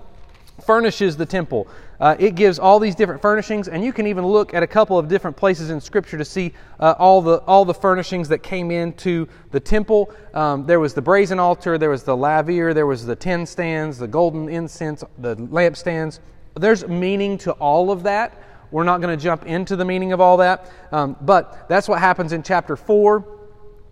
furnishes 0.65 1.17
the 1.17 1.27
temple. 1.27 1.69
Uh, 2.01 2.15
it 2.19 2.37
gives 2.37 2.59
all 2.61 2.79
these 2.79 2.95
different 2.95 3.21
furnishings, 3.21 3.67
and 3.67 3.85
you 3.85 3.93
can 3.93 4.07
even 4.07 4.25
look 4.25 4.55
at 4.55 4.63
a 4.63 4.67
couple 4.67 4.99
of 4.99 5.09
different 5.09 5.37
places 5.37 5.71
in 5.71 5.81
Scripture 5.81 6.17
to 6.17 6.25
see 6.25 6.53
uh, 6.79 6.95
all 6.99 7.21
the 7.21 7.39
all 7.39 7.65
the 7.65 7.75
furnishings 7.75 8.29
that 8.29 8.39
came 8.39 8.71
into 8.71 9.27
the 9.51 9.59
temple. 9.59 10.13
Um, 10.33 10.65
there 10.65 10.79
was 10.79 10.95
the 10.95 11.03
brazen 11.03 11.41
altar, 11.41 11.77
there 11.77 11.91
was 11.91 12.05
the 12.05 12.17
laver, 12.17 12.73
there 12.73 12.87
was 12.87 13.05
the 13.05 13.17
ten 13.17 13.45
stands, 13.47 13.99
the 13.99 14.07
golden 14.07 14.49
incense, 14.49 15.03
the 15.19 15.35
lampstands. 15.37 16.21
There's 16.55 16.87
meaning 16.87 17.37
to 17.39 17.53
all 17.53 17.91
of 17.91 18.05
that. 18.05 18.43
We're 18.71 18.85
not 18.85 19.01
going 19.01 19.17
to 19.17 19.23
jump 19.23 19.47
into 19.47 19.75
the 19.77 19.85
meaning 19.85 20.13
of 20.13 20.21
all 20.21 20.37
that, 20.37 20.71
um, 20.93 21.17
but 21.23 21.69
that's 21.69 21.89
what 21.89 21.99
happens 21.99 22.33
in 22.33 22.43
chapter 22.45 22.77
four. 22.77 23.39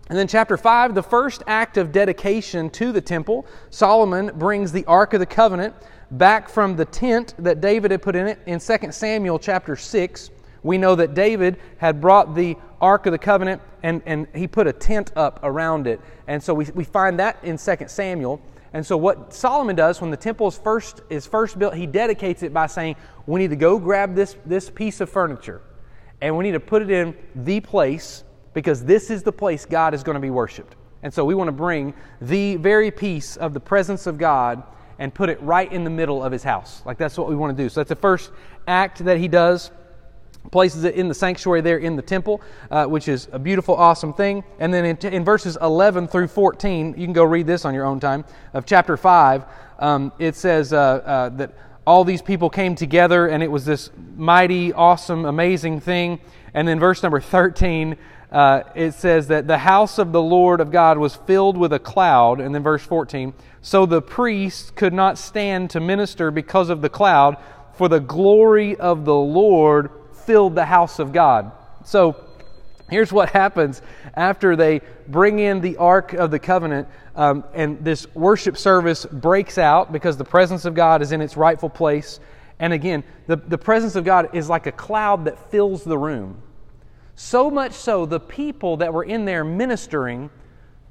And 0.09 0.17
then, 0.17 0.29
chapter 0.29 0.57
5, 0.57 0.95
the 0.95 1.03
first 1.03 1.43
act 1.49 1.77
of 1.77 1.91
dedication 1.91 2.71
to 2.71 2.93
the 2.93 3.01
temple, 3.01 3.45
Solomon 3.71 4.31
brings 4.37 4.71
the 4.71 4.85
Ark 4.85 5.15
of 5.15 5.19
the 5.19 5.27
Covenant 5.27 5.75
back 6.11 6.49
from 6.49 6.77
the 6.77 6.85
tent 6.85 7.35
that 7.39 7.61
David 7.61 7.91
had 7.91 8.03
put 8.03 8.17
in 8.17 8.27
it. 8.27 8.39
In 8.47 8.61
2 8.61 8.93
Samuel 8.93 9.39
chapter 9.39 9.77
6, 9.77 10.31
we 10.63 10.79
know 10.79 10.95
that 10.95 11.15
David 11.15 11.59
had 11.79 12.01
brought 12.01 12.35
the 12.35 12.57
Ark 12.81 13.07
of 13.07 13.13
the 13.13 13.19
Covenant 13.19 13.63
and, 13.83 14.03
and 14.07 14.27
he 14.35 14.47
put 14.47 14.67
a 14.67 14.73
tent 14.73 15.13
up 15.17 15.41
around 15.43 15.87
it. 15.87 16.01
And 16.27 16.43
so 16.43 16.55
we, 16.55 16.67
we 16.75 16.85
find 16.85 17.19
that 17.21 17.39
in 17.43 17.57
2 17.57 17.77
Samuel. 17.87 18.41
And 18.73 18.85
so 18.85 18.97
what 18.97 19.33
Solomon 19.33 19.77
does 19.77 20.01
when 20.01 20.11
the 20.11 20.17
temple 20.17 20.49
is 20.49 20.59
first, 20.59 21.03
is 21.09 21.27
first 21.27 21.59
built, 21.59 21.75
he 21.75 21.87
dedicates 21.87 22.43
it 22.43 22.53
by 22.53 22.67
saying, 22.67 22.97
We 23.27 23.41
need 23.41 23.51
to 23.51 23.57
go 23.57 23.79
grab 23.79 24.15
this, 24.15 24.37
this 24.45 24.69
piece 24.69 25.01
of 25.01 25.09
furniture 25.09 25.63
and 26.21 26.37
we 26.37 26.45
need 26.45 26.53
to 26.53 26.61
put 26.61 26.83
it 26.83 26.91
in 26.91 27.15
the 27.35 27.61
place 27.61 28.25
because 28.55 28.85
this 28.85 29.11
is 29.11 29.23
the 29.23 29.33
place 29.33 29.67
God 29.67 29.95
is 29.95 30.03
going 30.03 30.15
to 30.15 30.21
be 30.21 30.31
worshiped. 30.31 30.75
And 31.03 31.13
so 31.13 31.25
we 31.25 31.35
want 31.35 31.49
to 31.49 31.53
bring 31.53 31.95
the 32.21 32.57
very 32.57 32.91
piece 32.91 33.37
of 33.37 33.53
the 33.53 33.61
presence 33.61 34.07
of 34.07 34.19
God 34.19 34.63
and 34.99 35.13
put 35.13 35.29
it 35.29 35.41
right 35.43 35.71
in 35.71 35.85
the 35.85 35.91
middle 35.91 36.23
of 36.23 36.33
his 36.33 36.43
house. 36.43 36.83
Like 36.85 36.99
that's 36.99 37.19
what 37.19 37.29
we 37.29 37.37
want 37.37 37.57
to 37.57 37.63
do. 37.63 37.69
So 37.69 37.81
that's 37.81 37.89
the 37.89 37.97
first 37.97 38.31
act 38.67 39.05
that 39.05 39.19
he 39.19 39.29
does. 39.29 39.71
Places 40.53 40.85
it 40.85 40.95
in 40.95 41.09
the 41.09 41.15
sanctuary 41.15 41.61
there 41.61 41.79
in 41.79 41.97
the 41.97 42.03
temple, 42.03 42.41
uh, 42.71 42.87
which 42.87 43.09
is 43.09 43.29
a 43.33 43.39
beautiful, 43.39 43.75
awesome 43.75 44.13
thing. 44.13 44.45
And 44.61 44.73
then 44.73 44.85
in, 44.85 44.97
in, 45.13 45.25
verses 45.25 45.59
11 45.61 46.07
through 46.07 46.29
14, 46.29 46.95
you 46.97 47.05
can 47.05 47.13
go 47.13 47.25
read 47.25 47.49
this 47.49 47.65
on 47.65 47.75
your 47.75 47.85
own 47.85 47.99
time, 47.99 48.25
of 48.55 48.65
chapter 48.65 48.97
5, 48.97 49.45
um, 49.81 50.13
it 50.21 50.37
says 50.37 50.73
uh, 50.73 50.79
uh, 50.79 51.29
that 51.31 51.53
all 51.85 52.05
these 52.05 52.23
people 52.23 52.49
came 52.49 52.75
together 52.75 53.27
and 53.27 53.43
it 53.43 53.51
was 53.51 53.65
this 53.65 53.91
mighty, 54.17 54.73
awesome, 54.73 55.25
amazing 55.25 55.81
thing. 55.81 56.21
And 56.55 56.67
then 56.67 56.79
verse 56.79 57.03
number 57.03 57.21
13, 57.21 57.97
uh, 58.31 58.63
it 58.75 58.93
says 58.93 59.29
that 59.29 59.47
the 59.47 59.59
house 59.59 59.99
of 59.99 60.13
the 60.13 60.23
Lord 60.23 60.61
of 60.61 60.71
God 60.71 60.99
was 60.99 61.15
filled 61.15 61.57
with 61.57 61.73
a 61.73 61.79
cloud. 61.79 62.41
And 62.41 62.55
then 62.55 62.63
verse 62.63 62.83
14, 62.83 63.33
so 63.63 63.87
the 63.87 64.03
priests 64.03 64.71
could 64.71 64.93
not 64.93 65.19
stand 65.19 65.71
to 65.71 65.81
minister 65.81 66.31
because 66.31 66.71
of 66.71 66.83
the 66.83 66.89
cloud, 66.89 67.37
for 67.75 67.89
the 67.89 68.01
glory 68.01 68.77
of 68.77 69.05
the 69.05 69.15
Lord 69.15 69.91
filled 70.25 70.55
the 70.55 70.65
house 70.65 70.99
of 70.99 71.13
God. 71.13 71.53
So 71.85 72.17
here's 72.91 73.13
what 73.13 73.31
happens 73.31 73.83
after 74.15 74.57
they 74.57 74.81
bring 75.09 75.39
in 75.39 75.61
the 75.61 75.77
Ark 75.77 76.13
of 76.13 76.31
the 76.31 76.39
Covenant, 76.39 76.89
um, 77.15 77.45
and 77.55 77.85
this 77.85 78.13
worship 78.15 78.57
service 78.57 79.07
breaks 79.07 79.59
out 79.59 79.93
because 79.93 80.17
the 80.17 80.25
presence 80.25 80.65
of 80.65 80.75
God 80.75 81.03
is 81.03 81.13
in 81.13 81.21
its 81.21 81.37
rightful 81.37 81.71
place. 81.71 82.19
And 82.59 82.73
again, 82.73 83.05
the, 83.27 83.37
the 83.37 83.59
presence 83.59 83.97
of 83.97 84.05
God 84.05 84.35
is 84.35 84.49
like 84.49 84.67
a 84.67 84.73
cloud 84.73 85.27
that 85.27 85.51
fills 85.51 85.85
the 85.85 85.99
room. 85.99 86.43
So 87.17 87.51
much 87.51 87.73
so, 87.73 88.05
the 88.05 88.21
people 88.21 88.77
that 88.77 88.93
were 88.93 89.05
in 89.05 89.25
there 89.25 89.43
ministering 89.43 90.31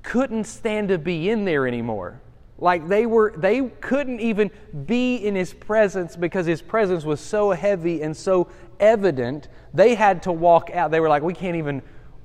couldn't 0.02 0.46
stand 0.46 0.90
to 0.90 0.98
be 0.98 1.30
in 1.30 1.46
there 1.46 1.68
anymore. 1.68 2.20
Like 2.58 2.88
they 2.88 3.06
were, 3.06 3.34
they 3.38 3.62
couldn't 3.62 4.20
even 4.20 4.50
be 4.86 5.18
in 5.18 5.36
his 5.36 5.54
presence 5.54 6.16
because 6.16 6.48
his 6.48 6.62
presence 6.62 7.04
was 7.04 7.20
so 7.20 7.52
heavy 7.52 8.02
and 8.02 8.16
so 8.16 8.48
evident. 8.80 9.50
They 9.74 9.94
had 9.94 10.24
to 10.24 10.32
walk 10.32 10.72
out. 10.74 10.90
They 10.90 11.00
were 11.00 11.10
like, 11.10 11.22
we 11.22 11.34
can't 11.34 11.58
even, 11.58 11.84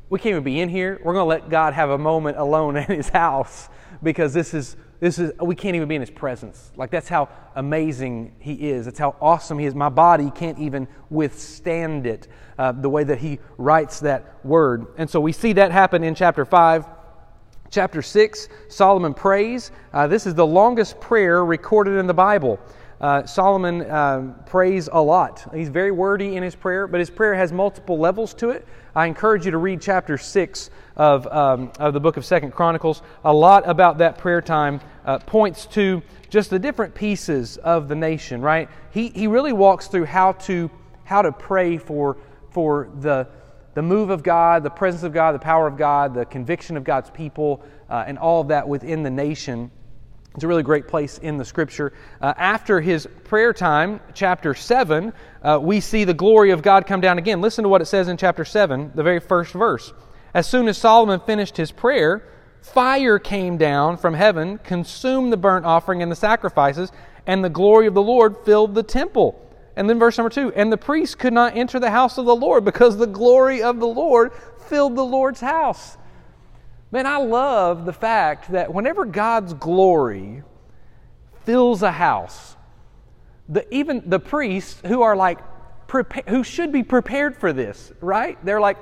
we 0.08 0.18
can't 0.18 0.32
even 0.32 0.44
be 0.44 0.60
in 0.60 0.70
here. 0.70 0.98
We're 1.04 1.14
going 1.14 1.24
to 1.24 1.28
let 1.28 1.50
God 1.50 1.74
have 1.74 1.90
a 1.90 1.98
moment 1.98 2.38
alone 2.38 2.76
in 2.78 2.84
his 2.84 3.10
house 3.10 3.68
because 4.02 4.32
this 4.32 4.54
is 4.54 4.76
this 5.00 5.18
is 5.18 5.32
we 5.40 5.54
can't 5.54 5.74
even 5.74 5.88
be 5.88 5.94
in 5.94 6.02
his 6.02 6.10
presence. 6.10 6.70
Like 6.76 6.90
that's 6.90 7.08
how 7.08 7.30
amazing 7.56 8.32
he 8.38 8.70
is. 8.70 8.84
That's 8.84 8.98
how 8.98 9.16
awesome 9.20 9.58
he 9.58 9.66
is. 9.66 9.74
My 9.74 9.88
body 9.88 10.30
can't 10.30 10.58
even 10.58 10.86
withstand 11.08 12.06
it 12.06 12.28
uh, 12.58 12.72
the 12.72 12.90
way 12.90 13.02
that 13.04 13.18
he 13.18 13.38
writes 13.56 14.00
that 14.00 14.44
word. 14.44 14.86
And 14.98 15.08
so 15.08 15.20
we 15.20 15.32
see 15.32 15.54
that 15.54 15.72
happen 15.72 16.04
in 16.04 16.14
chapter 16.14 16.44
5 16.44 16.86
chapter 17.70 18.02
6 18.02 18.48
solomon 18.68 19.14
prays. 19.14 19.70
Uh, 19.92 20.06
this 20.06 20.26
is 20.26 20.34
the 20.34 20.46
longest 20.46 21.00
prayer 21.00 21.44
recorded 21.44 21.98
in 21.98 22.06
the 22.06 22.14
bible. 22.14 22.58
Uh, 23.00 23.24
Solomon 23.24 23.80
uh, 23.82 24.34
prays 24.44 24.90
a 24.92 25.00
lot. 25.00 25.48
He's 25.54 25.70
very 25.70 25.90
wordy 25.90 26.36
in 26.36 26.42
his 26.42 26.54
prayer, 26.54 26.86
but 26.86 27.00
his 27.00 27.08
prayer 27.08 27.34
has 27.34 27.50
multiple 27.50 27.98
levels 27.98 28.34
to 28.34 28.50
it. 28.50 28.68
I 28.94 29.06
encourage 29.06 29.46
you 29.46 29.50
to 29.52 29.56
read 29.56 29.80
chapter 29.80 30.18
6 30.18 30.70
of, 31.00 31.26
um, 31.28 31.72
of 31.78 31.94
the 31.94 32.00
book 32.00 32.18
of 32.18 32.26
Second 32.26 32.50
Chronicles. 32.50 33.00
A 33.24 33.32
lot 33.32 33.66
about 33.66 33.98
that 33.98 34.18
prayer 34.18 34.42
time 34.42 34.82
uh, 35.06 35.18
points 35.18 35.64
to 35.68 36.02
just 36.28 36.50
the 36.50 36.58
different 36.58 36.94
pieces 36.94 37.56
of 37.56 37.88
the 37.88 37.94
nation, 37.94 38.42
right? 38.42 38.68
He, 38.90 39.08
he 39.08 39.26
really 39.26 39.54
walks 39.54 39.86
through 39.86 40.04
how 40.04 40.32
to, 40.32 40.70
how 41.04 41.22
to 41.22 41.32
pray 41.32 41.78
for, 41.78 42.18
for 42.50 42.90
the, 43.00 43.26
the 43.72 43.80
move 43.80 44.10
of 44.10 44.22
God, 44.22 44.62
the 44.62 44.68
presence 44.68 45.02
of 45.02 45.14
God, 45.14 45.32
the 45.32 45.38
power 45.38 45.66
of 45.66 45.78
God, 45.78 46.12
the 46.12 46.26
conviction 46.26 46.76
of 46.76 46.84
God's 46.84 47.08
people, 47.08 47.62
uh, 47.88 48.04
and 48.06 48.18
all 48.18 48.42
of 48.42 48.48
that 48.48 48.68
within 48.68 49.02
the 49.02 49.10
nation. 49.10 49.70
It's 50.34 50.44
a 50.44 50.48
really 50.48 50.62
great 50.62 50.86
place 50.86 51.16
in 51.16 51.38
the 51.38 51.46
scripture. 51.46 51.94
Uh, 52.20 52.34
after 52.36 52.78
his 52.78 53.08
prayer 53.24 53.54
time, 53.54 54.00
chapter 54.12 54.52
7, 54.52 55.14
uh, 55.42 55.58
we 55.62 55.80
see 55.80 56.04
the 56.04 56.12
glory 56.12 56.50
of 56.50 56.60
God 56.60 56.86
come 56.86 57.00
down 57.00 57.16
again. 57.16 57.40
Listen 57.40 57.62
to 57.62 57.70
what 57.70 57.80
it 57.80 57.86
says 57.86 58.08
in 58.08 58.18
chapter 58.18 58.44
7, 58.44 58.92
the 58.94 59.02
very 59.02 59.18
first 59.18 59.54
verse. 59.54 59.94
As 60.34 60.46
soon 60.46 60.68
as 60.68 60.78
Solomon 60.78 61.20
finished 61.20 61.56
his 61.56 61.72
prayer, 61.72 62.22
fire 62.60 63.18
came 63.18 63.56
down 63.56 63.96
from 63.96 64.14
heaven, 64.14 64.58
consumed 64.58 65.32
the 65.32 65.36
burnt 65.36 65.66
offering 65.66 66.02
and 66.02 66.10
the 66.10 66.16
sacrifices, 66.16 66.92
and 67.26 67.44
the 67.44 67.50
glory 67.50 67.86
of 67.86 67.94
the 67.94 68.02
Lord 68.02 68.36
filled 68.44 68.74
the 68.74 68.82
temple. 68.82 69.46
And 69.76 69.88
then 69.88 69.98
verse 69.98 70.18
number 70.18 70.30
2 70.30 70.52
And 70.52 70.72
the 70.72 70.76
priests 70.76 71.14
could 71.14 71.32
not 71.32 71.56
enter 71.56 71.80
the 71.80 71.90
house 71.90 72.18
of 72.18 72.26
the 72.26 72.36
Lord 72.36 72.64
because 72.64 72.96
the 72.96 73.06
glory 73.06 73.62
of 73.62 73.80
the 73.80 73.86
Lord 73.86 74.32
filled 74.68 74.96
the 74.96 75.04
Lord's 75.04 75.40
house. 75.40 75.96
Man, 76.92 77.06
I 77.06 77.18
love 77.18 77.84
the 77.84 77.92
fact 77.92 78.50
that 78.52 78.74
whenever 78.74 79.04
God's 79.04 79.54
glory 79.54 80.42
fills 81.44 81.82
a 81.82 81.92
house, 81.92 82.56
the, 83.48 83.72
even 83.74 84.02
the 84.06 84.18
priests 84.18 84.80
who 84.86 85.02
are 85.02 85.16
like, 85.16 85.38
who 86.28 86.44
should 86.44 86.72
be 86.72 86.82
prepared 86.82 87.36
for 87.36 87.52
this, 87.52 87.92
right? 88.00 88.38
They're 88.44 88.60
like, 88.60 88.76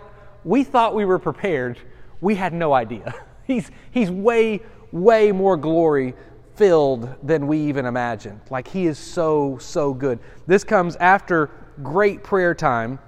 we 0.48 0.64
thought 0.64 0.94
we 0.94 1.04
were 1.04 1.18
prepared. 1.18 1.78
We 2.20 2.34
had 2.34 2.52
no 2.52 2.72
idea. 2.72 3.14
He's, 3.46 3.70
he's 3.92 4.10
way, 4.10 4.60
way 4.92 5.32
more 5.32 5.56
glory 5.56 6.12
filled 6.56 7.08
than 7.22 7.46
we 7.46 7.58
even 7.60 7.86
imagined. 7.86 8.42
Like, 8.50 8.68
he 8.68 8.86
is 8.86 8.98
so, 8.98 9.56
so 9.56 9.94
good. 9.94 10.18
This 10.46 10.64
comes 10.64 10.96
after 10.96 11.50
great 11.82 12.22
prayer 12.22 12.54
time, 12.54 12.98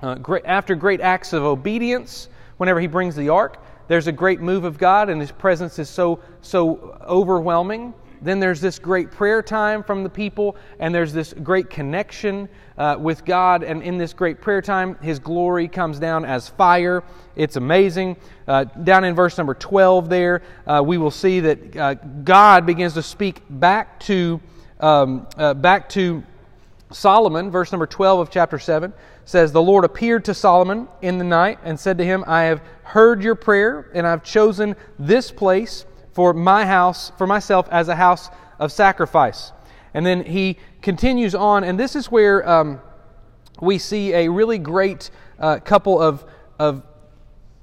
uh, 0.00 0.16
great, 0.16 0.44
after 0.44 0.74
great 0.74 1.00
acts 1.00 1.32
of 1.32 1.44
obedience 1.44 2.28
whenever 2.58 2.78
he 2.78 2.86
brings 2.86 3.16
the 3.16 3.30
ark 3.30 3.56
there's 3.90 4.06
a 4.06 4.12
great 4.12 4.40
move 4.40 4.62
of 4.62 4.78
God, 4.78 5.10
and 5.10 5.20
His 5.20 5.32
presence 5.32 5.80
is 5.80 5.90
so, 5.90 6.20
so 6.42 6.96
overwhelming. 7.04 7.92
Then 8.22 8.40
there's 8.40 8.60
this 8.60 8.78
great 8.78 9.10
prayer 9.10 9.42
time 9.42 9.82
from 9.82 10.02
the 10.02 10.10
people, 10.10 10.56
and 10.78 10.94
there's 10.94 11.12
this 11.12 11.32
great 11.42 11.70
connection 11.70 12.48
uh, 12.76 12.96
with 12.98 13.24
God. 13.24 13.62
And 13.62 13.82
in 13.82 13.98
this 13.98 14.12
great 14.12 14.40
prayer 14.40 14.62
time, 14.62 14.96
His 15.02 15.18
glory 15.18 15.68
comes 15.68 15.98
down 15.98 16.24
as 16.24 16.48
fire. 16.48 17.02
It's 17.36 17.56
amazing. 17.56 18.16
Uh, 18.46 18.64
down 18.64 19.04
in 19.04 19.14
verse 19.14 19.38
number 19.38 19.54
12, 19.54 20.08
there, 20.08 20.42
uh, 20.66 20.82
we 20.84 20.98
will 20.98 21.10
see 21.10 21.40
that 21.40 21.76
uh, 21.76 21.94
God 22.24 22.66
begins 22.66 22.94
to 22.94 23.02
speak 23.02 23.42
back 23.48 24.00
to, 24.00 24.40
um, 24.80 25.26
uh, 25.36 25.54
back 25.54 25.88
to 25.90 26.22
Solomon, 26.92 27.50
verse 27.50 27.72
number 27.72 27.86
12 27.86 28.20
of 28.20 28.30
chapter 28.30 28.58
7 28.58 28.92
says, 29.30 29.52
The 29.52 29.62
Lord 29.62 29.84
appeared 29.84 30.24
to 30.24 30.34
Solomon 30.34 30.88
in 31.02 31.18
the 31.18 31.24
night 31.24 31.60
and 31.62 31.78
said 31.78 31.98
to 31.98 32.04
him, 32.04 32.24
I 32.26 32.42
have 32.42 32.62
heard 32.82 33.22
your 33.22 33.36
prayer, 33.36 33.88
and 33.94 34.06
I've 34.06 34.24
chosen 34.24 34.74
this 34.98 35.30
place 35.30 35.84
for 36.12 36.32
my 36.32 36.66
house, 36.66 37.12
for 37.18 37.26
myself, 37.26 37.68
as 37.70 37.88
a 37.88 37.96
house 37.96 38.28
of 38.58 38.72
sacrifice. 38.72 39.52
And 39.94 40.06
then 40.06 40.24
he 40.24 40.58
continues 40.82 41.34
on, 41.34 41.64
and 41.64 41.78
this 41.78 41.96
is 41.96 42.10
where 42.10 42.48
um, 42.48 42.80
we 43.60 43.78
see 43.78 44.12
a 44.12 44.28
really 44.28 44.58
great 44.58 45.10
uh, 45.38 45.58
couple 45.58 46.00
of, 46.00 46.24
of, 46.58 46.82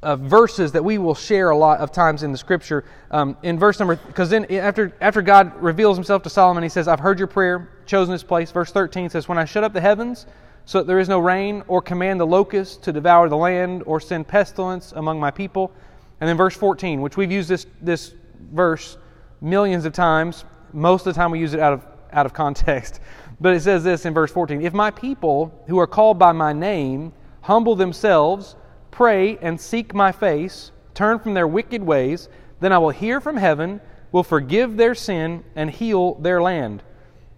of, 0.02 0.22
verses 0.22 0.74
that 0.74 0.84
we 0.84 0.98
will 0.98 1.16
share 1.16 1.50
a 1.50 1.58
lot 1.58 1.80
of 1.80 1.92
times 1.92 2.24
in 2.24 2.32
the 2.32 2.38
scripture. 2.38 2.84
Um, 3.12 3.38
in 3.44 3.58
verse 3.58 3.80
number, 3.80 3.96
because 3.96 4.30
then 4.30 4.46
after, 4.52 4.94
after 5.00 5.22
God 5.22 5.62
reveals 5.62 5.96
himself 5.98 6.24
to 6.24 6.30
Solomon, 6.30 6.64
he 6.64 6.70
says, 6.70 6.88
I've 6.88 7.00
heard 7.00 7.20
your 7.20 7.28
prayer, 7.28 7.70
chosen 7.86 8.12
this 8.12 8.24
place. 8.24 8.52
Verse 8.52 8.72
13 8.72 9.10
says, 9.10 9.28
When 9.28 9.38
I 9.38 9.46
shut 9.46 9.64
up 9.64 9.74
the 9.74 9.82
heavens, 9.82 10.26
so 10.66 10.80
that 10.80 10.88
there 10.88 11.00
is 11.00 11.08
no 11.08 11.20
rain, 11.20 11.64
or 11.68 11.82
command 11.82 12.20
the 12.20 12.28
locusts 12.28 12.76
to 12.78 12.92
devour 12.92 13.30
the 13.30 13.38
land, 13.38 13.84
or 13.86 14.02
send 14.02 14.28
pestilence 14.28 14.92
among 14.92 15.18
my 15.18 15.32
people. 15.32 15.72
And 16.20 16.28
then 16.28 16.36
verse 16.36 16.58
14, 16.58 17.02
which 17.02 17.16
we've 17.16 17.32
used 17.32 17.48
this, 17.48 17.66
this 17.82 18.14
verse 18.52 18.98
millions 19.42 19.86
of 19.86 19.94
times. 19.94 20.46
Most 20.74 21.06
of 21.06 21.14
the 21.14 21.20
time 21.20 21.32
we 21.32 21.40
use 21.40 21.54
it 21.54 21.60
out 21.60 21.74
of, 21.74 21.86
out 22.12 22.26
of 22.26 22.34
context. 22.34 23.00
But 23.40 23.54
it 23.54 23.62
says 23.62 23.84
this 23.84 24.08
in 24.08 24.16
verse 24.16 24.32
14 24.32 24.64
If 24.64 24.74
my 24.74 24.90
people 24.90 25.54
who 25.68 25.78
are 25.80 25.86
called 25.86 26.18
by 26.18 26.32
my 26.32 26.54
name 26.54 27.14
humble 27.42 27.76
themselves, 27.76 28.56
pray, 28.90 29.38
and 29.38 29.62
seek 29.62 29.94
my 29.94 30.12
face, 30.12 30.72
turn 30.96 31.20
from 31.20 31.36
their 31.36 31.48
wicked 31.48 31.84
ways, 31.84 32.30
then 32.60 32.74
I 32.74 32.80
will 32.80 32.90
hear 32.90 33.22
from 33.22 33.38
heaven, 33.38 33.80
will 34.12 34.24
forgive 34.24 34.76
their 34.76 34.96
sin, 34.96 35.44
and 35.56 35.70
heal 35.70 36.16
their 36.16 36.42
land. 36.42 36.82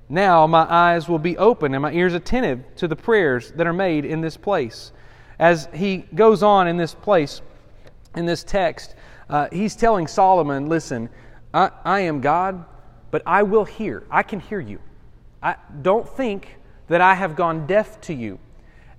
Now 0.08 0.48
my 0.48 0.66
eyes 0.68 1.08
will 1.08 1.20
be 1.20 1.38
open 1.38 1.76
and 1.76 1.84
my 1.84 1.92
ears 1.92 2.14
attentive 2.14 2.64
to 2.78 2.88
the 2.88 2.96
prayers 2.96 3.52
that 3.52 3.68
are 3.68 3.74
made 3.74 4.06
in 4.06 4.22
this 4.22 4.38
place. 4.38 4.92
As 5.38 5.70
he 5.74 5.98
goes 6.16 6.42
on 6.42 6.68
in 6.68 6.78
this 6.78 6.96
place, 6.96 7.42
in 8.16 8.26
this 8.26 8.44
text, 8.44 8.96
uh, 9.30 9.48
he's 9.52 9.76
telling 9.76 10.08
Solomon, 10.08 10.70
listen, 10.70 11.10
I, 11.54 11.72
I, 11.86 12.00
am 12.02 12.22
God, 12.22 12.66
but 13.12 13.22
I 13.26 13.44
will 13.44 13.66
hear. 13.66 14.04
I 14.10 14.24
can 14.24 14.40
hear 14.40 14.60
you. 14.60 14.80
I, 15.42 15.56
don't 15.82 16.08
think 16.08 16.58
that 16.88 17.02
I 17.02 17.14
have 17.14 17.36
gone 17.36 17.68
deaf 17.68 18.02
to 18.02 18.14
you. 18.14 18.40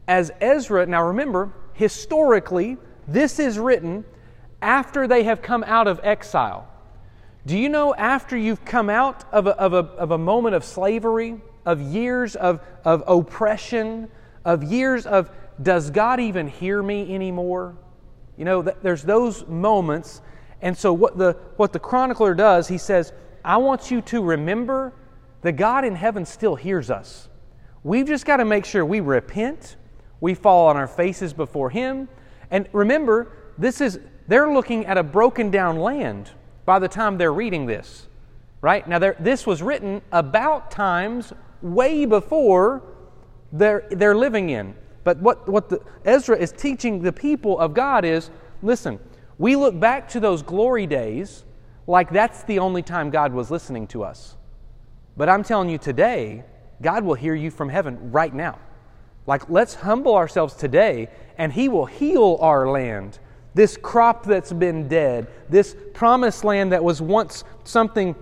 As 0.07 0.31
Ezra, 0.41 0.87
now 0.87 1.05
remember, 1.05 1.53
historically, 1.75 2.77
this 3.09 3.39
is 3.39 3.59
written 3.59 4.05
after 4.63 5.09
they 5.09 5.25
have 5.25 5.43
come 5.43 5.65
out 5.65 5.89
of 5.89 6.01
exile. 6.03 6.69
Do 7.47 7.59
you 7.59 7.69
know 7.69 7.95
after 7.95 8.37
you've 8.37 8.65
come 8.65 8.91
out 8.91 9.25
of 9.33 9.47
a, 9.47 9.57
of 9.59 9.73
a, 9.73 9.79
of 9.79 10.11
a 10.11 10.19
moment 10.19 10.55
of 10.55 10.65
slavery, 10.65 11.41
of 11.65 11.81
years 11.81 12.37
of, 12.37 12.61
of 12.85 13.03
oppression, 13.07 14.09
of 14.45 14.63
years 14.63 15.07
of, 15.07 15.31
does 15.61 15.91
God 15.91 16.21
even 16.21 16.49
hear 16.49 16.83
me 16.83 17.15
anymore? 17.15 17.77
You 18.41 18.47
know, 18.47 18.63
there's 18.63 19.03
those 19.03 19.47
moments. 19.49 20.23
And 20.63 20.75
so, 20.75 20.95
what 20.95 21.19
the, 21.19 21.37
what 21.57 21.75
the 21.75 21.79
chronicler 21.79 22.35
does, 22.35 22.69
he 22.69 22.79
says, 22.79 23.13
I 23.45 23.59
want 23.59 23.91
you 23.91 24.01
to 24.01 24.23
remember 24.23 24.95
that 25.43 25.53
God 25.53 25.85
in 25.85 25.95
heaven 25.95 26.25
still 26.25 26.57
hears 26.57 26.91
us. 26.91 27.29
We've 27.85 28.07
just 28.07 28.25
got 28.25 28.39
to 28.39 28.47
make 28.47 28.65
sure 28.65 28.83
we 28.83 29.01
repent, 29.01 29.77
we 30.23 30.33
fall 30.33 30.69
on 30.69 30.79
our 30.79 30.87
faces 30.87 31.35
before 31.35 31.69
Him. 31.69 32.09
And 32.51 32.67
remember, 32.73 33.31
this 33.59 33.83
is, 33.83 34.01
they're 34.27 34.51
looking 34.51 34.87
at 34.87 34.97
a 34.97 35.03
broken 35.03 35.51
down 35.51 35.79
land 35.79 36.31
by 36.65 36.79
the 36.79 36.89
time 36.89 37.19
they're 37.19 37.35
reading 37.35 37.67
this. 37.67 38.09
Right? 38.63 38.89
Now, 38.89 38.99
this 38.99 39.47
was 39.47 39.61
written 39.61 40.01
about 40.13 40.71
times 40.71 41.35
way 41.61 42.07
before 42.07 42.83
they're, 43.53 43.87
they're 43.91 44.17
living 44.17 44.49
in. 44.49 44.77
But 45.05 45.19
what, 45.19 45.49
what 45.49 45.69
the, 45.69 45.81
Ezra 46.05 46.37
is 46.37 46.53
teaching 46.53 47.03
the 47.03 47.13
people 47.13 47.59
of 47.59 47.75
God 47.75 48.05
is 48.05 48.31
listen, 48.63 48.99
we 49.39 49.57
look 49.57 49.79
back 49.79 50.09
to 50.11 50.21
those 50.21 50.43
glory 50.43 50.87
days 50.87 51.45
like 51.87 52.11
that's 52.11 52.43
the 52.45 52.59
only 52.59 52.83
time 52.83 53.11
God 53.11 53.33
was 53.33 53.51
listening 53.51 53.87
to 53.89 54.05
us. 54.05 54.37
But 55.17 55.29
I'm 55.29 55.43
telling 55.43 55.69
you 55.69 55.79
today, 55.79 56.45
God 56.83 57.05
will 57.05 57.15
hear 57.15 57.35
you 57.35 57.51
from 57.51 57.69
heaven 57.69 58.13
right 58.13 58.33
now. 58.33 58.59
Like, 59.27 59.49
let's 59.51 59.75
humble 59.75 60.15
ourselves 60.15 60.55
today, 60.55 61.09
and 61.37 61.53
He 61.53 61.69
will 61.69 61.87
heal 61.87 62.39
our 62.41 62.71
land. 62.71 63.19
This 63.55 63.77
crop 63.77 64.25
that's 64.25 64.53
been 64.53 64.89
dead, 64.89 65.27
this 65.49 65.77
promised 65.93 66.45
land 66.45 66.73
that 66.73 66.83
was 66.83 67.03
once 67.03 67.45
something 67.65 68.15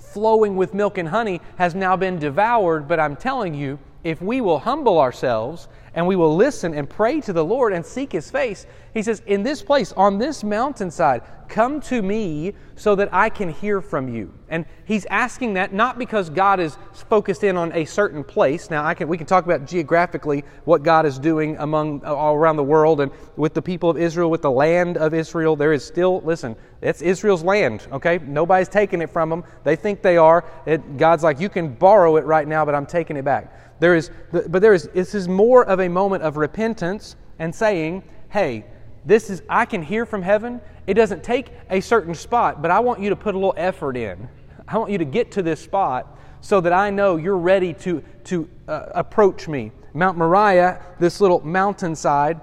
flowing 0.00 0.56
with 0.56 0.74
milk 0.74 0.98
and 0.98 1.08
honey, 1.08 1.40
has 1.56 1.74
now 1.74 1.96
been 1.96 2.18
devoured. 2.18 2.88
But 2.88 3.00
I'm 3.00 3.16
telling 3.16 3.54
you, 3.54 3.78
if 4.04 4.20
we 4.20 4.40
will 4.40 4.58
humble 4.58 4.98
ourselves 4.98 5.68
and 5.96 6.06
we 6.06 6.14
will 6.14 6.36
listen 6.36 6.74
and 6.74 6.88
pray 6.88 7.20
to 7.22 7.32
the 7.32 7.44
Lord 7.44 7.72
and 7.72 7.84
seek 7.84 8.12
His 8.12 8.30
face, 8.30 8.66
He 8.92 9.02
says, 9.02 9.22
In 9.26 9.42
this 9.42 9.62
place, 9.62 9.92
on 9.92 10.18
this 10.18 10.44
mountainside, 10.44 11.22
come 11.48 11.80
to 11.80 12.02
me 12.02 12.52
so 12.74 12.94
that 12.96 13.08
I 13.12 13.30
can 13.30 13.48
hear 13.48 13.80
from 13.80 14.14
you. 14.14 14.32
And 14.50 14.66
He's 14.84 15.06
asking 15.06 15.54
that 15.54 15.72
not 15.72 15.98
because 15.98 16.28
God 16.28 16.60
is 16.60 16.76
focused 17.08 17.44
in 17.44 17.56
on 17.56 17.72
a 17.72 17.86
certain 17.86 18.22
place. 18.22 18.68
Now, 18.68 18.84
I 18.84 18.92
can, 18.92 19.08
we 19.08 19.16
can 19.16 19.26
talk 19.26 19.46
about 19.46 19.66
geographically 19.66 20.44
what 20.64 20.82
God 20.82 21.06
is 21.06 21.18
doing 21.18 21.56
among 21.58 22.04
all 22.04 22.34
around 22.34 22.56
the 22.56 22.62
world 22.62 23.00
and 23.00 23.10
with 23.36 23.54
the 23.54 23.62
people 23.62 23.88
of 23.88 23.96
Israel, 23.96 24.30
with 24.30 24.42
the 24.42 24.50
land 24.50 24.98
of 24.98 25.14
Israel. 25.14 25.56
There 25.56 25.72
is 25.72 25.82
still, 25.82 26.20
listen, 26.20 26.56
it's 26.82 27.00
Israel's 27.00 27.42
land, 27.42 27.86
okay? 27.90 28.18
Nobody's 28.18 28.68
taking 28.68 29.00
it 29.00 29.08
from 29.08 29.30
them. 29.30 29.44
They 29.64 29.76
think 29.76 30.02
they 30.02 30.18
are. 30.18 30.44
It, 30.66 30.98
God's 30.98 31.24
like, 31.24 31.40
you 31.40 31.48
can 31.48 31.74
borrow 31.74 32.16
it 32.16 32.26
right 32.26 32.46
now, 32.46 32.66
but 32.66 32.74
I'm 32.74 32.86
taking 32.86 33.16
it 33.16 33.24
back. 33.24 33.52
There 33.78 33.94
is, 33.94 34.10
but 34.32 34.62
there 34.62 34.72
is, 34.72 34.88
this 34.94 35.14
is 35.14 35.28
more 35.28 35.64
of 35.66 35.80
a 35.80 35.85
moment 35.88 36.22
of 36.22 36.36
repentance 36.36 37.16
and 37.38 37.54
saying, 37.54 38.02
hey, 38.30 38.64
this 39.04 39.30
is, 39.30 39.42
I 39.48 39.64
can 39.64 39.82
hear 39.82 40.04
from 40.04 40.22
heaven. 40.22 40.60
It 40.86 40.94
doesn't 40.94 41.22
take 41.22 41.48
a 41.70 41.80
certain 41.80 42.14
spot, 42.14 42.62
but 42.62 42.70
I 42.70 42.80
want 42.80 43.00
you 43.00 43.10
to 43.10 43.16
put 43.16 43.34
a 43.34 43.38
little 43.38 43.54
effort 43.56 43.96
in. 43.96 44.28
I 44.66 44.78
want 44.78 44.90
you 44.90 44.98
to 44.98 45.04
get 45.04 45.30
to 45.32 45.42
this 45.42 45.60
spot 45.60 46.18
so 46.40 46.60
that 46.60 46.72
I 46.72 46.90
know 46.90 47.16
you're 47.16 47.36
ready 47.36 47.72
to, 47.74 48.02
to 48.24 48.48
uh, 48.68 48.86
approach 48.94 49.48
me. 49.48 49.72
Mount 49.94 50.18
Moriah, 50.18 50.82
this 50.98 51.20
little 51.20 51.40
mountainside, 51.40 52.40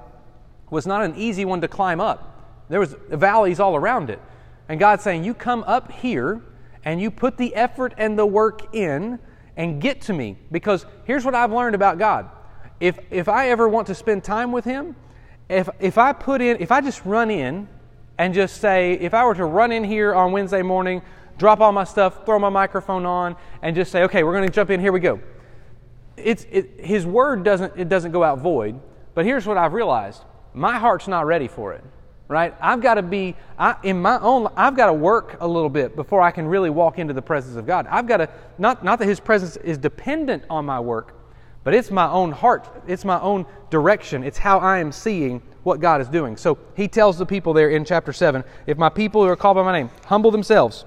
was 0.70 0.88
not 0.88 1.04
an 1.04 1.16
easy 1.16 1.46
one 1.46 1.62
to 1.62 1.68
climb 1.68 2.00
up. 2.00 2.66
There 2.70 2.80
was 2.80 2.96
valleys 3.10 3.60
all 3.60 3.76
around 3.76 4.10
it. 4.10 4.20
And 4.68 4.80
God's 4.80 5.04
saying, 5.04 5.24
you 5.24 5.34
come 5.34 5.64
up 5.68 5.92
here 5.92 6.42
and 6.86 7.00
you 7.00 7.12
put 7.12 7.38
the 7.38 7.54
effort 7.56 7.94
and 7.98 8.18
the 8.18 8.26
work 8.26 8.74
in 8.74 9.20
and 9.56 9.82
get 9.82 10.02
to 10.02 10.14
me. 10.14 10.38
Because 10.52 10.86
here's 11.06 11.26
what 11.26 11.36
I've 11.36 11.52
learned 11.52 11.76
about 11.76 12.00
God. 12.00 12.30
If, 12.84 13.00
if 13.12 13.30
I 13.30 13.48
ever 13.48 13.70
want 13.70 13.88
to 13.88 13.96
spend 13.96 14.26
time 14.26 14.52
with 14.52 14.66
Him, 14.66 14.98
if, 15.48 15.70
if 15.80 15.98
I 15.98 16.12
put 16.12 16.42
in, 16.42 16.58
if 16.60 16.70
I 16.70 16.82
just 16.82 17.06
run 17.06 17.32
in 17.32 17.70
and 18.18 18.34
just 18.34 18.60
say, 18.60 18.96
if 18.96 19.14
I 19.14 19.24
were 19.24 19.36
to 19.36 19.46
run 19.46 19.72
in 19.72 19.86
here 19.86 20.14
on 20.14 20.34
Wednesday 20.34 20.62
morning, 20.62 21.02
drop 21.38 21.62
all 21.62 21.72
my 21.72 21.86
stuff, 21.86 22.26
throw 22.26 22.38
my 22.40 22.50
microphone 22.50 23.06
on, 23.06 23.38
and 23.62 23.74
just 23.74 23.90
say, 23.90 24.04
okay, 24.04 24.24
we're 24.24 24.34
going 24.34 24.46
to 24.46 24.54
jump 24.54 24.70
in, 24.70 24.82
here 24.82 24.92
we 24.92 25.00
go. 25.00 25.22
It's, 26.18 26.46
it, 26.52 26.72
his 26.78 27.06
word 27.06 27.46
doesn't, 27.46 27.72
it 27.78 27.88
doesn't 27.88 28.12
go 28.12 28.22
out 28.22 28.40
void, 28.40 28.78
but 29.14 29.24
here's 29.24 29.48
what 29.48 29.56
I've 29.58 29.72
realized 29.72 30.22
my 30.54 30.78
heart's 30.78 31.08
not 31.08 31.26
ready 31.26 31.48
for 31.48 31.72
it 31.72 31.86
right? 32.30 32.56
I've 32.62 32.82
got 32.82 32.96
to 32.96 33.04
be 33.04 33.36
I, 33.60 33.76
in 33.84 34.02
my 34.02 34.18
own. 34.20 34.48
I've 34.56 34.76
got 34.76 34.88
to 34.88 34.94
work 34.94 35.38
a 35.40 35.48
little 35.48 35.70
bit 35.70 35.96
before 35.96 36.22
I 36.22 36.32
can 36.32 36.48
really 36.48 36.70
walk 36.70 36.98
into 36.98 37.14
the 37.14 37.22
presence 37.22 37.58
of 37.58 37.68
God. 37.68 37.86
I've 37.92 38.08
got 38.08 38.18
to 38.18 38.30
not 38.58 38.84
not 38.84 38.98
that 39.00 39.08
His 39.08 39.20
presence 39.20 39.56
is 39.58 39.78
dependent 39.78 40.44
on 40.50 40.66
my 40.66 40.80
work, 40.80 41.14
but 41.64 41.74
it's 41.74 41.92
my 41.92 42.10
own 42.10 42.32
heart. 42.32 42.68
It's 42.88 43.06
my 43.06 43.20
own 43.20 43.46
direction. 43.70 44.24
It's 44.24 44.38
how 44.38 44.60
I 44.60 44.80
am 44.80 44.92
seeing 44.92 45.42
what 45.64 45.80
God 45.80 46.02
is 46.02 46.08
doing. 46.08 46.38
So 46.38 46.58
He 46.76 46.88
tells 46.88 47.18
the 47.18 47.26
people 47.26 47.54
there 47.54 47.70
in 47.70 47.86
chapter 47.86 48.14
seven, 48.14 48.44
if 48.68 48.78
my 48.78 48.90
people 48.90 49.24
who 49.24 49.30
are 49.30 49.36
called 49.36 49.56
by 49.56 49.64
my 49.64 49.72
name 49.72 49.90
humble 50.06 50.32
themselves 50.32 50.86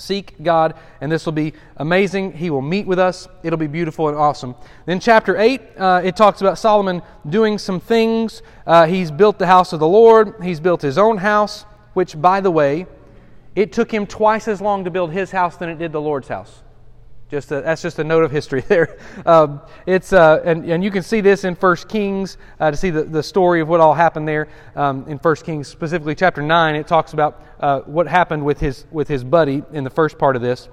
Seek 0.00 0.42
God, 0.42 0.74
and 1.00 1.12
this 1.12 1.26
will 1.26 1.32
be 1.32 1.52
amazing. 1.76 2.32
He 2.32 2.48
will 2.48 2.62
meet 2.62 2.86
with 2.86 2.98
us. 2.98 3.28
It'll 3.42 3.58
be 3.58 3.66
beautiful 3.66 4.08
and 4.08 4.16
awesome. 4.16 4.54
Then, 4.86 4.98
chapter 4.98 5.36
8, 5.36 5.60
uh, 5.76 6.00
it 6.02 6.16
talks 6.16 6.40
about 6.40 6.58
Solomon 6.58 7.02
doing 7.28 7.58
some 7.58 7.80
things. 7.80 8.42
Uh, 8.66 8.86
he's 8.86 9.10
built 9.10 9.38
the 9.38 9.46
house 9.46 9.72
of 9.72 9.80
the 9.80 9.88
Lord, 9.88 10.34
he's 10.42 10.60
built 10.60 10.80
his 10.80 10.96
own 10.96 11.18
house, 11.18 11.64
which, 11.92 12.20
by 12.20 12.40
the 12.40 12.50
way, 12.50 12.86
it 13.54 13.72
took 13.72 13.92
him 13.92 14.06
twice 14.06 14.48
as 14.48 14.60
long 14.60 14.84
to 14.84 14.90
build 14.90 15.12
his 15.12 15.30
house 15.32 15.56
than 15.56 15.68
it 15.68 15.78
did 15.78 15.92
the 15.92 16.00
Lord's 16.00 16.28
house. 16.28 16.62
Just 17.30 17.52
a, 17.52 17.60
that's 17.60 17.80
just 17.80 18.00
a 18.00 18.04
note 18.04 18.24
of 18.24 18.32
history 18.32 18.60
there. 18.68 18.98
Um, 19.24 19.60
it's 19.86 20.12
uh, 20.12 20.42
and, 20.44 20.64
and 20.64 20.82
you 20.82 20.90
can 20.90 21.04
see 21.04 21.20
this 21.20 21.44
in 21.44 21.54
First 21.54 21.88
Kings 21.88 22.38
uh, 22.58 22.72
to 22.72 22.76
see 22.76 22.90
the, 22.90 23.04
the 23.04 23.22
story 23.22 23.60
of 23.60 23.68
what 23.68 23.78
all 23.78 23.94
happened 23.94 24.26
there 24.26 24.48
um, 24.74 25.06
in 25.06 25.16
First 25.16 25.44
Kings, 25.44 25.68
specifically 25.68 26.16
chapter 26.16 26.42
nine. 26.42 26.74
It 26.74 26.88
talks 26.88 27.12
about 27.12 27.40
uh, 27.60 27.80
what 27.82 28.08
happened 28.08 28.44
with 28.44 28.58
his 28.58 28.84
with 28.90 29.06
his 29.06 29.22
buddy 29.22 29.62
in 29.72 29.84
the 29.84 29.90
first 29.90 30.18
part 30.18 30.34
of 30.34 30.42
this. 30.42 30.68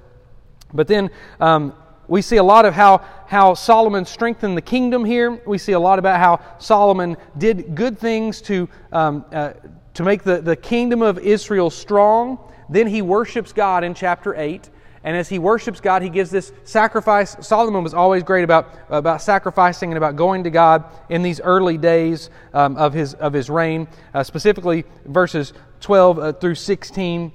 But 0.74 0.88
then 0.88 1.12
um, 1.40 1.74
we 2.08 2.24
see 2.24 2.38
a 2.38 2.44
lot 2.44 2.66
of 2.66 2.74
how 2.74 3.06
how 3.28 3.54
Solomon 3.54 4.04
strengthened 4.04 4.58
the 4.58 4.62
kingdom 4.64 5.06
here. 5.06 5.40
We 5.46 5.60
see 5.60 5.74
a 5.74 5.80
lot 5.80 6.00
about 6.00 6.20
how 6.20 6.44
Solomon 6.58 7.18
did 7.38 7.76
good 7.76 8.00
things 8.00 8.42
to 8.44 8.68
um, 8.92 9.26
uh, 9.32 9.54
to 9.94 10.04
make 10.04 10.24
the, 10.24 10.42
the 10.42 10.56
kingdom 10.56 11.04
of 11.04 11.20
Israel 11.20 11.70
strong. 11.70 12.40
Then 12.68 12.88
he 12.88 13.04
worships 13.04 13.54
God 13.54 13.84
in 13.84 13.94
chapter 13.94 14.34
eight. 14.36 14.72
And 15.08 15.16
as 15.16 15.30
he 15.30 15.40
worships 15.40 15.80
God, 15.80 16.02
he 16.02 16.10
gives 16.10 16.30
this 16.30 16.52
sacrifice. 16.66 17.38
Solomon 17.40 17.82
was 17.82 17.94
always 17.94 18.24
great 18.24 18.44
about, 18.44 18.76
about 18.90 19.22
sacrificing 19.22 19.90
and 19.90 19.98
about 19.98 20.18
going 20.18 20.44
to 20.44 20.50
God 20.50 20.84
in 21.08 21.22
these 21.22 21.40
early 21.40 21.78
days 21.78 22.30
um, 22.54 22.76
of, 22.76 22.94
his, 22.94 23.14
of 23.14 23.32
his 23.32 23.50
reign, 23.50 23.88
uh, 24.14 24.22
specifically 24.22 24.84
verses 25.06 25.54
12 25.80 26.20
uh, 26.20 26.34
through 26.34 26.56
16 26.56 27.32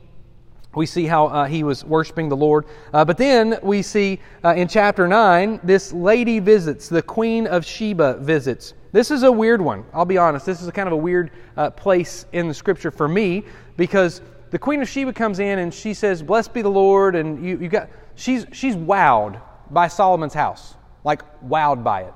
we 0.75 0.87
see 0.87 1.05
how 1.05 1.27
uh, 1.27 1.45
he 1.47 1.65
was 1.65 1.85
worshiping 1.85 2.31
the 2.31 2.37
Lord. 2.37 2.65
Uh, 2.95 3.05
but 3.05 3.19
then 3.19 3.59
we 3.63 3.83
see 3.83 4.21
uh, 4.43 4.55
in 4.55 4.69
chapter 4.69 5.07
9, 5.07 5.61
this 5.63 5.93
lady 5.93 6.39
visits, 6.39 6.89
the 6.89 7.03
Queen 7.03 7.47
of 7.47 7.65
Sheba 7.65 8.17
visits. 8.21 8.73
This 8.91 9.11
is 9.11 9.23
a 9.23 9.31
weird 9.31 9.61
one, 9.61 9.85
I'll 9.93 10.07
be 10.07 10.17
honest. 10.17 10.47
This 10.47 10.63
is 10.63 10.69
a 10.69 10.73
kind 10.73 10.87
of 10.87 10.95
a 10.95 10.97
weird 10.97 11.31
uh, 11.59 11.71
place 11.71 12.25
in 12.33 12.49
the 12.49 12.55
scripture 12.55 12.91
for 12.91 13.07
me 13.07 13.45
because 13.77 14.23
the 14.53 14.59
Queen 14.59 14.83
of 14.83 14.89
Sheba 14.89 15.15
comes 15.15 15.39
in 15.39 15.59
and 15.59 15.73
she 15.73 15.95
says, 15.95 16.23
Blessed 16.23 16.53
be 16.53 16.63
the 16.63 16.69
Lord. 16.69 17.17
And 17.17 17.45
you, 17.45 17.59
you 17.59 17.69
got, 17.69 17.89
she's, 18.15 18.47
she's 18.53 18.77
wowed 18.77 19.41
by 19.71 19.89
Solomon's 19.89 20.35
house, 20.35 20.75
like 21.05 21.23
wowed 21.43 21.83
by 21.83 22.03
it. 22.03 22.15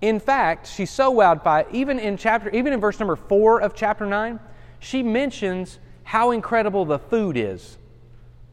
In 0.00 0.20
fact, 0.20 0.66
she's 0.66 0.90
so 0.90 1.14
wowed 1.14 1.42
by 1.44 1.60
it, 1.60 1.68
even 1.70 1.98
in 1.98 2.16
chapter, 2.16 2.50
even 2.50 2.72
in 2.72 2.80
verse 2.80 2.98
number 2.98 3.16
four 3.16 3.60
of 3.60 3.74
chapter 3.74 4.04
nine, 4.04 4.40
she 4.80 5.02
mentions 5.02 5.78
how 6.02 6.32
incredible 6.32 6.84
the 6.84 6.98
food 6.98 7.36
is. 7.36 7.78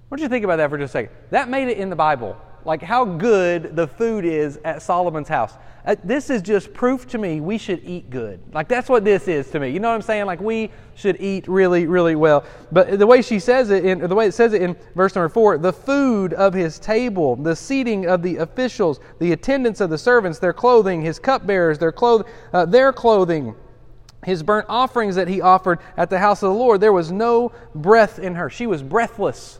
What 0.07 0.17
do 0.17 0.23
you 0.23 0.29
think 0.29 0.45
about 0.45 0.57
that 0.57 0.69
for 0.69 0.77
just 0.77 0.91
a 0.91 0.93
second? 0.93 1.15
That 1.31 1.49
made 1.49 1.67
it 1.67 1.77
in 1.79 1.89
the 1.89 1.95
Bible 1.95 2.37
like 2.65 2.81
how 2.81 3.03
good 3.03 3.75
the 3.75 3.87
food 3.87 4.25
is 4.25 4.59
at 4.63 4.81
Solomon's 4.81 5.27
house. 5.27 5.53
Uh, 5.85 5.95
this 6.03 6.29
is 6.29 6.41
just 6.41 6.73
proof 6.73 7.05
to 7.07 7.17
me 7.17 7.41
we 7.41 7.57
should 7.57 7.81
eat 7.83 8.09
good. 8.09 8.39
Like 8.53 8.69
that's 8.69 8.87
what 8.87 9.03
this 9.03 9.27
is 9.27 9.49
to 9.51 9.59
me. 9.59 9.69
You 9.69 9.79
know 9.79 9.89
what 9.89 9.95
I'm 9.95 10.01
saying? 10.01 10.25
Like 10.25 10.39
we 10.39 10.71
should 10.95 11.19
eat 11.19 11.47
really, 11.47 11.87
really 11.87 12.15
well. 12.15 12.45
But 12.71 12.99
the 12.99 13.07
way 13.07 13.21
she 13.21 13.39
says 13.39 13.69
it, 13.69 13.83
in, 13.83 13.99
the 13.99 14.15
way 14.15 14.27
it 14.27 14.33
says 14.33 14.53
it 14.53 14.61
in 14.61 14.77
verse 14.95 15.13
number 15.15 15.27
four, 15.27 15.57
the 15.57 15.73
food 15.73 16.33
of 16.33 16.53
his 16.53 16.79
table, 16.79 17.35
the 17.35 17.55
seating 17.55 18.05
of 18.05 18.21
the 18.21 18.37
officials, 18.37 19.01
the 19.19 19.33
attendance 19.33 19.81
of 19.81 19.89
the 19.89 19.97
servants, 19.97 20.39
their 20.39 20.53
clothing, 20.53 21.01
his 21.01 21.19
cupbearers, 21.19 21.77
their 21.77 21.91
cloth, 21.91 22.27
uh, 22.53 22.65
their 22.65 22.93
clothing 22.93 23.55
his 24.25 24.41
burnt 24.41 24.65
offerings 24.69 25.15
that 25.15 25.27
he 25.27 25.41
offered 25.41 25.79
at 25.97 26.09
the 26.09 26.17
house 26.17 26.41
of 26.43 26.49
the 26.49 26.55
Lord, 26.55 26.79
there 26.79 26.93
was 26.93 27.11
no 27.11 27.51
breath 27.75 28.19
in 28.19 28.35
her. 28.35 28.49
She 28.49 28.67
was 28.67 28.81
breathless 28.81 29.59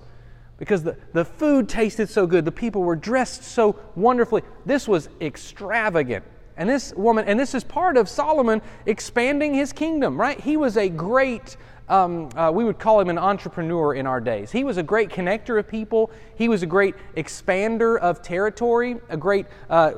because 0.63 0.81
the, 0.81 0.95
the 1.11 1.25
food 1.25 1.67
tasted 1.67 2.09
so 2.09 2.25
good. 2.25 2.45
The 2.45 2.51
people 2.51 2.83
were 2.83 2.95
dressed 2.95 3.43
so 3.43 3.77
wonderfully. 3.97 4.43
This 4.65 4.87
was 4.87 5.09
extravagant. 5.19 6.23
And 6.55 6.69
this 6.69 6.93
woman, 6.93 7.25
and 7.25 7.37
this 7.37 7.53
is 7.53 7.65
part 7.65 7.97
of 7.97 8.07
Solomon 8.07 8.61
expanding 8.85 9.53
his 9.53 9.73
kingdom, 9.73 10.17
right? 10.17 10.39
He 10.39 10.55
was 10.55 10.77
a 10.77 10.87
great, 10.87 11.57
um, 11.89 12.29
uh, 12.37 12.49
we 12.53 12.63
would 12.63 12.79
call 12.79 13.01
him 13.01 13.09
an 13.09 13.17
entrepreneur 13.17 13.93
in 13.93 14.07
our 14.07 14.21
days. 14.21 14.53
He 14.53 14.63
was 14.63 14.77
a 14.77 14.83
great 14.83 15.09
connector 15.09 15.59
of 15.59 15.67
people. 15.67 16.11
He 16.35 16.47
was 16.47 16.63
a 16.63 16.65
great 16.65 16.95
expander 17.17 17.99
of 17.99 18.21
territory, 18.21 18.95
a 19.09 19.17
great 19.17 19.47
uh, 19.69 19.91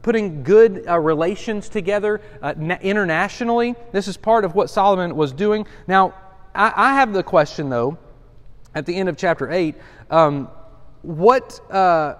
putting 0.00 0.42
good 0.42 0.86
uh, 0.88 0.98
relations 0.98 1.68
together 1.68 2.22
uh, 2.40 2.54
internationally. 2.80 3.74
This 3.92 4.08
is 4.08 4.16
part 4.16 4.46
of 4.46 4.54
what 4.54 4.70
Solomon 4.70 5.14
was 5.14 5.32
doing. 5.32 5.66
Now, 5.86 6.14
I, 6.54 6.72
I 6.74 6.94
have 6.94 7.12
the 7.12 7.22
question, 7.22 7.68
though, 7.68 7.98
at 8.76 8.84
the 8.84 8.94
end 8.94 9.08
of 9.08 9.16
chapter 9.16 9.50
8 9.50 9.74
um, 10.10 10.48
what, 11.02 11.60
uh, 11.72 12.16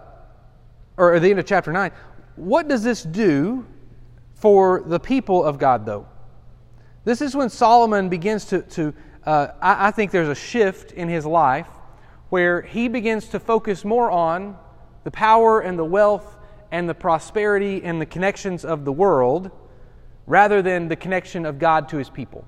or 0.97 1.15
at 1.15 1.23
the 1.23 1.31
end 1.31 1.39
of 1.39 1.47
chapter 1.47 1.71
9, 1.71 1.93
what 2.37 2.67
does 2.67 2.83
this 2.83 3.03
do 3.03 3.67
for 4.35 4.83
the 4.87 4.99
people 4.99 5.45
of 5.45 5.59
God, 5.59 5.85
though? 5.85 6.09
This 7.05 7.21
is 7.21 7.37
when 7.37 7.51
Solomon 7.51 8.09
begins 8.09 8.47
to, 8.47 8.63
to 8.63 8.95
uh, 9.25 9.49
I, 9.61 9.89
I 9.89 9.91
think 9.91 10.11
there's 10.11 10.29
a 10.29 10.35
shift 10.35 10.93
in 10.93 11.09
his 11.09 11.27
life 11.27 11.69
where 12.31 12.63
he 12.63 12.89
begins 12.89 13.29
to 13.29 13.39
focus 13.39 13.85
more 13.85 14.11
on 14.11 14.57
the 15.05 15.11
power 15.11 15.61
and 15.61 15.79
the 15.79 15.85
wealth 15.85 16.39
and 16.73 16.89
the 16.89 16.95
prosperity 16.95 17.85
and 17.85 18.01
the 18.01 18.07
connections 18.07 18.65
of 18.65 18.85
the 18.85 18.93
world 18.93 19.51
rather 20.27 20.63
than 20.63 20.89
the 20.89 20.97
connection 20.97 21.45
of 21.45 21.59
God 21.59 21.89
to 21.91 21.99
his 21.99 22.11
people. 22.11 22.47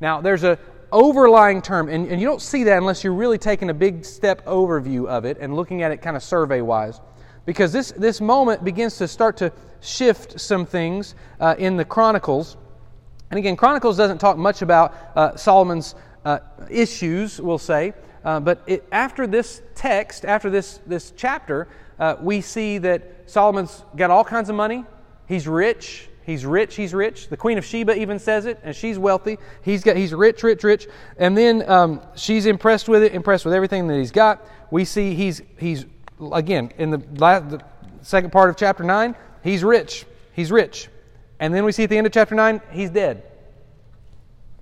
Now, 0.00 0.20
there's 0.20 0.44
a, 0.44 0.58
overlying 0.96 1.60
term, 1.60 1.90
and, 1.90 2.08
and 2.08 2.20
you 2.20 2.26
don't 2.26 2.40
see 2.40 2.64
that 2.64 2.78
unless 2.78 3.04
you're 3.04 3.12
really 3.12 3.36
taking 3.36 3.68
a 3.68 3.74
big 3.74 4.02
step 4.02 4.44
overview 4.46 5.06
of 5.06 5.26
it 5.26 5.36
and 5.38 5.54
looking 5.54 5.82
at 5.82 5.92
it 5.92 5.98
kind 5.98 6.16
of 6.16 6.22
survey 6.22 6.62
wise. 6.62 7.02
Because 7.44 7.70
this, 7.70 7.92
this 7.92 8.20
moment 8.20 8.64
begins 8.64 8.96
to 8.96 9.06
start 9.06 9.36
to 9.36 9.52
shift 9.80 10.40
some 10.40 10.64
things 10.64 11.14
uh, 11.38 11.54
in 11.58 11.76
the 11.76 11.84
Chronicles. 11.84 12.56
And 13.30 13.38
again, 13.38 13.56
Chronicles 13.56 13.98
doesn't 13.98 14.18
talk 14.18 14.38
much 14.38 14.62
about 14.62 14.94
uh, 15.14 15.36
Solomon's 15.36 15.94
uh, 16.24 16.38
issues, 16.70 17.40
we'll 17.42 17.58
say. 17.58 17.92
Uh, 18.24 18.40
but 18.40 18.62
it, 18.66 18.88
after 18.90 19.26
this 19.26 19.60
text, 19.74 20.24
after 20.24 20.48
this, 20.48 20.80
this 20.86 21.12
chapter, 21.14 21.68
uh, 21.98 22.16
we 22.20 22.40
see 22.40 22.78
that 22.78 23.02
Solomon's 23.26 23.84
got 23.96 24.10
all 24.10 24.24
kinds 24.24 24.48
of 24.48 24.56
money. 24.56 24.84
He's 25.28 25.46
rich. 25.46 26.08
He's 26.26 26.44
rich, 26.44 26.74
he's 26.74 26.92
rich. 26.92 27.28
The 27.28 27.36
Queen 27.36 27.56
of 27.56 27.64
Sheba 27.64 27.96
even 27.96 28.18
says 28.18 28.46
it, 28.46 28.58
and 28.64 28.74
she's 28.74 28.98
wealthy. 28.98 29.38
He's, 29.62 29.84
got, 29.84 29.96
he's 29.96 30.12
rich, 30.12 30.42
rich, 30.42 30.64
rich. 30.64 30.88
And 31.18 31.38
then 31.38 31.68
um, 31.70 32.00
she's 32.16 32.46
impressed 32.46 32.88
with 32.88 33.04
it, 33.04 33.14
impressed 33.14 33.44
with 33.44 33.54
everything 33.54 33.86
that 33.86 33.96
he's 33.96 34.10
got. 34.10 34.44
We 34.72 34.84
see 34.84 35.14
he's, 35.14 35.40
he's 35.56 35.86
again, 36.32 36.72
in 36.78 36.90
the, 36.90 37.00
last, 37.14 37.48
the 37.50 37.62
second 38.02 38.32
part 38.32 38.50
of 38.50 38.56
chapter 38.56 38.82
9, 38.82 39.14
he's 39.44 39.62
rich. 39.62 40.04
He's 40.32 40.50
rich. 40.50 40.88
And 41.38 41.54
then 41.54 41.64
we 41.64 41.70
see 41.70 41.84
at 41.84 41.90
the 41.90 41.96
end 41.96 42.08
of 42.08 42.12
chapter 42.12 42.34
9, 42.34 42.60
he's 42.72 42.90
dead. 42.90 43.22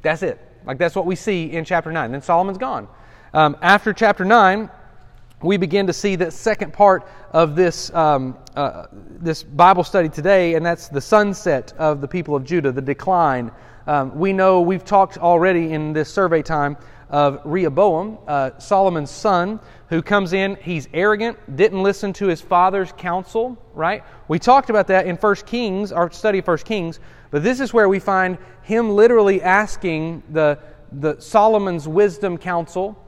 That's 0.03 0.22
it. 0.22 0.38
Like 0.66 0.77
that's 0.77 0.94
what 0.94 1.07
we 1.07 1.16
see 1.16 1.50
in 1.50 1.64
chapter 1.64 1.90
9. 1.90 2.12
Then 2.12 2.20
Solomon's 2.20 2.59
gone. 2.59 2.88
Um, 3.33 3.57
after 3.62 3.94
chapter 3.94 4.27
9, 4.27 4.68
we 5.42 5.57
begin 5.57 5.87
to 5.87 5.94
see 5.94 6.16
the 6.16 6.31
second 6.31 6.74
part 6.74 7.09
of 7.33 7.57
this, 7.57 7.92
um, 7.94 8.37
uh, 8.54 8.86
this 8.92 9.42
Bible 9.42 9.84
study 9.84 10.08
today, 10.08 10.54
and 10.54 10.64
that's 10.64 10.88
the 10.88 11.00
sunset 11.00 11.72
of 11.78 12.00
the 12.00 12.08
people 12.08 12.34
of 12.36 12.44
Judah, 12.44 12.72
the 12.72 12.82
decline. 12.82 13.50
Um, 13.86 14.18
we 14.18 14.32
know 14.32 14.60
we've 14.60 14.84
talked 14.84 15.18
already 15.18 15.72
in 15.72 15.92
this 15.92 16.08
survey 16.08 16.42
time 16.42 16.76
of 17.10 17.40
Rehoboam, 17.44 18.18
uh, 18.26 18.58
Solomon's 18.58 19.10
son, 19.10 19.60
who 19.88 20.02
comes 20.02 20.32
in. 20.32 20.56
He's 20.56 20.88
arrogant, 20.94 21.56
didn't 21.56 21.82
listen 21.82 22.12
to 22.14 22.26
his 22.26 22.40
father's 22.40 22.92
counsel, 22.92 23.58
right? 23.74 24.02
We 24.28 24.38
talked 24.38 24.70
about 24.70 24.86
that 24.88 25.06
in 25.06 25.16
1 25.16 25.34
Kings, 25.46 25.92
our 25.92 26.10
study 26.10 26.38
of 26.38 26.46
1 26.46 26.58
Kings, 26.58 27.00
but 27.30 27.42
this 27.42 27.60
is 27.60 27.74
where 27.74 27.88
we 27.88 27.98
find 27.98 28.38
him 28.62 28.90
literally 28.90 29.42
asking 29.42 30.22
the, 30.30 30.58
the 30.92 31.20
Solomon's 31.20 31.86
wisdom 31.86 32.38
counsel 32.38 32.98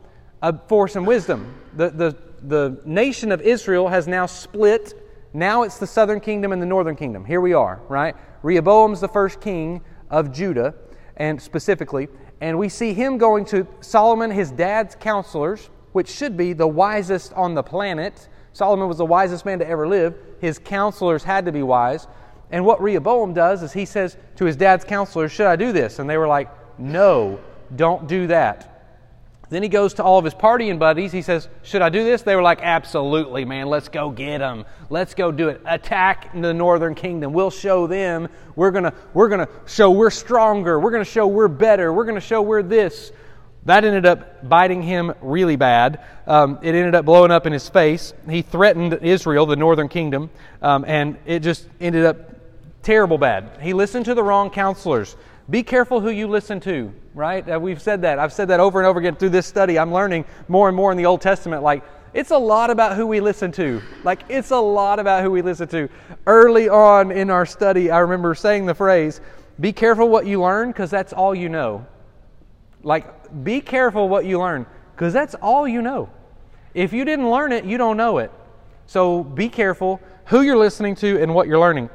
uh, 0.43 0.53
for 0.69 0.89
some 0.89 1.07
wisdom. 1.07 1.55
The, 1.75 1.91
the 1.91 2.17
the 2.43 2.81
nation 2.85 3.33
of 3.33 3.41
Israel 3.41 3.89
has 3.89 4.07
now 4.07 4.27
split. 4.27 4.95
Now 5.37 5.65
it's 5.65 5.77
the 5.77 5.87
southern 5.87 6.21
kingdom 6.21 6.53
and 6.53 6.63
the 6.63 6.67
northern 6.67 6.97
kingdom. 6.97 7.23
Here 7.23 7.43
we 7.43 7.53
are, 7.53 7.83
right? 7.91 8.17
Rehoboam's 8.43 9.03
the 9.03 9.09
first 9.09 9.39
king 9.39 9.83
of 10.09 10.33
Judah, 10.33 10.75
and 11.19 11.41
specifically, 11.43 12.09
and 12.41 12.59
we 12.59 12.71
see 12.71 12.95
him 12.95 13.19
going 13.19 13.45
to 13.47 13.67
Solomon, 13.83 14.31
his 14.31 14.51
dad's 14.51 14.95
counselors, 14.95 15.69
which 15.93 16.09
should 16.09 16.39
be 16.39 16.55
the 16.55 16.67
wisest 16.67 17.35
on 17.35 17.53
the 17.53 17.63
planet. 17.63 18.31
Solomon 18.55 18.89
was 18.89 18.97
the 18.97 19.05
wisest 19.05 19.45
man 19.45 19.59
to 19.59 19.69
ever 19.69 19.87
live. 19.87 20.15
His 20.41 20.59
counselors 20.59 21.23
had 21.23 21.45
to 21.45 21.53
be 21.53 21.63
wise. 21.63 22.07
And 22.51 22.65
what 22.65 22.81
Rehoboam 22.81 23.35
does 23.35 23.63
is 23.63 23.75
he 23.75 23.85
says 23.85 24.17
to 24.37 24.47
his 24.47 24.57
dad's 24.57 24.87
counselors, 24.87 25.33
Should 25.33 25.49
I 25.49 25.57
do 25.57 25.71
this? 25.71 25.99
And 25.99 26.09
they 26.09 26.17
were 26.17 26.29
like, 26.29 26.49
No, 26.79 27.39
don't 27.75 28.09
do 28.09 28.27
that. 28.29 28.76
Then 29.49 29.63
he 29.63 29.69
goes 29.69 29.95
to 29.95 30.03
all 30.03 30.19
of 30.19 30.25
his 30.25 30.35
partying 30.35 30.79
buddies. 30.79 31.13
He 31.13 31.23
says, 31.23 31.49
Should 31.63 31.83
I 31.83 31.89
do 31.89 32.03
this? 32.03 32.23
They 32.23 32.35
were 32.35 32.43
like, 32.43 32.61
Absolutely, 32.63 33.45
man. 33.45 33.69
Let's 33.69 33.89
go 33.89 34.11
get 34.11 34.39
them. 34.39 34.65
Let's 34.91 35.15
go 35.15 35.31
do 35.31 35.49
it. 35.49 35.61
Attack 35.65 36.33
the 36.33 36.53
northern 36.53 36.95
kingdom. 36.95 37.33
We'll 37.33 37.51
show 37.51 37.87
them. 37.87 38.29
We're 38.57 38.73
going 38.73 38.85
to 38.85 38.95
we're 39.15 39.29
gonna 39.29 39.49
show 39.67 39.91
we're 39.91 40.11
stronger. 40.11 40.81
We're 40.81 40.91
going 40.91 41.05
to 41.05 41.11
show 41.11 41.27
we're 41.27 41.49
better. 41.49 41.93
We're 41.93 42.05
going 42.05 42.17
to 42.17 42.21
show 42.21 42.43
we're 42.43 42.63
this. 42.63 43.13
That 43.67 43.85
ended 43.85 44.07
up 44.07 44.49
biting 44.49 44.81
him 44.81 45.13
really 45.21 45.57
bad. 45.57 46.01
Um, 46.27 46.61
it 46.63 46.75
ended 46.75 46.95
up 46.95 47.05
blowing 47.05 47.33
up 47.33 47.47
in 47.47 47.53
his 47.53 47.69
face. 47.69 48.15
He 48.29 48.43
threatened 48.43 48.95
Israel, 49.03 49.45
the 49.45 49.57
northern 49.57 49.89
kingdom, 49.89 50.31
um, 50.63 50.85
and 50.87 51.19
it 51.27 51.41
just 51.41 51.67
ended 51.81 52.05
up 52.05 52.17
terrible 52.85 53.19
bad. 53.19 53.59
He 53.61 53.73
listened 53.73 54.05
to 54.05 54.15
the 54.15 54.23
wrong 54.23 54.51
counselors. 54.51 55.17
Be 55.49 55.63
careful 55.63 56.01
who 56.01 56.11
you 56.11 56.27
listen 56.27 56.59
to, 56.61 56.93
right? 57.15 57.49
Uh, 57.49 57.61
we've 57.61 57.81
said 57.81 58.03
that. 58.03 58.19
I've 58.19 58.33
said 58.33 58.49
that 58.49 58.59
over 58.59 58.81
and 58.81 58.87
over 58.87 58.99
again 58.99 59.15
through 59.15 59.31
this 59.31 59.47
study. 59.47 59.79
I'm 59.79 59.93
learning 59.93 60.25
more 60.49 60.69
and 60.69 60.77
more 60.77 60.91
in 60.91 60.99
the 60.99 61.07
Old 61.07 61.21
Testament. 61.21 61.63
Like, 61.63 61.85
it's 62.15 62.31
a 62.31 62.39
lot 62.39 62.71
about 62.71 62.97
who 62.97 63.07
we 63.07 63.21
listen 63.21 63.53
to. 63.53 63.81
Like, 64.03 64.23
it's 64.29 64.51
a 64.51 64.59
lot 64.59 64.99
about 64.99 65.23
who 65.23 65.31
we 65.31 65.43
listen 65.43 65.69
to. 65.69 65.89
Early 66.27 66.69
on 66.69 67.13
in 67.13 67.31
our 67.31 67.47
study, 67.47 67.91
I 67.91 67.99
remember 67.99 68.35
saying 68.35 68.67
the 68.67 68.75
phrase, 68.75 69.21
be 69.61 69.73
careful 69.73 70.09
what 70.09 70.27
you 70.27 70.43
learn 70.43 70.71
because 70.71 70.91
that's 70.91 71.13
all 71.13 71.35
you 71.35 71.49
know. 71.49 71.87
Like, 72.83 73.45
be 73.45 73.61
careful 73.61 74.09
what 74.09 74.25
you 74.25 74.41
learn 74.41 74.67
because 74.95 75.13
that's 75.13 75.35
all 75.37 75.69
you 75.69 75.81
know. 75.81 76.11
If 76.75 76.93
you 76.93 77.05
didn't 77.05 77.31
learn 77.31 77.53
it, 77.53 77.65
you 77.65 77.79
don't 77.79 77.97
know 77.97 78.19
it. 78.19 78.33
So 78.87 79.23
be 79.23 79.49
careful 79.49 80.01
who 80.27 80.43
you're 80.43 80.57
listening 80.57 80.95
to 80.97 81.23
and 81.23 81.35
what 81.35 81.47
you're 81.49 81.59
learning. 81.59 81.91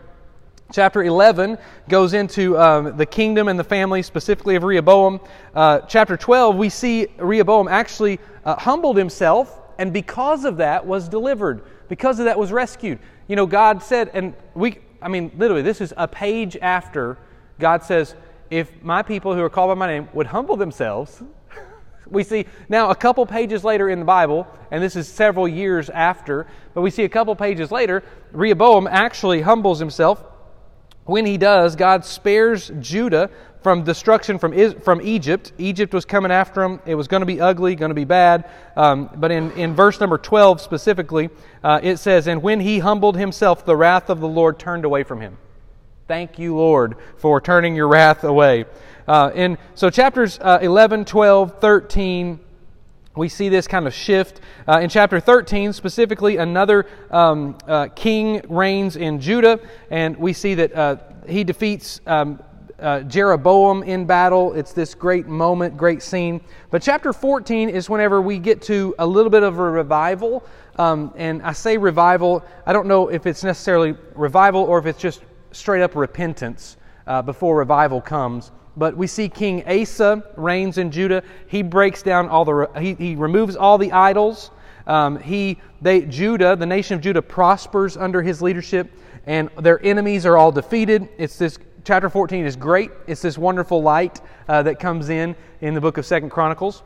Chapter 0.71 1.03
11 1.03 1.57
goes 1.89 2.13
into 2.13 2.57
um, 2.57 2.95
the 2.95 3.05
kingdom 3.05 3.49
and 3.49 3.60
the 3.60 3.63
family, 3.63 4.01
specifically 4.01 4.55
of 4.55 4.63
Rehoboam. 4.63 5.19
Uh, 5.53 5.79
chapter 5.81 6.15
12, 6.15 6.55
we 6.55 6.69
see 6.69 7.07
Rehoboam 7.17 7.67
actually 7.67 8.19
uh, 8.45 8.55
humbled 8.55 8.95
himself, 8.95 9.60
and 9.77 9.91
because 9.91 10.45
of 10.45 10.55
that 10.57 10.86
was 10.86 11.10
delivered. 11.10 11.63
Because 11.89 12.19
of 12.19 12.25
that 12.25 12.39
was 12.39 12.53
rescued. 12.53 12.99
You 13.27 13.36
know, 13.36 13.45
God 13.45 13.84
said, 13.84 14.12
and 14.13 14.34
we, 14.55 14.77
I 15.01 15.10
mean, 15.10 15.29
literally, 15.38 15.62
this 15.62 15.81
is 15.81 15.93
a 15.97 16.07
page 16.07 16.55
after 16.62 17.17
God 17.60 17.84
says, 17.84 18.15
if 18.49 18.71
my 18.81 19.01
people 19.01 19.36
who 19.36 19.41
are 19.41 19.49
called 19.49 19.71
by 19.71 19.73
my 19.73 19.88
name 19.88 20.07
would 20.13 20.27
humble 20.27 20.55
themselves, 20.55 21.21
we 22.10 22.23
see 22.23 22.45
now 22.69 22.91
a 22.91 22.95
couple 22.95 23.25
pages 23.25 23.65
later 23.65 23.89
in 23.89 23.99
the 23.99 24.05
Bible, 24.05 24.47
and 24.71 24.81
this 24.81 24.95
is 24.95 25.10
several 25.10 25.49
years 25.49 25.89
after, 25.89 26.47
but 26.73 26.81
we 26.81 26.91
see 26.91 27.03
a 27.03 27.10
couple 27.10 27.36
pages 27.36 27.71
later, 27.71 28.03
Rehoboam 28.31 28.88
actually 28.88 29.41
humbles 29.41 29.77
himself 29.77 30.23
when 31.12 31.26
he 31.26 31.38
does, 31.38 31.76
God 31.76 32.06
spares 32.06 32.71
Judah 32.80 33.30
from 33.62 33.84
destruction 33.84 34.39
from, 34.39 34.80
from 34.80 35.02
Egypt. 35.02 35.52
Egypt 35.58 35.93
was 35.93 36.06
coming 36.06 36.32
after 36.32 36.63
him. 36.63 36.80
It 36.86 36.95
was 36.95 37.08
going 37.08 37.21
to 37.21 37.28
be 37.28 37.39
ugly, 37.39 37.76
going 37.76 37.89
to 37.89 37.95
be 37.95 38.06
bad. 38.06 38.50
Um, 38.76 39.10
but 39.15 39.30
in, 39.30 39.52
in 39.52 39.76
verse 39.76 40.00
number 40.00 40.17
12 40.17 40.62
specifically, 40.62 41.30
uh, 41.63 41.80
it 41.84 41.97
says, 41.97 42.28
And 42.28 42.41
when 42.41 42.60
he 42.60 42.80
humbled 42.80 43.17
himself, 43.17 43.65
the 43.65 43.76
wrath 43.76 44.10
of 44.10 44.19
the 44.19 44.28
Lord 44.28 44.58
turned 44.58 44.86
away 44.86 45.04
from 45.04 45.21
him. 45.21 45.38
Thank 46.08 46.39
you, 46.39 46.56
Lord, 46.56 46.95
for 47.17 47.39
turning 47.39 47.76
your 47.76 47.88
wrath 47.88 48.24
away. 48.24 48.65
Uh, 49.08 49.32
and 49.36 49.58
so 49.76 49.89
chapters 49.89 50.39
uh, 50.41 50.60
11, 50.62 51.06
12, 51.06 51.60
13, 51.60 52.39
we 53.15 53.28
see 53.28 53.50
this 53.50 53.67
kind 53.67 53.88
of 53.88 53.93
shift. 53.93 54.39
Uh, 54.67 54.80
in 54.80 54.89
chapter 54.89 55.19
13, 55.19 55.74
specifically, 55.74 56.38
another 56.38 56.86
um, 57.10 57.58
uh, 57.67 57.88
king 57.88 58.41
reigns 58.47 58.95
in 58.95 59.19
Judah, 59.19 59.60
and 59.89 60.15
we 60.17 60.34
see 60.34 60.56
that 60.56 60.74
uh, 60.74 60.95
he 61.28 61.43
defeats 61.43 62.00
um, 62.08 62.41
uh, 62.80 63.02
Jeroboam 63.02 63.84
in 63.84 64.06
battle. 64.06 64.54
It's 64.54 64.74
this 64.74 64.95
great 64.95 65.28
moment, 65.28 65.78
great 65.78 66.02
scene. 66.02 66.41
But 66.69 66.82
chapter 66.82 67.13
14 67.13 67.69
is 67.69 67.89
whenever 67.89 68.21
we 68.21 68.39
get 68.39 68.62
to 68.63 68.95
a 68.97 69.06
little 69.06 69.30
bit 69.30 69.43
of 69.43 69.60
a 69.60 69.69
revival. 69.69 70.43
Um, 70.78 71.13
and 71.15 71.41
I 71.43 71.52
say 71.52 71.78
revival, 71.78 72.43
I 72.65 72.74
don't 72.74 72.88
know 72.88 73.10
if 73.10 73.26
it's 73.26 73.43
necessarily 73.43 73.95
revival 74.15 74.63
or 74.63 74.80
if 74.80 74.86
it's 74.86 75.00
just 75.00 75.21
straight 75.52 75.84
up 75.84 75.95
repentance 75.95 76.78
uh, 77.08 77.21
before 77.21 77.58
revival 77.58 78.02
comes. 78.02 78.52
But 78.77 78.95
we 78.95 79.07
see 79.07 79.27
King 79.27 79.63
Asa 79.67 80.23
reigns 80.38 80.77
in 80.77 80.91
Judah. 80.91 81.23
He 81.47 81.62
breaks 81.62 82.01
down 82.01 82.29
all 82.29 82.45
the, 82.45 82.69
he, 82.79 82.93
he 82.93 83.15
removes 83.15 83.55
all 83.55 83.77
the 83.77 83.91
idols. 83.91 84.51
Um, 84.88 85.19
he, 85.19 85.57
they, 85.81 86.01
Judah, 86.01 86.55
the 86.55 86.65
nation 86.65 86.95
of 86.95 87.01
Judah, 87.01 87.21
prospers 87.21 87.97
under 87.97 88.21
his 88.21 88.41
leadership, 88.41 88.91
and 89.25 89.49
their 89.60 89.84
enemies 89.86 90.25
are 90.25 90.38
all 90.38 90.51
defeated. 90.51 91.10
It's 91.17 91.38
this 91.38 91.60
chapter 91.83 92.10
14 92.10 92.46
is 92.46 92.56
great. 92.56 92.91
It's 93.08 93.21
this 93.21 93.37
wonderful 93.37 93.81
light 93.81 94.21
uh, 94.48 94.63
that 94.63 94.79
comes 94.79 95.10
in 95.10 95.35
in 95.62 95.73
the 95.73 95.81
book 95.81 95.98
of 95.98 96.06
Second 96.06 96.29
Chronicles. 96.29 96.83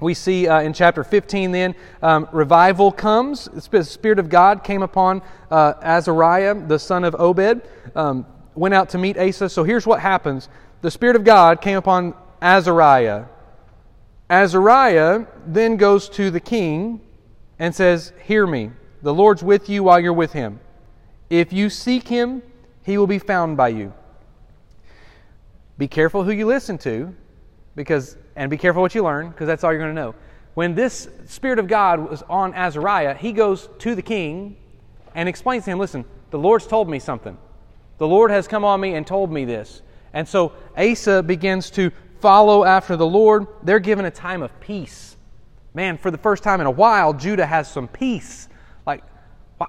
We 0.00 0.14
see 0.14 0.48
uh, 0.48 0.62
in 0.62 0.72
chapter 0.72 1.04
15 1.04 1.52
then, 1.52 1.74
um, 2.02 2.26
revival 2.32 2.90
comes. 2.90 3.48
The 3.70 3.84
Spirit 3.84 4.18
of 4.18 4.30
God 4.30 4.64
came 4.64 4.82
upon 4.82 5.20
uh, 5.50 5.74
Azariah, 5.82 6.54
the 6.54 6.78
son 6.78 7.04
of 7.04 7.14
Obed, 7.18 7.62
um, 7.94 8.26
went 8.54 8.72
out 8.72 8.88
to 8.90 8.98
meet 8.98 9.18
Asa. 9.18 9.48
So 9.50 9.62
here's 9.62 9.86
what 9.86 10.00
happens 10.00 10.48
the 10.82 10.90
Spirit 10.90 11.16
of 11.16 11.24
God 11.24 11.60
came 11.60 11.76
upon 11.76 12.14
Azariah. 12.40 13.24
Azariah 14.28 15.26
then 15.46 15.76
goes 15.76 16.08
to 16.10 16.30
the 16.30 16.40
king 16.40 17.00
and 17.58 17.74
says, 17.74 18.12
Hear 18.24 18.46
me, 18.46 18.70
the 19.02 19.12
Lord's 19.12 19.42
with 19.42 19.68
you 19.68 19.82
while 19.82 20.00
you're 20.00 20.12
with 20.12 20.32
him. 20.32 20.60
If 21.28 21.52
you 21.52 21.70
seek 21.70 22.08
him, 22.08 22.42
he 22.82 22.96
will 22.96 23.06
be 23.06 23.18
found 23.18 23.56
by 23.56 23.68
you. 23.68 23.92
Be 25.78 25.88
careful 25.88 26.24
who 26.24 26.30
you 26.30 26.46
listen 26.46 26.78
to, 26.78 27.14
because 27.74 28.16
and 28.36 28.50
be 28.50 28.56
careful 28.56 28.82
what 28.82 28.94
you 28.94 29.02
learn, 29.02 29.30
because 29.30 29.46
that's 29.46 29.64
all 29.64 29.72
you're 29.72 29.80
going 29.80 29.94
to 29.94 30.00
know. 30.00 30.14
When 30.54 30.74
this 30.74 31.08
Spirit 31.26 31.58
of 31.58 31.68
God 31.68 32.10
was 32.10 32.22
on 32.28 32.54
Azariah, 32.54 33.14
he 33.14 33.32
goes 33.32 33.68
to 33.80 33.94
the 33.94 34.02
king 34.02 34.56
and 35.14 35.28
explains 35.28 35.64
to 35.64 35.70
him, 35.70 35.78
Listen, 35.78 36.04
the 36.30 36.38
Lord's 36.38 36.66
told 36.66 36.88
me 36.88 36.98
something. 36.98 37.36
The 37.98 38.08
Lord 38.08 38.30
has 38.30 38.48
come 38.48 38.64
on 38.64 38.80
me 38.80 38.94
and 38.94 39.06
told 39.06 39.30
me 39.30 39.44
this. 39.44 39.82
And 40.12 40.26
so 40.26 40.52
Asa 40.76 41.22
begins 41.22 41.70
to 41.70 41.90
follow 42.20 42.64
after 42.64 42.96
the 42.96 43.06
Lord, 43.06 43.46
they're 43.62 43.78
given 43.78 44.04
a 44.04 44.10
time 44.10 44.42
of 44.42 44.58
peace. 44.60 45.16
Man, 45.72 45.98
for 45.98 46.10
the 46.10 46.18
first 46.18 46.42
time 46.42 46.60
in 46.60 46.66
a 46.66 46.70
while, 46.70 47.12
Judah 47.12 47.46
has 47.46 47.70
some 47.70 47.88
peace. 47.88 48.48
Like, 48.86 49.02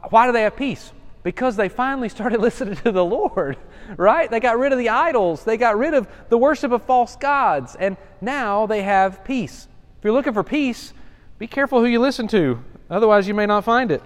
why 0.09 0.25
do 0.25 0.33
they 0.33 0.43
have 0.43 0.55
peace? 0.55 0.91
Because 1.23 1.55
they 1.55 1.69
finally 1.69 2.09
started 2.09 2.41
listening 2.41 2.75
to 2.77 2.91
the 2.91 3.05
Lord, 3.05 3.57
right? 3.97 4.29
They 4.29 4.39
got 4.39 4.57
rid 4.57 4.71
of 4.71 4.79
the 4.79 4.89
idols, 4.89 5.43
they 5.43 5.57
got 5.57 5.77
rid 5.77 5.93
of 5.93 6.07
the 6.29 6.37
worship 6.37 6.71
of 6.71 6.83
false 6.83 7.15
gods, 7.15 7.75
and 7.79 7.97
now 8.19 8.65
they 8.65 8.81
have 8.81 9.23
peace. 9.23 9.67
If 9.99 10.05
you're 10.05 10.13
looking 10.13 10.33
for 10.33 10.43
peace, 10.43 10.93
be 11.37 11.47
careful 11.47 11.79
who 11.79 11.85
you 11.85 11.99
listen 11.99 12.27
to, 12.29 12.63
otherwise, 12.89 13.27
you 13.27 13.33
may 13.33 13.45
not 13.45 13.63
find 13.63 13.91
it. 13.91 14.01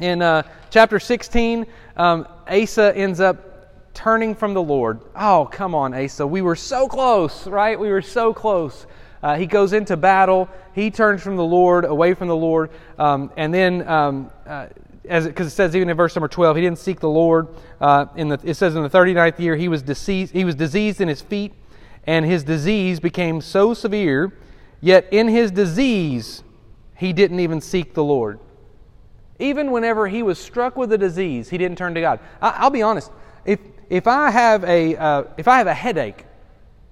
In 0.00 0.22
uh, 0.22 0.42
chapter 0.70 1.00
16, 1.00 1.66
um, 1.96 2.28
Asa 2.46 2.96
ends 2.96 3.18
up 3.18 3.47
turning 3.98 4.32
from 4.32 4.54
the 4.54 4.62
Lord. 4.62 5.00
Oh, 5.16 5.48
come 5.50 5.74
on, 5.74 5.92
Asa. 5.92 6.24
We 6.24 6.40
were 6.40 6.54
so 6.54 6.86
close, 6.86 7.48
right? 7.48 7.78
We 7.78 7.88
were 7.88 8.00
so 8.00 8.32
close. 8.32 8.86
Uh, 9.24 9.34
he 9.34 9.44
goes 9.44 9.72
into 9.72 9.96
battle. 9.96 10.48
He 10.72 10.92
turns 10.92 11.20
from 11.20 11.34
the 11.34 11.44
Lord, 11.44 11.84
away 11.84 12.14
from 12.14 12.28
the 12.28 12.36
Lord. 12.36 12.70
Um, 12.96 13.32
and 13.36 13.52
then, 13.52 13.88
um, 13.88 14.30
uh, 14.46 14.68
as 15.08 15.26
because 15.26 15.48
it, 15.48 15.50
it, 15.50 15.56
says 15.56 15.74
even 15.74 15.90
in 15.90 15.96
verse 15.96 16.14
number 16.14 16.28
12, 16.28 16.56
he 16.56 16.62
didn't 16.62 16.78
seek 16.78 17.00
the 17.00 17.08
Lord. 17.08 17.48
Uh, 17.80 18.06
in 18.14 18.28
the, 18.28 18.38
it 18.44 18.54
says 18.54 18.76
in 18.76 18.84
the 18.84 18.88
39th 18.88 19.40
year, 19.40 19.56
he 19.56 19.66
was, 19.66 19.82
diseased, 19.82 20.32
he 20.32 20.44
was 20.44 20.54
diseased 20.54 21.00
in 21.00 21.08
his 21.08 21.20
feet, 21.20 21.52
and 22.06 22.24
his 22.24 22.44
disease 22.44 23.00
became 23.00 23.40
so 23.40 23.74
severe, 23.74 24.32
yet 24.80 25.08
in 25.10 25.26
his 25.26 25.50
disease, 25.50 26.44
he 26.94 27.12
didn't 27.12 27.40
even 27.40 27.60
seek 27.60 27.94
the 27.94 28.04
Lord. 28.04 28.38
Even 29.40 29.72
whenever 29.72 30.06
he 30.06 30.22
was 30.22 30.38
struck 30.38 30.76
with 30.76 30.92
a 30.92 30.98
disease, 30.98 31.48
he 31.48 31.58
didn't 31.58 31.78
turn 31.78 31.94
to 31.94 32.00
God. 32.00 32.20
I, 32.40 32.62
will 32.62 32.70
be 32.70 32.82
honest. 32.82 33.10
If, 33.44 33.58
if 33.90 34.06
I 34.06 34.30
have 34.30 34.64
a 34.64 34.96
uh, 34.96 35.24
if 35.36 35.48
I 35.48 35.58
have 35.58 35.66
a 35.66 35.74
headache, 35.74 36.24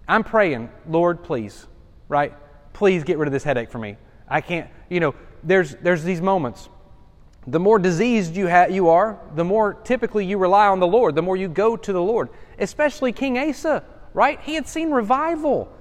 I'm 0.09 0.25
praying, 0.25 0.71
Lord, 0.89 1.23
please, 1.23 1.67
right? 2.09 2.35
Please 2.73 3.05
get 3.05 3.19
rid 3.19 3.27
of 3.27 3.33
this 3.33 3.45
headache 3.45 3.71
for 3.71 3.79
me. 3.79 3.97
I 4.29 4.41
can't, 4.41 4.69
you 4.89 5.01
know, 5.01 5.15
there's 5.43 5.75
there's 5.77 6.05
these 6.05 6.21
moments. 6.21 6.69
The 7.49 7.61
more 7.61 7.79
diseased 7.79 8.37
you 8.37 8.49
ha- 8.49 8.67
you 8.67 8.89
are, 8.89 9.21
the 9.35 9.45
more 9.45 9.75
typically 9.75 10.25
you 10.25 10.37
rely 10.37 10.67
on 10.67 10.81
the 10.81 10.87
Lord, 10.87 11.15
the 11.15 11.23
more 11.23 11.37
you 11.37 11.49
go 11.49 11.77
to 11.77 11.93
the 11.93 12.03
Lord. 12.03 12.31
Especially 12.59 13.13
King 13.13 13.39
Asa, 13.39 13.85
right? 14.15 14.41
He 14.41 14.55
had 14.55 14.67
seen 14.67 14.91
revival. 14.91 15.73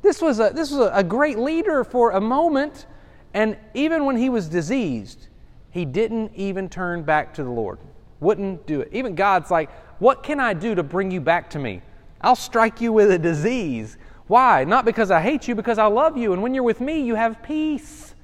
This 0.00 0.20
was 0.20 0.40
a 0.40 0.50
this 0.54 0.70
was 0.70 0.80
a, 0.80 0.92
a 0.94 1.04
great 1.04 1.38
leader 1.38 1.84
for 1.84 2.12
a 2.12 2.20
moment, 2.20 2.86
and 3.34 3.56
even 3.74 4.04
when 4.04 4.16
he 4.16 4.30
was 4.30 4.48
diseased, 4.48 5.28
he 5.70 5.84
didn't 5.84 6.32
even 6.34 6.68
turn 6.68 7.02
back 7.02 7.34
to 7.34 7.44
the 7.44 7.50
Lord. 7.50 7.78
Wouldn't 8.20 8.66
do 8.66 8.80
it. 8.80 8.88
Even 8.92 9.14
God's 9.14 9.50
like, 9.50 9.70
what 10.02 10.24
can 10.24 10.40
I 10.40 10.52
do 10.52 10.74
to 10.74 10.82
bring 10.82 11.12
you 11.12 11.20
back 11.20 11.50
to 11.50 11.60
me? 11.60 11.80
I'll 12.20 12.34
strike 12.34 12.80
you 12.80 12.92
with 12.92 13.12
a 13.12 13.20
disease. 13.20 13.96
Why? 14.26 14.64
Not 14.64 14.84
because 14.84 15.12
I 15.12 15.20
hate 15.20 15.46
you, 15.46 15.54
because 15.54 15.78
I 15.78 15.86
love 15.86 16.16
you. 16.16 16.32
And 16.32 16.42
when 16.42 16.54
you're 16.54 16.64
with 16.64 16.80
me, 16.80 17.02
you 17.02 17.14
have 17.14 17.40
peace. 17.40 18.16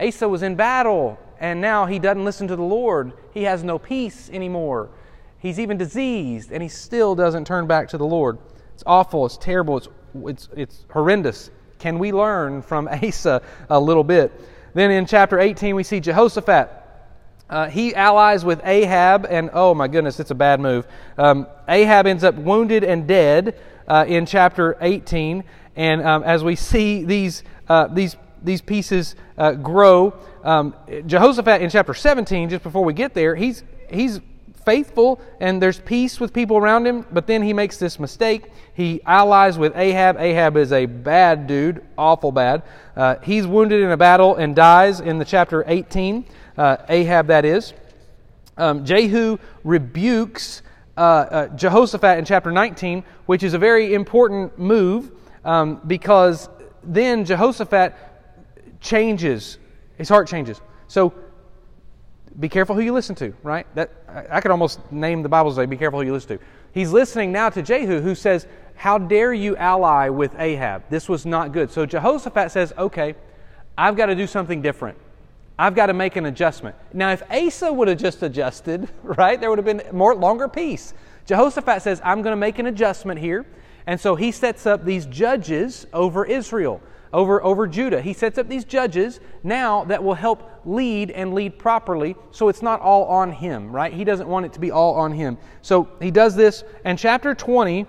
Asa 0.00 0.26
was 0.26 0.42
in 0.42 0.54
battle, 0.54 1.18
and 1.38 1.60
now 1.60 1.84
he 1.84 1.98
doesn't 1.98 2.24
listen 2.24 2.48
to 2.48 2.56
the 2.56 2.62
Lord. 2.62 3.12
He 3.34 3.42
has 3.42 3.62
no 3.62 3.78
peace 3.78 4.30
anymore. 4.30 4.88
He's 5.38 5.60
even 5.60 5.76
diseased, 5.76 6.52
and 6.52 6.62
he 6.62 6.70
still 6.70 7.14
doesn't 7.14 7.46
turn 7.46 7.66
back 7.66 7.88
to 7.90 7.98
the 7.98 8.06
Lord. 8.06 8.38
It's 8.72 8.84
awful. 8.86 9.26
It's 9.26 9.36
terrible. 9.36 9.76
It's, 9.76 9.88
it's, 10.24 10.48
it's 10.56 10.86
horrendous. 10.90 11.50
Can 11.78 11.98
we 11.98 12.12
learn 12.12 12.62
from 12.62 12.88
Asa 13.02 13.42
a 13.68 13.78
little 13.78 14.04
bit? 14.04 14.32
Then 14.72 14.90
in 14.90 15.04
chapter 15.04 15.38
18, 15.38 15.74
we 15.74 15.82
see 15.82 16.00
Jehoshaphat. 16.00 16.79
Uh, 17.50 17.68
he 17.68 17.92
allies 17.96 18.44
with 18.44 18.60
Ahab, 18.64 19.26
and 19.28 19.50
oh 19.52 19.74
my 19.74 19.88
goodness, 19.88 20.20
it's 20.20 20.30
a 20.30 20.36
bad 20.36 20.60
move. 20.60 20.86
Um, 21.18 21.48
Ahab 21.68 22.06
ends 22.06 22.22
up 22.22 22.36
wounded 22.36 22.84
and 22.84 23.08
dead 23.08 23.60
uh, 23.88 24.04
in 24.06 24.24
chapter 24.24 24.76
18, 24.80 25.42
and 25.74 26.02
um, 26.02 26.22
as 26.22 26.44
we 26.44 26.54
see 26.54 27.04
these 27.04 27.42
uh, 27.68 27.88
these 27.88 28.16
these 28.42 28.60
pieces 28.60 29.16
uh, 29.36 29.52
grow, 29.52 30.14
um, 30.44 30.76
Jehoshaphat 31.06 31.60
in 31.60 31.70
chapter 31.70 31.92
17, 31.92 32.50
just 32.50 32.62
before 32.62 32.84
we 32.84 32.94
get 32.94 33.14
there, 33.14 33.34
he's 33.34 33.64
he's 33.90 34.20
faithful 34.64 35.20
and 35.40 35.60
there's 35.60 35.80
peace 35.80 36.20
with 36.20 36.32
people 36.32 36.56
around 36.56 36.86
him, 36.86 37.04
but 37.10 37.26
then 37.26 37.42
he 37.42 37.52
makes 37.52 37.78
this 37.78 37.98
mistake. 37.98 38.44
He 38.74 39.00
allies 39.04 39.58
with 39.58 39.76
Ahab. 39.76 40.16
Ahab 40.18 40.56
is 40.56 40.70
a 40.70 40.86
bad 40.86 41.46
dude, 41.46 41.82
awful 41.98 42.30
bad. 42.30 42.62
Uh, 42.94 43.16
he's 43.22 43.46
wounded 43.46 43.82
in 43.82 43.90
a 43.90 43.96
battle 43.96 44.36
and 44.36 44.54
dies 44.54 45.00
in 45.00 45.18
the 45.18 45.24
chapter 45.24 45.64
18 45.66 46.24
uh, 46.56 46.78
Ahab, 46.88 47.28
that 47.28 47.44
is. 47.44 47.72
Um, 48.56 48.84
Jehu 48.84 49.38
rebukes 49.64 50.62
uh, 50.96 51.00
uh, 51.00 51.48
Jehoshaphat 51.56 52.18
in 52.18 52.24
chapter 52.24 52.52
19, 52.52 53.04
which 53.26 53.42
is 53.42 53.54
a 53.54 53.58
very 53.58 53.94
important 53.94 54.58
move 54.58 55.12
um, 55.44 55.80
because 55.86 56.48
then 56.82 57.24
Jehoshaphat 57.24 57.94
changes, 58.80 59.58
his 59.96 60.08
heart 60.08 60.28
changes. 60.28 60.60
So 60.88 61.14
be 62.38 62.48
careful 62.48 62.74
who 62.74 62.82
you 62.82 62.92
listen 62.92 63.14
to, 63.16 63.34
right? 63.42 63.66
That 63.74 63.90
I 64.30 64.40
could 64.40 64.50
almost 64.50 64.80
name 64.92 65.22
the 65.22 65.28
Bible 65.28 65.52
say, 65.52 65.66
be 65.66 65.76
careful 65.76 66.00
who 66.00 66.06
you 66.06 66.12
listen 66.12 66.38
to. 66.38 66.44
He's 66.72 66.92
listening 66.92 67.32
now 67.32 67.50
to 67.50 67.62
Jehu, 67.62 68.00
who 68.00 68.14
says, 68.14 68.46
How 68.74 68.98
dare 68.98 69.32
you 69.32 69.56
ally 69.56 70.08
with 70.08 70.34
Ahab? 70.38 70.84
This 70.88 71.08
was 71.08 71.26
not 71.26 71.52
good. 71.52 71.70
So 71.70 71.84
Jehoshaphat 71.84 72.50
says, 72.50 72.72
Okay, 72.78 73.14
I've 73.76 73.96
got 73.96 74.06
to 74.06 74.14
do 74.14 74.26
something 74.26 74.62
different. 74.62 74.98
I've 75.60 75.74
got 75.74 75.86
to 75.86 75.92
make 75.92 76.16
an 76.16 76.24
adjustment. 76.24 76.74
Now, 76.94 77.12
if 77.12 77.22
Asa 77.30 77.70
would 77.70 77.86
have 77.88 77.98
just 77.98 78.22
adjusted, 78.22 78.88
right, 79.02 79.38
there 79.38 79.50
would 79.50 79.58
have 79.58 79.66
been 79.66 79.82
more 79.92 80.14
longer 80.14 80.48
peace. 80.48 80.94
Jehoshaphat 81.26 81.82
says, 81.82 82.00
I'm 82.02 82.22
going 82.22 82.32
to 82.32 82.36
make 82.36 82.58
an 82.58 82.64
adjustment 82.64 83.20
here. 83.20 83.44
And 83.86 84.00
so 84.00 84.14
he 84.14 84.32
sets 84.32 84.64
up 84.64 84.86
these 84.86 85.04
judges 85.04 85.86
over 85.92 86.24
Israel, 86.24 86.80
over, 87.12 87.44
over 87.44 87.66
Judah. 87.66 88.00
He 88.00 88.14
sets 88.14 88.38
up 88.38 88.48
these 88.48 88.64
judges 88.64 89.20
now 89.42 89.84
that 89.84 90.02
will 90.02 90.14
help 90.14 90.50
lead 90.64 91.10
and 91.10 91.34
lead 91.34 91.58
properly 91.58 92.16
so 92.30 92.48
it's 92.48 92.62
not 92.62 92.80
all 92.80 93.04
on 93.04 93.30
him, 93.30 93.70
right? 93.70 93.92
He 93.92 94.04
doesn't 94.04 94.28
want 94.28 94.46
it 94.46 94.54
to 94.54 94.60
be 94.60 94.70
all 94.70 94.94
on 94.94 95.12
him. 95.12 95.36
So 95.60 95.90
he 96.00 96.10
does 96.10 96.34
this. 96.34 96.64
And 96.86 96.98
chapter 96.98 97.34
20 97.34 97.84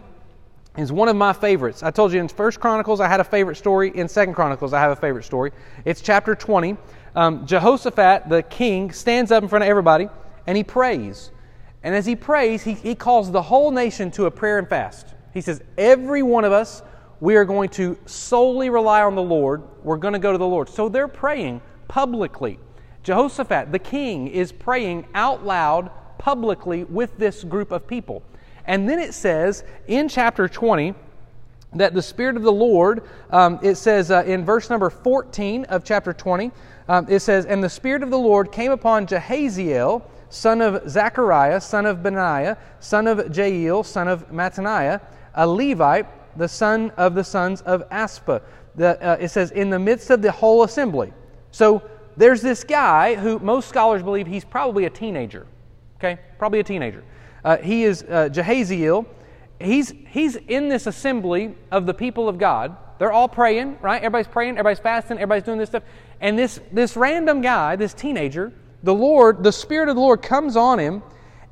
is 0.77 0.91
one 0.91 1.07
of 1.07 1.15
my 1.15 1.31
favorites. 1.31 1.83
I 1.83 1.91
told 1.91 2.11
you 2.11 2.19
in 2.19 2.27
First 2.27 2.59
Chronicles 2.59 2.99
I 2.99 3.07
had 3.07 3.21
a 3.21 3.25
favorite 3.25 3.55
story. 3.55 3.91
In 3.95 4.09
Second 4.09 4.33
Chronicles 4.33 4.73
I 4.73 4.79
have 4.81 4.91
a 4.91 4.95
favorite 4.95 5.23
story. 5.23 5.51
It's 5.85 6.01
chapter 6.01 6.35
20 6.35 6.77
um, 7.15 7.45
Jehoshaphat, 7.45 8.29
the 8.29 8.43
king, 8.43 8.91
stands 8.91 9.31
up 9.31 9.43
in 9.43 9.49
front 9.49 9.63
of 9.63 9.69
everybody 9.69 10.09
and 10.47 10.57
he 10.57 10.63
prays. 10.63 11.31
And 11.83 11.95
as 11.95 12.05
he 12.05 12.15
prays, 12.15 12.63
he, 12.63 12.73
he 12.73 12.95
calls 12.95 13.31
the 13.31 13.41
whole 13.41 13.71
nation 13.71 14.11
to 14.11 14.25
a 14.25 14.31
prayer 14.31 14.59
and 14.59 14.67
fast. 14.67 15.07
He 15.33 15.41
says, 15.41 15.61
Every 15.77 16.23
one 16.23 16.45
of 16.45 16.51
us, 16.51 16.83
we 17.19 17.35
are 17.35 17.45
going 17.45 17.69
to 17.69 17.97
solely 18.05 18.69
rely 18.69 19.01
on 19.01 19.15
the 19.15 19.21
Lord. 19.21 19.63
We're 19.83 19.97
going 19.97 20.13
to 20.13 20.19
go 20.19 20.31
to 20.31 20.37
the 20.37 20.47
Lord. 20.47 20.69
So 20.69 20.89
they're 20.89 21.07
praying 21.07 21.61
publicly. 21.87 22.59
Jehoshaphat, 23.03 23.71
the 23.71 23.79
king, 23.79 24.27
is 24.27 24.51
praying 24.51 25.07
out 25.13 25.45
loud 25.45 25.89
publicly 26.17 26.83
with 26.83 27.17
this 27.17 27.43
group 27.43 27.71
of 27.71 27.87
people. 27.87 28.21
And 28.65 28.87
then 28.87 28.99
it 28.99 29.13
says 29.13 29.63
in 29.87 30.07
chapter 30.07 30.47
20, 30.47 30.93
that 31.73 31.93
the 31.93 32.01
Spirit 32.01 32.35
of 32.35 32.43
the 32.43 32.51
Lord, 32.51 33.03
um, 33.29 33.59
it 33.61 33.75
says 33.75 34.11
uh, 34.11 34.23
in 34.25 34.43
verse 34.43 34.69
number 34.69 34.89
14 34.89 35.65
of 35.65 35.83
chapter 35.83 36.13
20, 36.13 36.51
um, 36.87 37.05
it 37.09 37.21
says, 37.21 37.45
And 37.45 37.63
the 37.63 37.69
Spirit 37.69 38.03
of 38.03 38.09
the 38.09 38.19
Lord 38.19 38.51
came 38.51 38.71
upon 38.71 39.07
Jahaziel, 39.07 40.03
son 40.29 40.61
of 40.61 40.89
Zechariah, 40.89 41.61
son 41.61 41.85
of 41.85 42.03
Benaiah, 42.03 42.57
son 42.79 43.07
of 43.07 43.35
Jael, 43.35 43.83
son 43.83 44.07
of 44.07 44.29
Mattaniah, 44.31 45.01
a 45.35 45.47
Levite, 45.47 46.07
the 46.37 46.47
son 46.47 46.91
of 46.97 47.15
the 47.15 47.23
sons 47.23 47.61
of 47.61 47.83
Aspa. 47.91 48.41
The, 48.75 49.01
uh, 49.01 49.17
it 49.19 49.29
says, 49.29 49.51
in 49.51 49.69
the 49.69 49.79
midst 49.79 50.09
of 50.09 50.21
the 50.21 50.31
whole 50.31 50.63
assembly. 50.63 51.13
So 51.51 51.83
there's 52.17 52.41
this 52.41 52.63
guy 52.63 53.15
who 53.15 53.39
most 53.39 53.67
scholars 53.67 54.03
believe 54.03 54.27
he's 54.27 54.45
probably 54.45 54.85
a 54.85 54.89
teenager. 54.89 55.47
Okay? 55.97 56.19
Probably 56.37 56.59
a 56.59 56.63
teenager. 56.63 57.03
Uh, 57.43 57.57
he 57.57 57.83
is 57.83 58.03
uh, 58.03 58.29
Jahaziel. 58.31 59.05
He's, 59.63 59.93
he's 60.07 60.35
in 60.35 60.69
this 60.69 60.87
assembly 60.87 61.55
of 61.71 61.85
the 61.85 61.93
people 61.93 62.27
of 62.27 62.37
God. 62.37 62.75
They're 62.99 63.11
all 63.11 63.27
praying, 63.27 63.79
right? 63.81 63.97
Everybody's 63.97 64.27
praying, 64.27 64.51
everybody's 64.51 64.79
fasting, 64.79 65.17
everybody's 65.17 65.43
doing 65.43 65.57
this 65.57 65.69
stuff. 65.69 65.83
And 66.19 66.37
this, 66.37 66.59
this 66.71 66.95
random 66.95 67.41
guy, 67.41 67.75
this 67.75 67.93
teenager, 67.93 68.53
the 68.83 68.93
Lord, 68.93 69.43
the 69.43 69.51
Spirit 69.51 69.89
of 69.89 69.95
the 69.95 70.01
Lord 70.01 70.21
comes 70.21 70.55
on 70.55 70.79
him. 70.79 71.01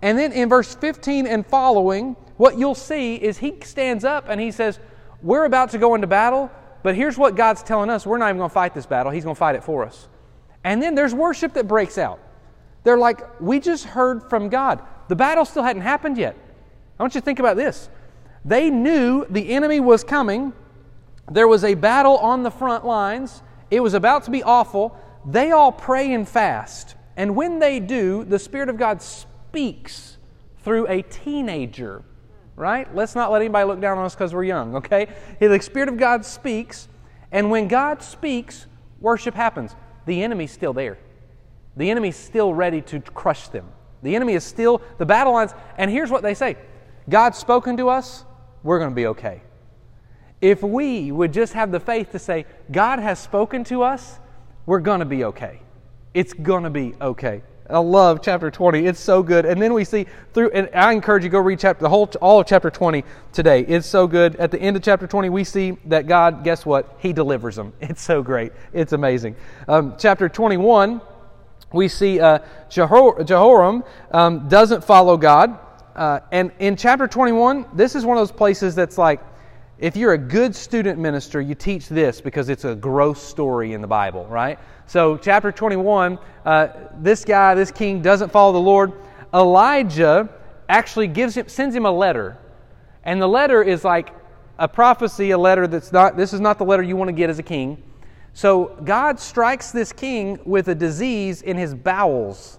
And 0.01 0.17
then 0.17 0.31
in 0.31 0.49
verse 0.49 0.75
15 0.75 1.27
and 1.27 1.45
following, 1.45 2.15
what 2.37 2.57
you'll 2.57 2.75
see 2.75 3.15
is 3.15 3.37
he 3.37 3.55
stands 3.63 4.05
up 4.05 4.29
and 4.29 4.39
he 4.39 4.51
says, 4.51 4.79
We're 5.21 5.45
about 5.45 5.71
to 5.71 5.77
go 5.77 5.95
into 5.95 6.07
battle, 6.07 6.49
but 6.83 6.95
here's 6.95 7.17
what 7.17 7.35
God's 7.35 7.63
telling 7.63 7.89
us. 7.89 8.05
We're 8.05 8.17
not 8.17 8.27
even 8.27 8.37
going 8.37 8.49
to 8.49 8.53
fight 8.53 8.73
this 8.73 8.85
battle, 8.85 9.11
He's 9.11 9.23
going 9.23 9.35
to 9.35 9.39
fight 9.39 9.55
it 9.55 9.63
for 9.63 9.85
us. 9.85 10.07
And 10.63 10.81
then 10.81 10.95
there's 10.95 11.13
worship 11.13 11.53
that 11.53 11.67
breaks 11.67 11.97
out. 11.97 12.19
They're 12.83 12.97
like, 12.97 13.41
We 13.41 13.59
just 13.59 13.85
heard 13.85 14.29
from 14.29 14.47
God. 14.49 14.81
The 15.09 15.15
battle 15.15 15.43
still 15.43 15.63
hadn't 15.63 15.81
happened 15.81 16.17
yet. 16.17 16.37
I 16.99 17.03
want 17.03 17.15
you 17.15 17.21
to 17.21 17.25
think 17.25 17.39
about 17.39 17.57
this. 17.57 17.89
They 18.45 18.69
knew 18.69 19.25
the 19.29 19.49
enemy 19.51 19.79
was 19.79 20.03
coming. 20.03 20.53
There 21.31 21.47
was 21.47 21.63
a 21.63 21.73
battle 21.75 22.17
on 22.17 22.43
the 22.43 22.51
front 22.51 22.85
lines. 22.85 23.43
It 23.69 23.81
was 23.81 23.93
about 23.93 24.23
to 24.23 24.31
be 24.31 24.41
awful. 24.43 24.97
They 25.25 25.51
all 25.51 25.71
pray 25.71 26.13
and 26.13 26.27
fast. 26.27 26.95
And 27.17 27.35
when 27.35 27.59
they 27.59 27.79
do, 27.79 28.23
the 28.23 28.39
Spirit 28.39 28.69
of 28.69 28.77
God 28.77 29.01
speaks 29.01 30.17
through 30.63 30.87
a 30.87 31.01
teenager, 31.01 32.03
right? 32.55 32.93
Let's 32.95 33.15
not 33.15 33.31
let 33.31 33.41
anybody 33.41 33.65
look 33.65 33.81
down 33.81 33.97
on 33.97 34.05
us 34.05 34.15
because 34.15 34.33
we're 34.33 34.45
young, 34.45 34.75
okay? 34.77 35.07
The 35.39 35.59
Spirit 35.59 35.89
of 35.89 35.97
God 35.97 36.25
speaks, 36.25 36.87
and 37.31 37.51
when 37.51 37.67
God 37.67 38.01
speaks, 38.01 38.67
worship 39.01 39.35
happens. 39.35 39.75
The 40.05 40.23
enemy's 40.23 40.51
still 40.51 40.73
there. 40.73 40.97
The 41.75 41.89
enemy's 41.91 42.15
still 42.15 42.53
ready 42.53 42.81
to 42.83 43.01
crush 43.01 43.49
them. 43.49 43.67
The 44.01 44.15
enemy 44.15 44.33
is 44.33 44.43
still, 44.43 44.81
the 44.97 45.05
battle 45.05 45.33
lines, 45.33 45.53
and 45.77 45.91
here's 45.91 46.09
what 46.09 46.23
they 46.23 46.33
say 46.33 46.57
God's 47.09 47.37
spoken 47.37 47.77
to 47.77 47.89
us, 47.89 48.23
we're 48.63 48.79
going 48.79 48.91
to 48.91 48.95
be 48.95 49.07
okay. 49.07 49.41
If 50.41 50.63
we 50.63 51.11
would 51.11 51.33
just 51.33 51.53
have 51.53 51.71
the 51.71 51.79
faith 51.79 52.11
to 52.11 52.19
say, 52.19 52.45
God 52.71 52.99
has 52.99 53.19
spoken 53.19 53.63
to 53.65 53.83
us, 53.83 54.19
we're 54.65 54.79
going 54.79 54.99
to 54.99 55.05
be 55.05 55.25
okay. 55.25 55.59
It's 56.13 56.33
going 56.33 56.63
to 56.63 56.69
be 56.69 56.93
okay. 57.01 57.41
I 57.69 57.77
love 57.77 58.21
chapter 58.23 58.49
20. 58.49 58.85
It's 58.85 58.99
so 58.99 59.21
good. 59.21 59.45
And 59.45 59.61
then 59.61 59.73
we 59.73 59.83
see 59.83 60.07
through, 60.33 60.49
and 60.51 60.69
I 60.73 60.91
encourage 60.91 61.23
you 61.23 61.29
go 61.29 61.39
read 61.39 61.59
chapter, 61.59 61.83
the 61.83 61.89
whole, 61.89 62.09
all 62.19 62.39
of 62.39 62.47
chapter 62.47 62.71
20 62.71 63.03
today. 63.31 63.61
It's 63.61 63.87
so 63.87 64.07
good. 64.07 64.35
At 64.37 64.49
the 64.49 64.59
end 64.59 64.75
of 64.75 64.81
chapter 64.81 65.05
20, 65.05 65.29
we 65.29 65.43
see 65.43 65.77
that 65.85 66.07
God, 66.07 66.43
guess 66.43 66.65
what? 66.65 66.97
He 66.99 67.13
delivers 67.13 67.55
them. 67.55 67.73
It's 67.81 68.01
so 68.01 68.23
great. 68.23 68.53
It's 68.73 68.93
amazing. 68.93 69.35
Um, 69.67 69.95
chapter 69.99 70.27
21, 70.29 70.99
we 71.71 71.87
see 71.87 72.19
uh, 72.19 72.39
Jehor- 72.69 73.23
Jehoram 73.25 73.83
um, 74.11 74.47
doesn't 74.47 74.83
follow 74.83 75.15
God. 75.17 75.59
Uh, 75.99 76.21
and 76.31 76.49
in 76.59 76.77
chapter 76.77 77.09
21, 77.09 77.65
this 77.73 77.93
is 77.93 78.05
one 78.05 78.15
of 78.15 78.21
those 78.21 78.31
places 78.31 78.73
that's 78.73 78.97
like, 78.97 79.19
if 79.79 79.97
you're 79.97 80.13
a 80.13 80.17
good 80.17 80.55
student 80.55 80.97
minister, 80.97 81.41
you 81.41 81.55
teach 81.55 81.89
this 81.89 82.21
because 82.21 82.47
it's 82.47 82.63
a 82.63 82.73
gross 82.73 83.21
story 83.21 83.73
in 83.73 83.81
the 83.81 83.87
Bible, 83.87 84.25
right? 84.27 84.57
So, 84.87 85.17
chapter 85.17 85.51
21, 85.51 86.17
uh, 86.45 86.67
this 86.99 87.25
guy, 87.25 87.53
this 87.53 87.69
king, 87.69 88.01
doesn't 88.01 88.31
follow 88.31 88.53
the 88.53 88.59
Lord. 88.59 88.93
Elijah 89.33 90.29
actually 90.69 91.07
gives 91.07 91.35
him, 91.35 91.49
sends 91.49 91.75
him 91.75 91.85
a 91.85 91.91
letter, 91.91 92.37
and 93.03 93.21
the 93.21 93.27
letter 93.27 93.61
is 93.61 93.83
like 93.83 94.15
a 94.57 94.69
prophecy, 94.69 95.31
a 95.31 95.37
letter 95.37 95.67
that's 95.67 95.91
not. 95.91 96.15
This 96.15 96.31
is 96.31 96.39
not 96.39 96.57
the 96.59 96.65
letter 96.65 96.81
you 96.81 96.95
want 96.95 97.09
to 97.09 97.13
get 97.13 97.29
as 97.29 97.39
a 97.39 97.43
king. 97.43 97.83
So, 98.33 98.77
God 98.85 99.19
strikes 99.19 99.71
this 99.71 99.91
king 99.91 100.39
with 100.45 100.69
a 100.69 100.75
disease 100.75 101.41
in 101.41 101.57
his 101.57 101.75
bowels. 101.75 102.57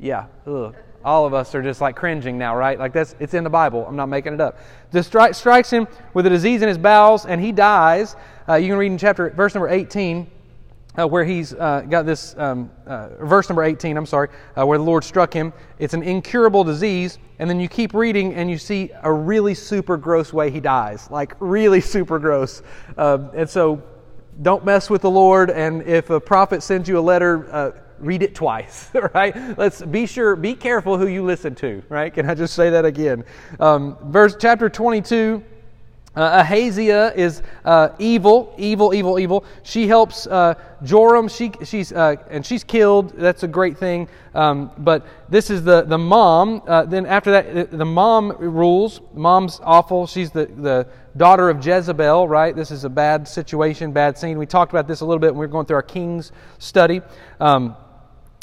Yeah, 0.00 0.26
ugh 0.44 0.74
all 1.04 1.26
of 1.26 1.34
us 1.34 1.54
are 1.54 1.62
just 1.62 1.80
like 1.80 1.96
cringing 1.96 2.38
now, 2.38 2.56
right? 2.56 2.78
Like 2.78 2.92
that's 2.92 3.14
it's 3.18 3.34
in 3.34 3.44
the 3.44 3.50
Bible. 3.50 3.86
I'm 3.86 3.96
not 3.96 4.08
making 4.08 4.34
it 4.34 4.40
up. 4.40 4.58
This 4.90 5.06
strike, 5.06 5.34
strikes 5.34 5.70
him 5.70 5.88
with 6.14 6.26
a 6.26 6.30
disease 6.30 6.62
in 6.62 6.68
his 6.68 6.78
bowels, 6.78 7.26
and 7.26 7.40
he 7.40 7.52
dies. 7.52 8.16
Uh, 8.48 8.54
you 8.54 8.68
can 8.68 8.76
read 8.76 8.92
in 8.92 8.98
chapter 8.98 9.30
verse 9.30 9.54
number 9.54 9.68
18. 9.68 10.30
Uh, 10.98 11.06
where 11.06 11.24
he's 11.24 11.54
uh, 11.54 11.82
got 11.88 12.04
this 12.04 12.34
um, 12.36 12.68
uh, 12.84 13.10
verse 13.24 13.48
number 13.48 13.62
18 13.62 13.96
i'm 13.96 14.04
sorry 14.04 14.28
uh, 14.58 14.66
where 14.66 14.76
the 14.76 14.82
lord 14.82 15.04
struck 15.04 15.32
him 15.32 15.52
it's 15.78 15.94
an 15.94 16.02
incurable 16.02 16.64
disease 16.64 17.20
and 17.38 17.48
then 17.48 17.60
you 17.60 17.68
keep 17.68 17.94
reading 17.94 18.34
and 18.34 18.50
you 18.50 18.58
see 18.58 18.90
a 19.04 19.12
really 19.12 19.54
super 19.54 19.96
gross 19.96 20.32
way 20.32 20.50
he 20.50 20.58
dies 20.58 21.08
like 21.08 21.36
really 21.38 21.80
super 21.94 22.18
gross 22.18 22.62
uh, 22.98 23.18
and 23.36 23.48
so 23.48 23.80
don't 24.42 24.64
mess 24.64 24.90
with 24.90 25.02
the 25.02 25.10
lord 25.10 25.48
and 25.48 25.80
if 25.82 26.10
a 26.10 26.18
prophet 26.18 26.60
sends 26.60 26.88
you 26.88 26.98
a 26.98 27.00
letter 27.00 27.72
read 28.00 28.22
it 28.22 28.34
twice, 28.34 28.90
right? 29.14 29.58
Let's 29.58 29.82
be 29.82 30.06
sure, 30.06 30.36
be 30.36 30.54
careful 30.54 30.98
who 30.98 31.06
you 31.06 31.22
listen 31.22 31.54
to, 31.56 31.82
right? 31.88 32.12
Can 32.12 32.28
I 32.28 32.34
just 32.34 32.54
say 32.54 32.70
that 32.70 32.84
again? 32.84 33.24
Um, 33.58 33.96
verse 34.10 34.36
chapter 34.38 34.68
22. 34.68 35.44
Uh, 36.16 36.40
Ahaziah 36.40 37.12
is 37.14 37.40
uh, 37.64 37.90
evil, 38.00 38.52
evil, 38.58 38.92
evil, 38.92 39.20
evil. 39.20 39.44
She 39.62 39.86
helps 39.86 40.26
uh, 40.26 40.54
Joram. 40.82 41.28
She, 41.28 41.52
she's 41.64 41.92
uh, 41.92 42.16
and 42.28 42.44
she's 42.44 42.64
killed. 42.64 43.10
That's 43.10 43.44
a 43.44 43.48
great 43.48 43.78
thing. 43.78 44.08
Um, 44.34 44.72
but 44.78 45.06
this 45.28 45.50
is 45.50 45.62
the 45.62 45.82
the 45.82 45.98
mom. 45.98 46.62
Uh, 46.66 46.84
then 46.84 47.06
after 47.06 47.30
that, 47.30 47.70
the 47.70 47.84
mom 47.84 48.32
rules. 48.38 49.00
Mom's 49.14 49.60
awful. 49.62 50.08
She's 50.08 50.32
the 50.32 50.46
the 50.46 50.88
daughter 51.16 51.48
of 51.48 51.64
Jezebel. 51.64 52.26
Right. 52.26 52.56
This 52.56 52.72
is 52.72 52.82
a 52.82 52.90
bad 52.90 53.28
situation, 53.28 53.92
bad 53.92 54.18
scene. 54.18 54.36
We 54.36 54.46
talked 54.46 54.72
about 54.72 54.88
this 54.88 55.02
a 55.02 55.04
little 55.04 55.20
bit 55.20 55.32
when 55.32 55.38
we 55.38 55.46
were 55.46 55.52
going 55.52 55.66
through 55.66 55.76
our 55.76 55.82
Kings 55.82 56.32
study. 56.58 57.02
Um, 57.38 57.76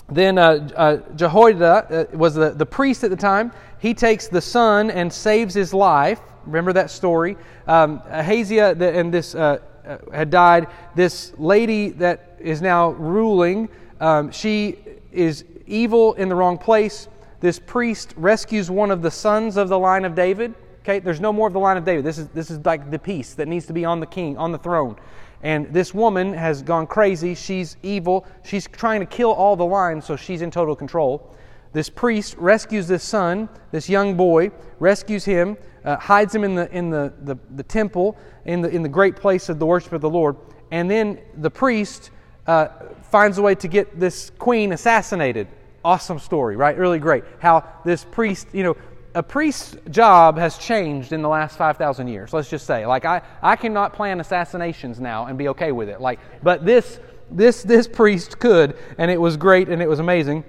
then 0.10 0.38
uh, 0.38 0.70
uh, 0.76 0.98
Jehoiada 1.16 2.08
uh, 2.14 2.18
was 2.18 2.36
the, 2.36 2.52
the 2.52 2.66
priest 2.66 3.04
at 3.04 3.10
the 3.10 3.18
time. 3.18 3.52
He 3.80 3.94
takes 3.94 4.28
the 4.28 4.42
son 4.42 4.90
and 4.90 5.12
saves 5.12 5.54
his 5.54 5.74
life. 5.74 6.22
Remember 6.46 6.72
that 6.74 6.90
story? 6.90 7.38
Um, 7.68 8.02
Ahaziah 8.10 8.72
and 8.72 9.14
this 9.14 9.36
uh, 9.36 9.60
uh, 9.86 9.98
had 10.14 10.30
died. 10.30 10.68
This 10.96 11.34
lady 11.38 11.90
that 11.92 12.38
is 12.40 12.62
now 12.62 12.92
ruling, 12.92 13.70
um, 14.00 14.32
she 14.32 14.78
is 15.12 15.44
evil 15.66 16.14
in 16.14 16.30
the 16.30 16.36
wrong 16.36 16.58
place. 16.58 17.08
This 17.40 17.60
priest 17.60 18.14
rescues 18.18 18.72
one 18.72 18.92
of 18.92 19.02
the 19.02 19.12
sons 19.12 19.58
of 19.58 19.70
the 19.70 19.78
line 19.78 20.06
of 20.06 20.16
David. 20.16 20.54
Okay, 20.82 21.00
there's 21.00 21.20
no 21.20 21.34
more 21.34 21.48
of 21.48 21.54
the 21.54 21.60
line 21.60 21.78
of 21.78 21.84
David. 21.84 22.06
This 22.06 22.18
is 22.18 22.28
this 22.30 22.50
is 22.50 22.66
like 22.66 22.90
the 22.90 23.00
piece 23.00 23.34
that 23.34 23.48
needs 23.48 23.66
to 23.68 23.74
be 23.74 23.84
on 23.84 24.00
the 24.00 24.06
king, 24.06 24.38
on 24.38 24.52
the 24.52 24.58
throne. 24.58 24.96
And 25.44 25.72
this 25.74 25.94
woman 25.94 26.34
has 26.34 26.64
gone 26.64 26.88
crazy. 26.88 27.36
She's 27.36 27.78
evil. 27.84 28.26
She's 28.44 28.68
trying 28.68 29.02
to 29.02 29.06
kill 29.06 29.32
all 29.32 29.56
the 29.56 29.66
lines, 29.66 30.06
so 30.06 30.16
she's 30.16 30.42
in 30.42 30.52
total 30.52 30.76
control. 30.76 31.36
This 31.74 31.90
priest 31.90 32.36
rescues 32.38 32.88
this 32.88 33.04
son, 33.04 33.50
this 33.72 33.88
young 33.90 34.16
boy, 34.16 34.52
rescues 34.80 35.26
him, 35.26 35.58
uh, 35.86 35.98
hides 35.98 36.34
him 36.34 36.44
in, 36.44 36.56
the, 36.56 36.72
in 36.76 36.90
the, 36.90 37.14
the, 37.22 37.38
the, 37.56 37.64
temple, 37.64 38.18
in 38.46 38.62
the, 38.62 38.70
in 38.70 38.82
the 38.82 38.90
great 38.90 39.16
place 39.16 39.48
of 39.50 39.60
the 39.60 39.66
worship 39.66 39.94
of 39.94 40.02
the 40.02 40.10
Lord. 40.10 40.36
And 40.72 40.90
then 40.90 41.20
the 41.38 41.52
priest 41.52 42.10
uh, 42.48 42.68
finds 43.04 43.38
a 43.38 43.42
way 43.42 43.56
to 43.56 43.68
get 43.68 44.00
this 44.00 44.32
queen 44.40 44.72
assassinated. 44.72 45.48
Awesome 45.86 46.20
story, 46.20 46.56
right? 46.56 46.76
Really 46.76 47.00
great. 47.00 47.24
How 47.40 47.64
this 47.86 48.04
priest, 48.04 48.48
you 48.54 48.64
know, 48.64 48.78
a 49.18 49.24
priest's 49.24 49.76
job 49.90 50.38
has 50.38 50.60
changed 50.60 51.12
in 51.12 51.24
the 51.24 51.28
last 51.28 51.58
5,000 51.58 52.08
years, 52.08 52.34
let's 52.34 52.52
just 52.52 52.68
say. 52.68 52.86
Like, 52.86 53.04
I, 53.04 53.24
I 53.42 53.56
cannot 53.56 53.92
plan 53.92 54.20
assassinations 54.20 55.00
now 55.00 55.26
and 55.26 55.40
be 55.40 55.48
okay 55.48 55.72
with 55.72 55.90
it. 55.90 56.00
Like, 56.00 56.20
but 56.44 56.68
this, 56.68 57.00
this, 57.32 57.64
this 57.64 57.88
priest 57.88 58.38
could, 58.38 58.78
and 59.00 59.10
it 59.10 59.20
was 59.20 59.36
great 59.36 59.70
and 59.70 59.82
it 59.82 59.90
was 59.90 59.98
amazing. 59.98 60.44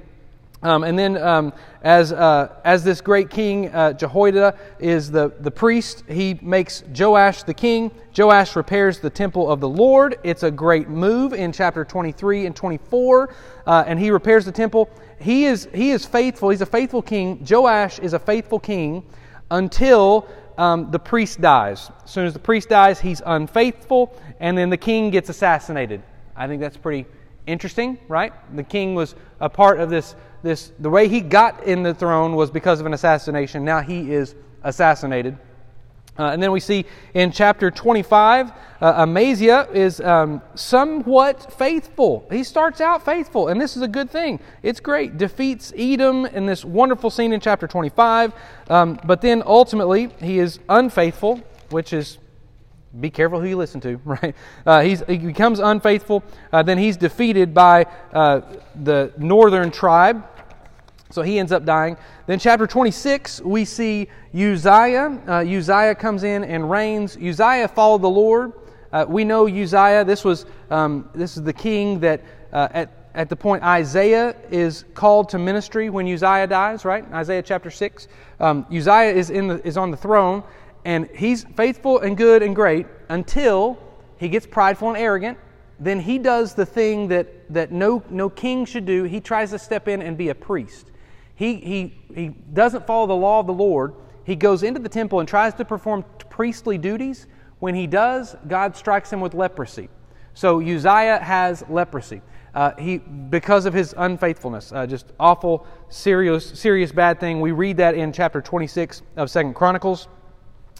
Um, 0.62 0.84
and 0.84 0.98
then, 0.98 1.16
um, 1.16 1.54
as, 1.82 2.12
uh, 2.12 2.56
as 2.62 2.84
this 2.84 3.00
great 3.00 3.30
king, 3.30 3.68
uh, 3.68 3.94
Jehoiada 3.94 4.54
is 4.78 5.10
the, 5.10 5.32
the 5.40 5.50
priest, 5.50 6.04
he 6.06 6.38
makes 6.42 6.82
Joash 6.94 7.44
the 7.44 7.54
king. 7.54 7.90
Joash 8.16 8.54
repairs 8.54 8.98
the 8.98 9.08
temple 9.08 9.50
of 9.50 9.60
the 9.60 9.68
Lord. 9.68 10.18
It's 10.24 10.42
a 10.42 10.50
great 10.50 10.90
move 10.90 11.32
in 11.32 11.52
chapter 11.52 11.86
23 11.86 12.44
and 12.44 12.54
24. 12.54 13.30
Uh, 13.66 13.84
and 13.86 13.98
he 13.98 14.10
repairs 14.10 14.44
the 14.44 14.52
temple. 14.52 14.90
He 15.20 15.46
is, 15.46 15.68
he 15.74 15.90
is 15.90 16.04
faithful. 16.04 16.50
He's 16.50 16.60
a 16.60 16.66
faithful 16.66 17.02
king. 17.02 17.44
Joash 17.48 17.98
is 17.98 18.12
a 18.12 18.18
faithful 18.18 18.58
king 18.58 19.04
until 19.50 20.28
um, 20.56 20.90
the 20.90 20.98
priest 20.98 21.40
dies. 21.40 21.90
As 22.04 22.10
soon 22.10 22.26
as 22.26 22.32
the 22.32 22.38
priest 22.38 22.68
dies, 22.68 23.00
he's 23.00 23.22
unfaithful, 23.24 24.16
and 24.40 24.56
then 24.56 24.70
the 24.70 24.76
king 24.76 25.10
gets 25.10 25.28
assassinated. 25.28 26.02
I 26.36 26.46
think 26.46 26.60
that's 26.60 26.76
pretty 26.76 27.06
interesting, 27.46 27.98
right? 28.08 28.32
The 28.54 28.62
king 28.62 28.94
was 28.94 29.14
a 29.40 29.48
part 29.48 29.80
of 29.80 29.90
this 29.90 30.14
this 30.42 30.72
the 30.78 30.90
way 30.90 31.08
he 31.08 31.20
got 31.20 31.64
in 31.64 31.82
the 31.82 31.92
throne 31.92 32.36
was 32.36 32.50
because 32.50 32.78
of 32.78 32.86
an 32.86 32.94
assassination. 32.94 33.64
Now 33.64 33.80
he 33.80 34.12
is 34.12 34.36
assassinated. 34.62 35.36
Uh, 36.18 36.30
and 36.32 36.42
then 36.42 36.50
we 36.50 36.60
see 36.60 36.84
in 37.14 37.30
chapter 37.30 37.70
25, 37.70 38.50
uh, 38.80 39.02
Amaziah 39.02 39.68
is 39.72 40.00
um, 40.00 40.42
somewhat 40.54 41.52
faithful. 41.52 42.26
He 42.30 42.42
starts 42.42 42.80
out 42.80 43.04
faithful, 43.04 43.48
and 43.48 43.60
this 43.60 43.76
is 43.76 43.82
a 43.82 43.88
good 43.88 44.10
thing. 44.10 44.40
It's 44.62 44.80
great. 44.80 45.16
Defeats 45.16 45.72
Edom 45.76 46.26
in 46.26 46.46
this 46.46 46.64
wonderful 46.64 47.10
scene 47.10 47.32
in 47.32 47.40
chapter 47.40 47.66
25. 47.66 48.32
Um, 48.68 48.98
but 49.04 49.20
then 49.20 49.42
ultimately, 49.46 50.10
he 50.20 50.38
is 50.38 50.58
unfaithful, 50.68 51.40
which 51.70 51.92
is 51.92 52.18
be 53.00 53.10
careful 53.10 53.40
who 53.40 53.46
you 53.46 53.56
listen 53.56 53.80
to, 53.82 53.96
right? 54.04 54.34
Uh, 54.66 54.80
he 54.80 54.96
becomes 54.96 55.58
unfaithful. 55.58 56.24
Uh, 56.52 56.62
then 56.62 56.78
he's 56.78 56.96
defeated 56.96 57.54
by 57.54 57.86
uh, 58.12 58.40
the 58.82 59.12
northern 59.18 59.70
tribe. 59.70 60.24
So 61.10 61.22
he 61.22 61.38
ends 61.38 61.52
up 61.52 61.64
dying. 61.64 61.96
Then, 62.26 62.38
chapter 62.38 62.66
26, 62.66 63.40
we 63.40 63.64
see 63.64 64.08
Uzziah. 64.34 65.18
Uh, 65.26 65.38
Uzziah 65.40 65.94
comes 65.94 66.22
in 66.22 66.44
and 66.44 66.70
reigns. 66.70 67.16
Uzziah 67.16 67.68
followed 67.68 68.02
the 68.02 68.10
Lord. 68.10 68.52
Uh, 68.92 69.06
we 69.08 69.24
know 69.24 69.46
Uzziah. 69.46 70.04
This 70.04 70.24
was 70.24 70.46
um, 70.70 71.08
this 71.14 71.36
is 71.36 71.42
the 71.42 71.52
king 71.52 72.00
that 72.00 72.22
uh, 72.52 72.68
at 72.72 73.10
at 73.14 73.28
the 73.28 73.36
point 73.36 73.62
Isaiah 73.62 74.36
is 74.50 74.84
called 74.94 75.30
to 75.30 75.38
ministry 75.38 75.90
when 75.90 76.06
Uzziah 76.06 76.46
dies. 76.46 76.84
Right, 76.84 77.10
Isaiah 77.12 77.42
chapter 77.42 77.70
six. 77.70 78.08
Um, 78.38 78.66
Uzziah 78.70 79.12
is 79.12 79.30
in 79.30 79.48
the, 79.48 79.66
is 79.66 79.76
on 79.76 79.90
the 79.90 79.96
throne, 79.96 80.42
and 80.84 81.08
he's 81.14 81.44
faithful 81.56 82.00
and 82.00 82.16
good 82.16 82.42
and 82.42 82.54
great 82.54 82.86
until 83.08 83.78
he 84.18 84.28
gets 84.28 84.46
prideful 84.46 84.88
and 84.88 84.98
arrogant. 84.98 85.38
Then 85.80 86.00
he 86.00 86.18
does 86.18 86.54
the 86.54 86.66
thing 86.66 87.08
that, 87.08 87.52
that 87.52 87.70
no, 87.70 88.02
no 88.10 88.28
king 88.28 88.64
should 88.64 88.84
do. 88.84 89.04
He 89.04 89.20
tries 89.20 89.50
to 89.50 89.58
step 89.58 89.86
in 89.86 90.02
and 90.02 90.16
be 90.16 90.28
a 90.30 90.34
priest. 90.34 90.90
He, 91.38 91.54
he, 91.54 91.94
he 92.12 92.28
doesn't 92.52 92.84
follow 92.84 93.06
the 93.06 93.14
law 93.14 93.38
of 93.38 93.46
the 93.46 93.52
Lord. 93.52 93.94
He 94.24 94.34
goes 94.34 94.64
into 94.64 94.80
the 94.80 94.88
temple 94.88 95.20
and 95.20 95.28
tries 95.28 95.54
to 95.54 95.64
perform 95.64 96.04
priestly 96.28 96.78
duties. 96.78 97.28
When 97.60 97.76
he 97.76 97.86
does, 97.86 98.34
God 98.48 98.74
strikes 98.76 99.12
him 99.12 99.20
with 99.20 99.34
leprosy. 99.34 99.88
So 100.34 100.60
Uzziah 100.60 101.20
has 101.22 101.62
leprosy. 101.68 102.22
Uh, 102.54 102.72
he, 102.76 102.98
because 102.98 103.66
of 103.66 103.72
his 103.72 103.94
unfaithfulness, 103.96 104.72
uh, 104.72 104.84
just 104.84 105.12
awful, 105.20 105.64
serious, 105.90 106.44
serious 106.58 106.90
bad 106.90 107.20
thing. 107.20 107.40
We 107.40 107.52
read 107.52 107.76
that 107.76 107.94
in 107.94 108.12
chapter 108.12 108.40
26 108.40 109.02
of 109.16 109.30
Second 109.30 109.54
Chronicles. 109.54 110.08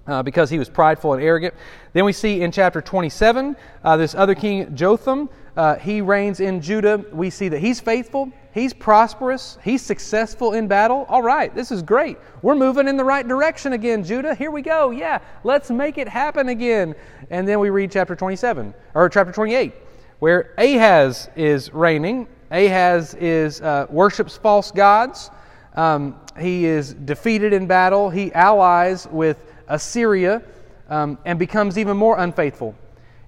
uh, 0.09 0.23
because 0.23 0.51
he 0.51 0.59
was 0.59 0.69
prideful 0.69 1.13
and 1.13 1.23
arrogant. 1.23 1.55
Then 1.93 2.05
we 2.05 2.13
see 2.13 2.41
in 2.41 2.51
chapter 2.51 2.81
27 2.81 3.55
uh, 3.85 3.97
this 3.97 4.15
other 4.15 4.35
king, 4.35 4.75
Jotham. 4.75 5.29
Uh, 5.59 5.75
he 5.75 6.01
reigns 6.01 6.39
in 6.39 6.61
Judah. 6.61 7.05
We 7.13 7.31
see 7.31 7.49
that 7.49 7.59
he's 7.59 7.81
faithful, 7.81 8.31
he's 8.55 8.73
prosperous, 8.73 9.59
he's 9.65 9.83
successful 9.83 10.53
in 10.53 10.69
battle. 10.69 11.05
All 11.09 11.21
right, 11.21 11.53
this 11.53 11.73
is 11.73 11.83
great. 11.83 12.17
We're 12.43 12.55
moving 12.55 12.87
in 12.87 12.97
the 12.97 13.05
right 13.05 13.27
direction 13.27 13.73
again, 13.73 14.05
Judah. 14.05 14.37
Here 14.37 14.53
we 14.53 14.63
go. 14.63 14.91
Yeah, 14.91 15.19
let's 15.43 15.69
make 15.69 15.99
it 15.99 16.07
happen 16.07 16.51
again. 16.51 16.95
And 17.31 17.47
then 17.49 17.59
we 17.59 17.71
read 17.71 17.91
chapter 17.91 18.15
27, 18.15 18.73
or 18.95 19.09
chapter 19.09 19.33
28, 19.33 19.75
where 20.21 20.55
Ahaz 20.59 21.29
is 21.35 21.75
reigning. 21.75 22.29
Ahaz 22.53 23.15
is 23.15 23.61
uh, 23.61 23.89
worships 23.91 24.37
false 24.37 24.71
gods. 24.71 25.33
Um, 25.75 26.21
he 26.39 26.67
is 26.67 26.95
defeated 26.95 27.53
in 27.53 27.67
battle. 27.67 28.11
He 28.11 28.33
allies 28.33 29.09
with 29.09 29.43
Assyria 29.67 30.41
um, 30.89 31.19
and 31.25 31.37
becomes 31.37 31.79
even 31.79 31.97
more 31.97 32.17
unfaithful. 32.17 32.77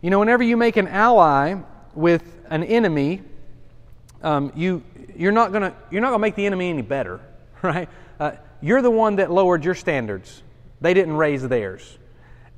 You 0.01 0.11
know, 0.11 0.21
whenever 0.21 0.45
you 0.45 0.57
make 0.57 0.77
an 0.77 0.87
ally 0.87 1.57
with 1.95 2.23
an 2.49 2.65
enemy, 2.65 3.23
um, 4.23 4.53
you, 4.55 4.83
you're 5.17 5.33
not 5.33 5.53
going 5.53 5.73
you're 5.91 6.01
not 6.01 6.09
gonna 6.09 6.21
make 6.21 6.35
the 6.35 6.47
enemy 6.47 6.71
any 6.71 6.83
better, 6.83 7.21
right? 7.63 7.89
Uh, 8.19 8.33
you're 8.61 8.83
the 8.83 8.91
one 8.91 9.17
that 9.17 9.31
lowered 9.31 9.65
your 9.65 9.75
standards. 9.75 10.43
They 10.81 10.95
didn't 10.95 11.17
raise 11.17 11.47
theirs. 11.47 11.99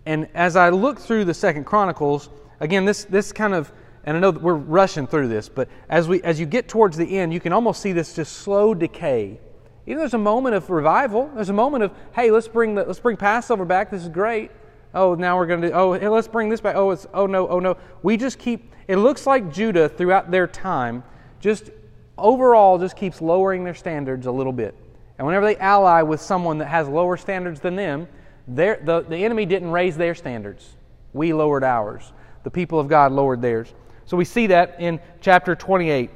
And 0.07 0.29
as 0.35 0.57
I 0.57 0.71
look 0.71 0.99
through 0.99 1.25
the 1.27 1.35
Second 1.35 1.65
Chronicles, 1.65 2.29
again, 2.61 2.85
this, 2.85 3.05
this 3.05 3.33
kind 3.33 3.55
of, 3.55 3.71
and 4.05 4.17
I 4.17 4.21
know 4.21 4.31
we're 4.31 4.55
rushing 4.55 5.07
through 5.07 5.29
this, 5.29 5.49
but 5.49 5.69
as, 5.89 6.09
we, 6.09 6.21
as 6.23 6.41
you 6.41 6.47
get 6.47 6.69
towards 6.69 6.97
the 6.97 7.19
end, 7.19 7.33
you 7.33 7.39
can 7.39 7.53
almost 7.53 7.81
see 7.81 7.93
this 7.93 8.15
just 8.15 8.33
slow 8.33 8.75
decay 8.75 9.39
even 9.87 9.99
there's 9.99 10.15
a 10.15 10.19
moment 10.19 10.55
of 10.55 10.71
revival. 10.71 11.31
There's 11.35 11.49
a 11.49 11.55
moment 11.55 11.85
of, 11.85 11.93
hey, 12.15 12.31
let's 12.31 12.49
bring 12.49 12.75
the, 12.75 12.85
let's 12.85 13.01
bring 13.01 13.17
Passover 13.17 13.65
back. 13.65 13.91
This 13.91 14.03
is 14.03 14.09
great. 14.09 14.51
Oh, 14.95 15.15
now 15.15 15.37
we're 15.39 15.47
going 15.47 15.63
to 15.63 15.73
oh, 15.73 15.95
hey, 15.95 16.09
let's 16.09 16.29
bring 16.29 16.49
this 16.49 16.61
back. 16.61 16.77
Oh, 16.77 16.91
it's 16.91 17.07
oh 17.15 17.27
no, 17.27 17.49
oh 17.49 17.59
no. 17.59 17.77
We 18.03 18.17
just 18.17 18.39
keep. 18.39 18.73
It 18.89 18.97
looks 18.97 19.27
like 19.27 19.53
Judah 19.53 19.89
throughout 19.89 20.31
their 20.31 20.47
time 20.47 21.03
just 21.41 21.71
overall 22.19 22.79
just 22.79 22.97
keeps 22.97 23.21
lowering 23.21 23.65
their 23.65 23.75
standards 23.75 24.27
a 24.27 24.33
little 24.33 24.53
bit. 24.53 24.75
And 25.19 25.27
whenever 25.27 25.45
they 25.45 25.57
ally 25.57 26.03
with 26.03 26.21
someone 26.21 26.59
that 26.59 26.67
has 26.67 26.89
lower 26.89 27.17
standards 27.17 27.61
than 27.61 27.77
them, 27.77 28.09
the, 28.49 29.05
the 29.09 29.17
enemy 29.17 29.47
didn't 29.47 29.71
raise 29.71 29.97
their 29.97 30.15
standards. 30.15 30.77
We 31.13 31.33
lowered 31.33 31.65
ours. 31.65 32.13
The 32.45 32.51
people 32.51 32.79
of 32.79 32.89
God 32.89 33.13
lowered 33.13 33.43
theirs. 33.43 33.73
So 34.07 34.17
we 34.17 34.25
see 34.25 34.49
that 34.49 34.77
in 34.81 35.01
chapter 35.21 35.55
28. 35.55 36.11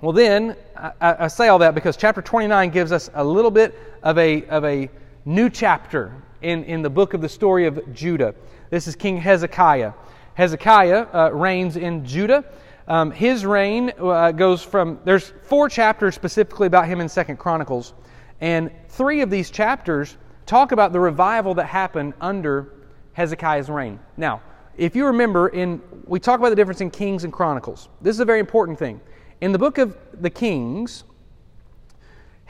Well, 0.00 0.12
then, 0.12 0.56
I, 0.76 0.92
I, 1.00 1.28
say 1.28 1.48
all 1.48 1.58
that 1.58 1.74
because 1.74 1.96
chapter 1.96 2.22
29 2.22 2.70
gives 2.70 2.92
us 2.92 3.10
a 3.14 3.22
little 3.22 3.50
bit 3.50 3.78
of 4.02 4.16
a, 4.16 4.46
of 4.46 4.64
a 4.64 4.88
new 5.24 5.50
chapter 5.50 6.14
in, 6.42 6.64
in 6.64 6.82
the 6.82 6.90
book 6.90 7.14
of 7.14 7.20
the 7.20 7.28
story 7.28 7.66
of 7.66 7.92
Judah. 7.92 8.34
This 8.70 8.86
is 8.86 8.96
King 8.96 9.16
Hezekiah. 9.16 9.92
Hezekiah 10.34 11.06
uh, 11.12 11.30
reigns 11.32 11.76
in 11.76 12.04
Judah. 12.04 12.44
Um, 12.88 13.10
his 13.10 13.46
reign 13.46 13.92
uh, 13.98 14.32
goes 14.32 14.62
from, 14.62 14.98
there's 15.04 15.32
four 15.42 15.68
chapters 15.68 16.14
specifically 16.14 16.66
about 16.66 16.86
him 16.86 17.00
in 17.00 17.08
Second 17.08 17.36
Chronicles, 17.38 17.94
and 18.40 18.70
three 18.88 19.20
of 19.20 19.30
these 19.30 19.50
chapters 19.50 20.16
talk 20.46 20.72
about 20.72 20.92
the 20.92 21.00
revival 21.00 21.54
that 21.54 21.66
happened 21.66 22.14
under 22.20 22.72
Hezekiah's 23.12 23.68
reign. 23.68 24.00
Now, 24.16 24.42
if 24.76 24.96
you 24.96 25.06
remember, 25.06 25.48
in 25.48 25.80
we 26.06 26.18
talk 26.18 26.40
about 26.40 26.48
the 26.48 26.56
difference 26.56 26.80
in 26.80 26.90
Kings 26.90 27.24
and 27.24 27.32
Chronicles. 27.32 27.88
This 28.00 28.16
is 28.16 28.20
a 28.20 28.24
very 28.24 28.40
important 28.40 28.78
thing. 28.78 29.00
In 29.40 29.52
the 29.52 29.58
book 29.58 29.78
of 29.78 29.96
the 30.20 30.30
Kings, 30.30 31.04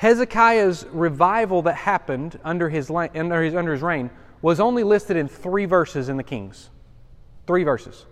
Hezekiah's 0.00 0.86
revival 0.92 1.60
that 1.60 1.74
happened 1.74 2.40
under 2.42 2.70
his, 2.70 2.90
under 2.90 3.42
his, 3.42 3.54
under 3.54 3.72
his 3.72 3.82
reign 3.82 4.08
was 4.40 4.58
only 4.58 4.82
listed 4.82 5.14
in 5.14 5.28
three 5.28 5.66
verses 5.66 6.08
in 6.08 6.16
the 6.16 6.22
Kings. 6.22 6.70
Three 7.46 7.64
verses. 7.64 8.06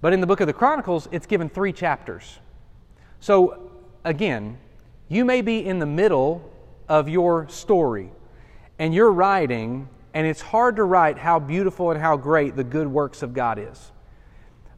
But 0.00 0.14
in 0.14 0.22
the 0.22 0.26
book 0.26 0.40
of 0.40 0.46
the 0.46 0.54
Chronicles, 0.54 1.10
it's 1.12 1.26
given 1.26 1.50
three 1.50 1.74
chapters. 1.74 2.38
So, 3.20 3.70
again, 4.02 4.56
you 5.08 5.26
may 5.26 5.42
be 5.42 5.62
in 5.62 5.78
the 5.78 5.84
middle 5.84 6.50
of 6.88 7.06
your 7.06 7.46
story 7.50 8.10
and 8.78 8.94
you're 8.94 9.12
writing, 9.12 9.90
and 10.14 10.26
it's 10.26 10.40
hard 10.40 10.76
to 10.76 10.84
write 10.84 11.18
how 11.18 11.38
beautiful 11.38 11.90
and 11.90 12.00
how 12.00 12.16
great 12.16 12.56
the 12.56 12.64
good 12.64 12.88
works 12.88 13.22
of 13.22 13.34
God 13.34 13.58
is. 13.58 13.92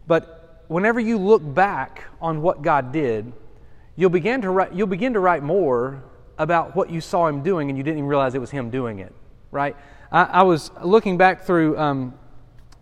But 0.09 0.65
whenever 0.67 0.99
you 0.99 1.19
look 1.19 1.55
back 1.55 2.03
on 2.21 2.43
what 2.43 2.63
God 2.63 2.91
did, 2.91 3.33
you'll 3.95 4.11
begin 4.11 4.43
to 4.43 4.51
write, 4.51 4.75
you'll 4.75 4.89
begin 4.89 5.13
to 5.13 5.21
write 5.21 5.45
more 5.45 6.03
about 6.39 6.75
what 6.75 6.91
you 6.91 7.01
saw 7.01 7.27
Him 7.27 7.43
doing 7.43 7.69
and 7.69 7.77
you 7.77 7.85
didn't 7.85 7.99
even 7.99 8.09
realize 8.09 8.35
it 8.35 8.41
was 8.41 8.51
Him 8.51 8.71
doing 8.71 8.99
it, 8.99 9.13
right? 9.51 9.77
I, 10.11 10.25
I 10.25 10.43
was 10.43 10.71
looking 10.83 11.17
back 11.17 11.43
through 11.43 11.79
um, 11.79 12.15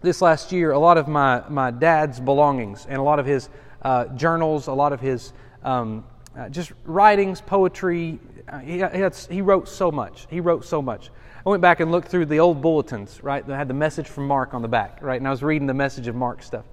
this 0.02 0.22
last 0.22 0.50
year 0.52 0.72
a 0.72 0.78
lot 0.78 0.98
of 0.98 1.08
my, 1.08 1.42
my 1.48 1.70
dad's 1.70 2.20
belongings 2.20 2.86
and 2.88 2.98
a 2.98 3.02
lot 3.02 3.18
of 3.18 3.26
his 3.26 3.48
uh, 3.82 4.06
journals, 4.06 4.66
a 4.66 4.72
lot 4.72 4.92
of 4.92 5.00
his 5.00 5.32
um, 5.62 6.04
uh, 6.36 6.48
just 6.48 6.72
writings, 6.84 7.40
poetry. 7.40 8.18
Uh, 8.48 8.58
he, 8.60 8.78
he, 8.78 9.34
he 9.34 9.42
wrote 9.42 9.68
so 9.68 9.90
much. 9.90 10.26
He 10.30 10.40
wrote 10.40 10.64
so 10.64 10.80
much. 10.80 11.10
I 11.44 11.48
went 11.48 11.62
back 11.62 11.80
and 11.80 11.90
looked 11.90 12.08
through 12.08 12.26
the 12.26 12.40
old 12.40 12.60
bulletins, 12.60 13.22
right? 13.22 13.46
That 13.46 13.56
had 13.56 13.68
the 13.68 13.74
message 13.74 14.06
from 14.06 14.26
Mark 14.26 14.54
on 14.54 14.62
the 14.62 14.68
back, 14.68 14.98
right? 15.00 15.18
And 15.18 15.26
I 15.26 15.30
was 15.30 15.42
reading 15.42 15.66
the 15.66 15.74
message 15.74 16.06
of 16.06 16.14
Mark 16.14 16.42
stuff. 16.42 16.64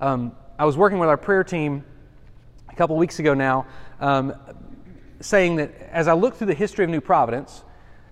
Um, 0.00 0.32
I 0.58 0.64
was 0.64 0.76
working 0.76 0.98
with 0.98 1.08
our 1.08 1.16
prayer 1.16 1.44
team 1.44 1.84
a 2.68 2.74
couple 2.74 2.96
weeks 2.96 3.18
ago 3.18 3.34
now, 3.34 3.66
um, 4.00 4.34
saying 5.20 5.56
that 5.56 5.74
as 5.90 6.08
I 6.08 6.12
look 6.12 6.36
through 6.36 6.46
the 6.48 6.54
history 6.54 6.84
of 6.84 6.90
New 6.90 7.00
Providence, 7.00 7.64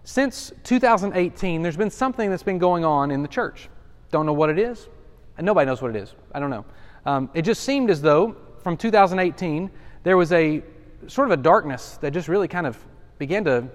since 0.04 0.52
2018, 0.64 1.62
there's 1.62 1.76
been 1.76 1.90
something 1.90 2.30
that's 2.30 2.42
been 2.42 2.58
going 2.58 2.84
on 2.84 3.10
in 3.10 3.22
the 3.22 3.28
church. 3.28 3.68
Don't 4.10 4.26
know 4.26 4.32
what 4.32 4.50
it 4.50 4.58
is, 4.58 4.88
and 5.36 5.44
nobody 5.44 5.66
knows 5.66 5.82
what 5.82 5.94
it 5.94 6.00
is. 6.00 6.14
I 6.32 6.40
don't 6.40 6.50
know. 6.50 6.64
Um, 7.04 7.30
it 7.34 7.42
just 7.42 7.62
seemed 7.62 7.90
as 7.90 8.00
though 8.00 8.36
from 8.62 8.76
2018 8.76 9.70
there 10.02 10.16
was 10.16 10.32
a 10.32 10.62
sort 11.08 11.28
of 11.30 11.38
a 11.38 11.42
darkness 11.42 11.98
that 12.00 12.12
just 12.12 12.28
really 12.28 12.48
kind 12.48 12.66
of 12.66 12.78
began 13.18 13.44
to. 13.44 13.68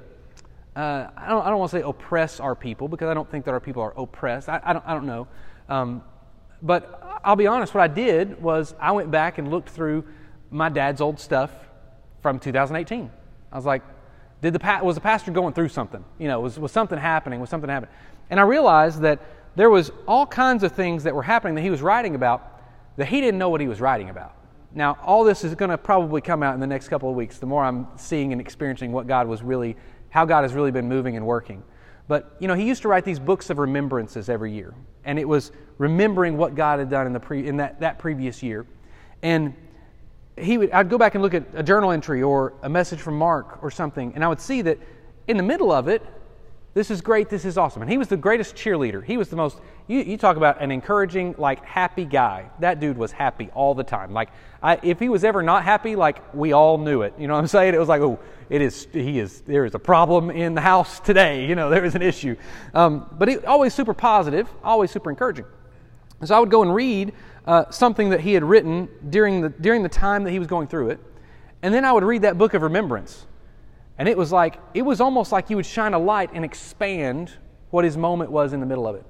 Uh, 0.76 1.08
I 1.18 1.30
don't, 1.30 1.46
I 1.46 1.50
don't 1.50 1.60
want 1.60 1.72
to 1.72 1.78
say 1.78 1.84
oppress 1.84 2.40
our 2.40 2.56
people 2.56 2.88
because 2.88 3.10
I 3.10 3.14
don't 3.14 3.30
think 3.30 3.46
that 3.46 3.52
our 3.52 3.60
people 3.60 3.82
are 3.82 3.94
oppressed. 3.98 4.48
I, 4.48 4.62
I 4.64 4.74
don't, 4.74 4.86
I 4.88 4.94
don't 4.94 5.06
know. 5.06 5.28
Um, 5.68 6.04
but 6.62 7.20
I'll 7.24 7.36
be 7.36 7.48
honest, 7.48 7.74
what 7.74 7.82
I 7.82 7.88
did 7.88 8.42
was 8.42 8.74
I 8.80 8.92
went 8.92 9.12
back 9.12 9.38
and 9.38 9.50
looked 9.50 9.70
through 9.70 10.06
my 10.50 10.70
dad's 10.70 11.02
old 11.02 11.20
stuff 11.20 11.52
from 12.22 12.40
2018. 12.40 13.12
I 13.52 13.56
was 13.56 13.66
like, 13.66 13.84
did 14.42 14.54
the 14.54 14.80
was 14.84 14.96
the 14.96 15.02
pastor 15.02 15.32
going 15.32 15.54
through 15.54 15.70
something? 15.70 16.04
You 16.18 16.28
know, 16.28 16.40
was, 16.40 16.58
was 16.58 16.72
something 16.72 16.98
happening? 16.98 17.40
Was 17.40 17.50
something 17.50 17.70
happening? 17.70 17.94
And 18.30 18.40
I 18.40 18.44
realized 18.44 19.02
that 19.02 19.22
there 19.56 19.70
was 19.70 19.92
all 20.08 20.26
kinds 20.26 20.64
of 20.64 20.72
things 20.72 21.04
that 21.04 21.14
were 21.14 21.24
happening 21.24 21.56
that 21.56 21.62
he 21.62 21.70
was 21.70 21.82
writing 21.82 22.16
about 22.16 22.62
that 22.98 23.08
he 23.08 23.22
didn't 23.22 23.38
know 23.38 23.50
what 23.50 23.62
he 23.62 23.68
was 23.68 23.82
writing 23.82 24.10
about. 24.10 24.36
Now, 24.74 24.98
all 25.04 25.24
this 25.24 25.44
is 25.44 25.54
going 25.56 25.70
to 25.70 25.78
probably 25.78 26.22
come 26.22 26.44
out 26.44 26.54
in 26.54 26.60
the 26.60 26.68
next 26.68 26.88
couple 26.88 27.10
of 27.10 27.16
weeks. 27.16 27.40
The 27.40 27.46
more 27.46 27.64
I'm 27.64 27.88
seeing 27.98 28.32
and 28.32 28.40
experiencing 28.40 28.92
what 28.92 29.06
God 29.06 29.28
was 29.28 29.44
really, 29.44 29.76
how 30.10 30.26
God 30.26 30.44
has 30.44 30.54
really 30.54 30.72
been 30.72 30.88
moving 30.88 31.18
and 31.18 31.26
working. 31.26 31.64
But, 32.08 32.36
you 32.40 32.48
know, 32.48 32.54
he 32.54 32.66
used 32.66 32.82
to 32.84 32.88
write 32.88 33.06
these 33.06 33.20
books 33.20 33.50
of 33.50 33.58
remembrances 33.58 34.30
every 34.30 34.52
year. 34.52 34.74
And 35.04 35.20
it 35.20 35.28
was 35.28 35.52
remembering 35.78 36.38
what 36.38 36.56
God 36.56 36.80
had 36.80 36.90
done 36.90 37.08
in, 37.08 37.14
the 37.14 37.20
pre, 37.20 37.46
in 37.46 37.58
that, 37.58 37.82
that 37.82 38.00
previous 38.00 38.42
year. 38.42 38.66
And 39.22 39.54
he 40.38 40.58
would, 40.58 40.72
I'd 40.72 40.90
go 40.90 40.98
back 40.98 41.16
and 41.16 41.22
look 41.22 41.34
at 41.34 41.46
a 41.54 41.64
journal 41.64 41.92
entry 41.92 42.24
or 42.24 42.54
a 42.62 42.70
message 42.70 43.00
from 43.00 43.18
Mark 43.18 43.62
or 43.64 43.72
something, 43.72 44.14
and 44.16 44.24
I 44.24 44.28
would 44.28 44.40
see 44.40 44.62
that 44.64 44.80
in 45.28 45.38
the 45.38 45.44
middle 45.44 45.72
of 45.72 45.88
it, 45.88 46.02
this 46.74 46.90
is 46.90 47.02
great, 47.02 47.30
this 47.30 47.44
is 47.44 47.58
awesome. 47.58 47.82
And 47.82 47.92
he 47.92 47.98
was 47.98 48.08
the 48.08 48.16
greatest 48.16 48.56
cheerleader. 48.56 49.04
He 49.04 49.18
was 49.18 49.28
the 49.28 49.36
most, 49.36 49.60
you, 49.88 50.00
you 50.00 50.18
talk 50.18 50.38
about 50.38 50.62
an 50.62 50.72
encouraging, 50.72 51.36
like, 51.38 51.66
happy 51.66 52.06
guy. 52.06 52.50
That 52.60 52.80
dude 52.80 52.98
was 52.98 53.12
happy 53.12 53.50
all 53.54 53.76
the 53.76 53.84
time. 53.84 54.14
Like, 54.14 54.30
I, 54.64 54.80
if 54.82 54.98
he 54.98 55.10
was 55.10 55.26
ever 55.26 55.44
not 55.44 55.66
happy, 55.66 55.98
like, 55.98 56.34
we 56.34 56.54
all 56.54 56.78
knew 56.78 57.02
it. 57.02 57.14
You 57.20 57.28
know 57.28 57.34
what 57.34 57.42
I'm 57.42 57.48
saying? 57.48 57.74
It 57.74 57.80
was 57.80 57.90
like, 57.90 58.02
oh, 58.02 58.20
it 58.50 58.62
is, 58.62 58.88
he 58.94 59.20
is, 59.20 59.42
there 59.42 59.66
is 59.66 59.76
a 59.76 59.80
problem 59.80 60.32
in 60.32 60.56
the 60.56 60.62
house 60.62 61.02
today. 61.02 61.46
You 61.46 61.56
know, 61.56 61.70
there 61.72 61.84
is 61.84 61.96
an 61.96 62.02
issue. 62.02 62.38
Um, 62.74 63.06
but 63.18 63.28
he, 63.28 63.38
always 63.40 63.74
super 63.74 63.94
positive, 63.94 64.48
always 64.64 64.92
super 64.92 65.10
encouraging. 65.10 65.46
So 66.24 66.36
I 66.36 66.40
would 66.40 66.52
go 66.52 66.62
and 66.62 66.74
read 66.74 67.14
uh, 67.46 67.70
something 67.72 68.10
that 68.10 68.22
he 68.22 68.34
had 68.34 68.44
written 68.44 68.90
during 69.10 69.42
the, 69.42 69.50
during 69.50 69.84
the 69.84 69.90
time 69.90 70.24
that 70.24 70.32
he 70.32 70.40
was 70.40 70.48
going 70.48 70.68
through 70.68 70.92
it. 70.92 71.00
And 71.62 71.74
then 71.74 71.86
I 71.86 71.92
would 71.92 72.04
read 72.04 72.24
that 72.24 72.38
book 72.38 72.54
of 72.54 72.62
remembrance. 72.62 73.26
And 73.98 74.08
it 74.08 74.18
was 74.18 74.32
like, 74.32 74.60
it 74.74 74.82
was 74.82 75.02
almost 75.02 75.32
like 75.32 75.50
you 75.50 75.56
would 75.56 75.66
shine 75.66 75.94
a 75.94 76.00
light 76.00 76.32
and 76.34 76.44
expand 76.44 77.34
what 77.70 77.86
his 77.86 77.98
moment 77.98 78.32
was 78.32 78.54
in 78.54 78.60
the 78.60 78.66
middle 78.66 78.88
of 78.88 78.96
it. 78.96 79.06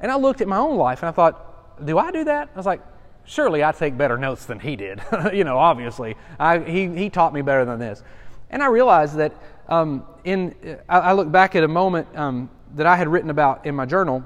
And 0.00 0.12
I 0.12 0.16
looked 0.16 0.40
at 0.40 0.48
my 0.48 0.58
own 0.58 0.76
life 0.76 1.02
and 1.02 1.08
I 1.08 1.12
thought, 1.12 1.84
do 1.84 1.98
I 1.98 2.10
do 2.10 2.24
that? 2.24 2.50
I 2.54 2.56
was 2.56 2.66
like, 2.66 2.80
surely 3.24 3.64
I 3.64 3.72
take 3.72 3.96
better 3.96 4.16
notes 4.16 4.46
than 4.46 4.60
he 4.60 4.76
did. 4.76 5.02
you 5.32 5.44
know, 5.44 5.58
obviously. 5.58 6.16
I, 6.38 6.60
he, 6.60 6.88
he 6.88 7.10
taught 7.10 7.32
me 7.32 7.42
better 7.42 7.64
than 7.64 7.78
this. 7.78 8.02
And 8.50 8.62
I 8.62 8.66
realized 8.66 9.16
that 9.16 9.34
um, 9.68 10.04
in, 10.24 10.54
I, 10.88 10.98
I, 10.98 11.12
look 11.12 11.30
back 11.30 11.56
at 11.56 11.64
a 11.64 11.68
moment 11.68 12.06
um, 12.16 12.48
that 12.76 12.86
I 12.86 12.96
had 12.96 13.08
written 13.08 13.30
about 13.30 13.66
in 13.66 13.74
my 13.74 13.84
journal. 13.84 14.22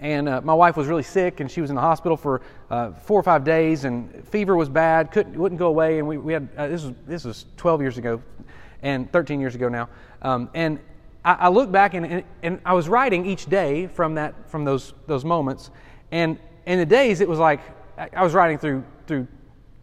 And 0.00 0.28
uh, 0.28 0.40
my 0.42 0.54
wife 0.54 0.76
was 0.76 0.86
really 0.88 1.02
sick, 1.02 1.40
and 1.40 1.50
she 1.50 1.60
was 1.60 1.70
in 1.70 1.76
the 1.76 1.82
hospital 1.82 2.16
for 2.16 2.42
uh, 2.70 2.92
four 2.92 3.18
or 3.18 3.22
five 3.22 3.44
days, 3.44 3.84
and 3.84 4.24
fever 4.28 4.56
was 4.56 4.68
bad, 4.68 5.10
couldn't 5.10 5.36
wouldn't 5.36 5.58
go 5.58 5.68
away. 5.68 5.98
And 5.98 6.06
we, 6.06 6.18
we 6.18 6.32
had 6.32 6.48
uh, 6.56 6.68
this 6.68 6.82
was 6.82 6.94
this 7.06 7.24
was 7.24 7.46
12 7.56 7.80
years 7.80 7.98
ago, 7.98 8.22
and 8.82 9.10
13 9.12 9.40
years 9.40 9.54
ago 9.54 9.68
now. 9.68 9.88
Um, 10.22 10.50
and 10.54 10.78
I, 11.26 11.32
I 11.32 11.48
look 11.48 11.70
back 11.70 11.94
and, 11.94 12.06
and, 12.06 12.24
and 12.42 12.60
I 12.64 12.72
was 12.72 12.88
writing 12.88 13.26
each 13.26 13.46
day 13.46 13.88
from, 13.88 14.14
that, 14.14 14.48
from 14.48 14.64
those, 14.64 14.94
those 15.06 15.24
moments. 15.24 15.70
And 16.12 16.38
in 16.66 16.78
the 16.78 16.86
days, 16.86 17.20
it 17.20 17.28
was 17.28 17.38
like 17.38 17.60
I 17.98 18.22
was 18.22 18.32
writing 18.32 18.58
through, 18.58 18.84
through 19.06 19.26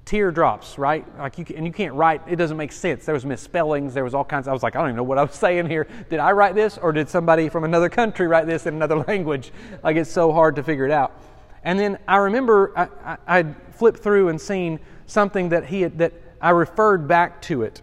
teardrops, 0.05 0.77
right? 0.77 1.05
Like 1.17 1.37
you, 1.37 1.45
and 1.55 1.65
you 1.65 1.71
can't 1.71 1.93
write, 1.93 2.21
it 2.27 2.35
doesn't 2.35 2.57
make 2.57 2.71
sense. 2.71 3.05
There 3.05 3.13
was 3.13 3.25
misspellings, 3.25 3.93
there 3.93 4.03
was 4.03 4.13
all 4.13 4.25
kinds. 4.25 4.47
I 4.47 4.53
was 4.53 4.63
like, 4.63 4.75
I 4.75 4.79
don't 4.79 4.89
even 4.89 4.97
know 4.97 5.03
what 5.03 5.17
I 5.17 5.23
was 5.23 5.35
saying 5.35 5.67
here. 5.67 5.87
Did 6.09 6.19
I 6.19 6.31
write 6.31 6.55
this 6.55 6.77
or 6.77 6.91
did 6.91 7.09
somebody 7.09 7.49
from 7.49 7.63
another 7.63 7.89
country 7.89 8.27
write 8.27 8.47
this 8.47 8.65
in 8.65 8.75
another 8.75 8.97
language? 9.07 9.51
Like 9.83 9.95
it's 9.95 10.11
so 10.11 10.31
hard 10.31 10.55
to 10.57 10.63
figure 10.63 10.85
it 10.85 10.91
out. 10.91 11.19
And 11.63 11.79
then 11.79 11.97
I 12.07 12.17
remember 12.17 12.73
I, 12.77 13.17
I, 13.25 13.41
would 13.43 13.55
flipped 13.75 13.99
through 13.99 14.29
and 14.29 14.39
seen 14.39 14.79
something 15.07 15.49
that 15.49 15.65
he 15.65 15.81
had, 15.81 15.97
that 15.97 16.13
I 16.41 16.51
referred 16.51 17.07
back 17.07 17.41
to 17.43 17.63
it. 17.63 17.81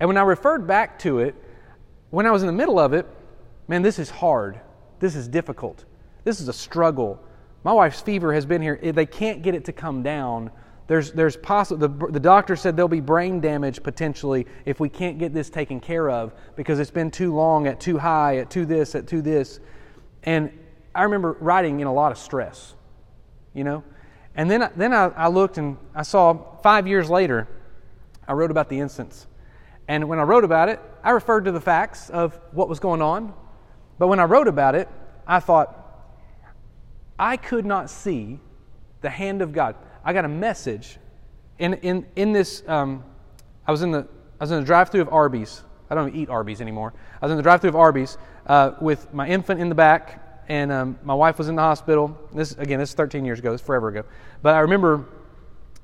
And 0.00 0.08
when 0.08 0.16
I 0.16 0.22
referred 0.22 0.66
back 0.66 0.98
to 1.00 1.20
it, 1.20 1.34
when 2.10 2.26
I 2.26 2.30
was 2.30 2.42
in 2.42 2.46
the 2.46 2.52
middle 2.52 2.78
of 2.78 2.92
it, 2.92 3.06
man, 3.66 3.82
this 3.82 3.98
is 3.98 4.08
hard. 4.10 4.60
This 4.98 5.14
is 5.14 5.28
difficult. 5.28 5.84
This 6.24 6.40
is 6.40 6.48
a 6.48 6.52
struggle. 6.52 7.22
My 7.64 7.72
wife's 7.72 8.00
fever 8.00 8.32
has 8.32 8.46
been 8.46 8.62
here. 8.62 8.76
They 8.76 9.06
can't 9.06 9.42
get 9.42 9.54
it 9.54 9.66
to 9.66 9.72
come 9.72 10.02
down 10.02 10.50
there's, 10.88 11.12
there's 11.12 11.36
possible, 11.36 11.86
the, 11.86 12.06
the 12.12 12.18
doctor 12.18 12.56
said 12.56 12.74
there'll 12.74 12.88
be 12.88 13.00
brain 13.00 13.40
damage 13.40 13.82
potentially 13.82 14.46
if 14.64 14.80
we 14.80 14.88
can't 14.88 15.18
get 15.18 15.34
this 15.34 15.50
taken 15.50 15.80
care 15.80 16.10
of 16.10 16.34
because 16.56 16.80
it's 16.80 16.90
been 16.90 17.10
too 17.10 17.34
long 17.34 17.66
at 17.66 17.78
too 17.78 17.98
high, 17.98 18.38
at 18.38 18.50
too 18.50 18.64
this, 18.64 18.94
at 18.94 19.06
too 19.06 19.20
this. 19.20 19.60
And 20.22 20.50
I 20.94 21.02
remember 21.02 21.36
writing 21.40 21.80
in 21.80 21.86
a 21.86 21.92
lot 21.92 22.10
of 22.10 22.16
stress, 22.16 22.74
you 23.52 23.64
know? 23.64 23.84
And 24.34 24.50
then, 24.50 24.70
then 24.76 24.94
I, 24.94 25.08
I 25.08 25.28
looked 25.28 25.58
and 25.58 25.76
I 25.94 26.02
saw 26.02 26.56
five 26.62 26.88
years 26.88 27.10
later, 27.10 27.46
I 28.26 28.32
wrote 28.32 28.50
about 28.50 28.70
the 28.70 28.80
instance. 28.80 29.26
And 29.88 30.08
when 30.08 30.18
I 30.18 30.22
wrote 30.22 30.44
about 30.44 30.70
it, 30.70 30.80
I 31.04 31.10
referred 31.10 31.44
to 31.44 31.52
the 31.52 31.60
facts 31.60 32.08
of 32.08 32.38
what 32.52 32.68
was 32.68 32.80
going 32.80 33.02
on. 33.02 33.34
But 33.98 34.08
when 34.08 34.20
I 34.20 34.24
wrote 34.24 34.48
about 34.48 34.74
it, 34.74 34.88
I 35.26 35.40
thought, 35.40 35.74
I 37.18 37.36
could 37.36 37.66
not 37.66 37.90
see 37.90 38.40
the 39.02 39.10
hand 39.10 39.42
of 39.42 39.52
God. 39.52 39.76
I 40.04 40.12
got 40.12 40.24
a 40.24 40.28
message 40.28 40.98
in, 41.58 41.74
in, 41.74 42.06
in 42.16 42.32
this. 42.32 42.62
Um, 42.66 43.04
I 43.66 43.72
was 43.72 43.82
in 43.82 43.90
the 43.90 44.06
I 44.40 44.44
was 44.44 44.52
in 44.52 44.60
the 44.60 44.66
drive-through 44.66 45.00
of 45.00 45.12
Arby's. 45.12 45.62
I 45.90 45.94
don't 45.94 46.14
eat 46.14 46.28
Arby's 46.28 46.60
anymore. 46.60 46.94
I 47.20 47.26
was 47.26 47.32
in 47.32 47.36
the 47.36 47.42
drive-through 47.42 47.70
of 47.70 47.76
Arby's 47.76 48.18
uh, 48.46 48.72
with 48.80 49.12
my 49.12 49.26
infant 49.26 49.60
in 49.60 49.68
the 49.68 49.74
back, 49.74 50.44
and 50.48 50.70
um, 50.70 50.98
my 51.02 51.14
wife 51.14 51.38
was 51.38 51.48
in 51.48 51.56
the 51.56 51.62
hospital. 51.62 52.16
This 52.32 52.52
again, 52.52 52.78
this 52.78 52.90
is 52.90 52.94
13 52.94 53.24
years 53.24 53.40
ago. 53.40 53.50
This 53.50 53.60
is 53.60 53.66
forever 53.66 53.88
ago. 53.88 54.04
But 54.40 54.54
I 54.54 54.60
remember 54.60 55.06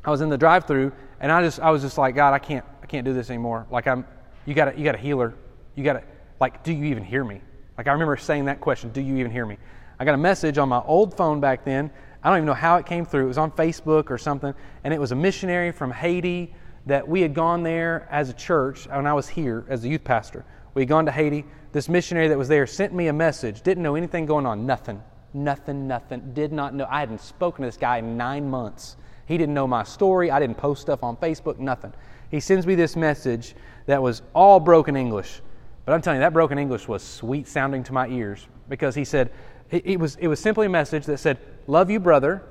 I 0.04 0.10
was 0.10 0.20
in 0.20 0.28
the 0.28 0.38
drive-through, 0.38 0.92
and 1.20 1.32
I 1.32 1.42
just 1.42 1.58
I 1.60 1.70
was 1.70 1.82
just 1.82 1.98
like, 1.98 2.14
God, 2.14 2.32
I 2.32 2.38
can't 2.38 2.64
I 2.82 2.86
can't 2.86 3.04
do 3.04 3.12
this 3.12 3.30
anymore. 3.30 3.66
Like 3.70 3.86
I'm, 3.86 4.06
you 4.46 4.54
got 4.54 4.78
you 4.78 4.84
got 4.84 4.94
a 4.94 4.98
healer. 4.98 5.34
You 5.74 5.82
got 5.82 5.94
to 5.94 6.02
like, 6.38 6.62
do 6.62 6.72
you 6.72 6.84
even 6.84 7.02
hear 7.02 7.24
me? 7.24 7.40
Like 7.76 7.88
I 7.88 7.92
remember 7.92 8.16
saying 8.16 8.44
that 8.44 8.60
question, 8.60 8.90
do 8.90 9.00
you 9.00 9.16
even 9.16 9.32
hear 9.32 9.46
me? 9.46 9.58
I 9.98 10.04
got 10.04 10.14
a 10.14 10.18
message 10.18 10.58
on 10.58 10.68
my 10.68 10.80
old 10.80 11.16
phone 11.16 11.40
back 11.40 11.64
then 11.64 11.90
I 12.24 12.30
don't 12.30 12.38
even 12.38 12.46
know 12.46 12.54
how 12.54 12.76
it 12.76 12.86
came 12.86 13.04
through. 13.04 13.26
It 13.26 13.28
was 13.28 13.38
on 13.38 13.50
Facebook 13.50 14.10
or 14.10 14.16
something, 14.16 14.54
and 14.82 14.94
it 14.94 14.98
was 14.98 15.12
a 15.12 15.14
missionary 15.14 15.72
from 15.72 15.90
Haiti 15.90 16.54
that 16.86 17.06
we 17.06 17.20
had 17.20 17.34
gone 17.34 17.62
there 17.62 18.08
as 18.10 18.30
a 18.30 18.32
church 18.32 18.88
when 18.88 19.06
I 19.06 19.12
was 19.12 19.28
here 19.28 19.66
as 19.68 19.84
a 19.84 19.88
youth 19.88 20.04
pastor. 20.04 20.44
We 20.72 20.82
had 20.82 20.88
gone 20.88 21.04
to 21.04 21.12
Haiti. 21.12 21.44
This 21.72 21.88
missionary 21.88 22.28
that 22.28 22.38
was 22.38 22.48
there 22.48 22.66
sent 22.66 22.94
me 22.94 23.08
a 23.08 23.12
message, 23.12 23.60
didn't 23.60 23.82
know 23.82 23.94
anything 23.94 24.24
going 24.24 24.46
on, 24.46 24.64
nothing, 24.64 25.02
nothing, 25.34 25.86
nothing, 25.86 26.32
did 26.32 26.50
not 26.50 26.74
know. 26.74 26.86
I 26.88 27.00
hadn't 27.00 27.20
spoken 27.20 27.62
to 27.62 27.68
this 27.68 27.76
guy 27.76 27.98
in 27.98 28.16
nine 28.16 28.48
months. 28.48 28.96
He 29.26 29.36
didn't 29.36 29.54
know 29.54 29.66
my 29.66 29.82
story. 29.82 30.30
I 30.30 30.40
didn't 30.40 30.56
post 30.56 30.80
stuff 30.80 31.02
on 31.02 31.16
Facebook, 31.16 31.58
nothing. 31.58 31.92
He 32.30 32.40
sends 32.40 32.66
me 32.66 32.74
this 32.74 32.96
message 32.96 33.54
that 33.86 34.02
was 34.02 34.22
all 34.34 34.60
broken 34.60 34.96
English. 34.96 35.42
But 35.84 35.92
I'm 35.92 36.00
telling 36.00 36.20
you, 36.20 36.24
that 36.24 36.32
broken 36.32 36.58
English 36.58 36.88
was 36.88 37.02
sweet 37.02 37.46
sounding 37.46 37.82
to 37.84 37.92
my 37.92 38.08
ears 38.08 38.46
because 38.68 38.94
he 38.94 39.04
said, 39.04 39.30
it, 39.70 39.98
was, 39.98 40.16
it 40.16 40.28
was 40.28 40.40
simply 40.40 40.66
a 40.66 40.70
message 40.70 41.04
that 41.06 41.18
said, 41.18 41.38
Love 41.66 41.90
you, 41.90 42.00
brother. 42.00 42.42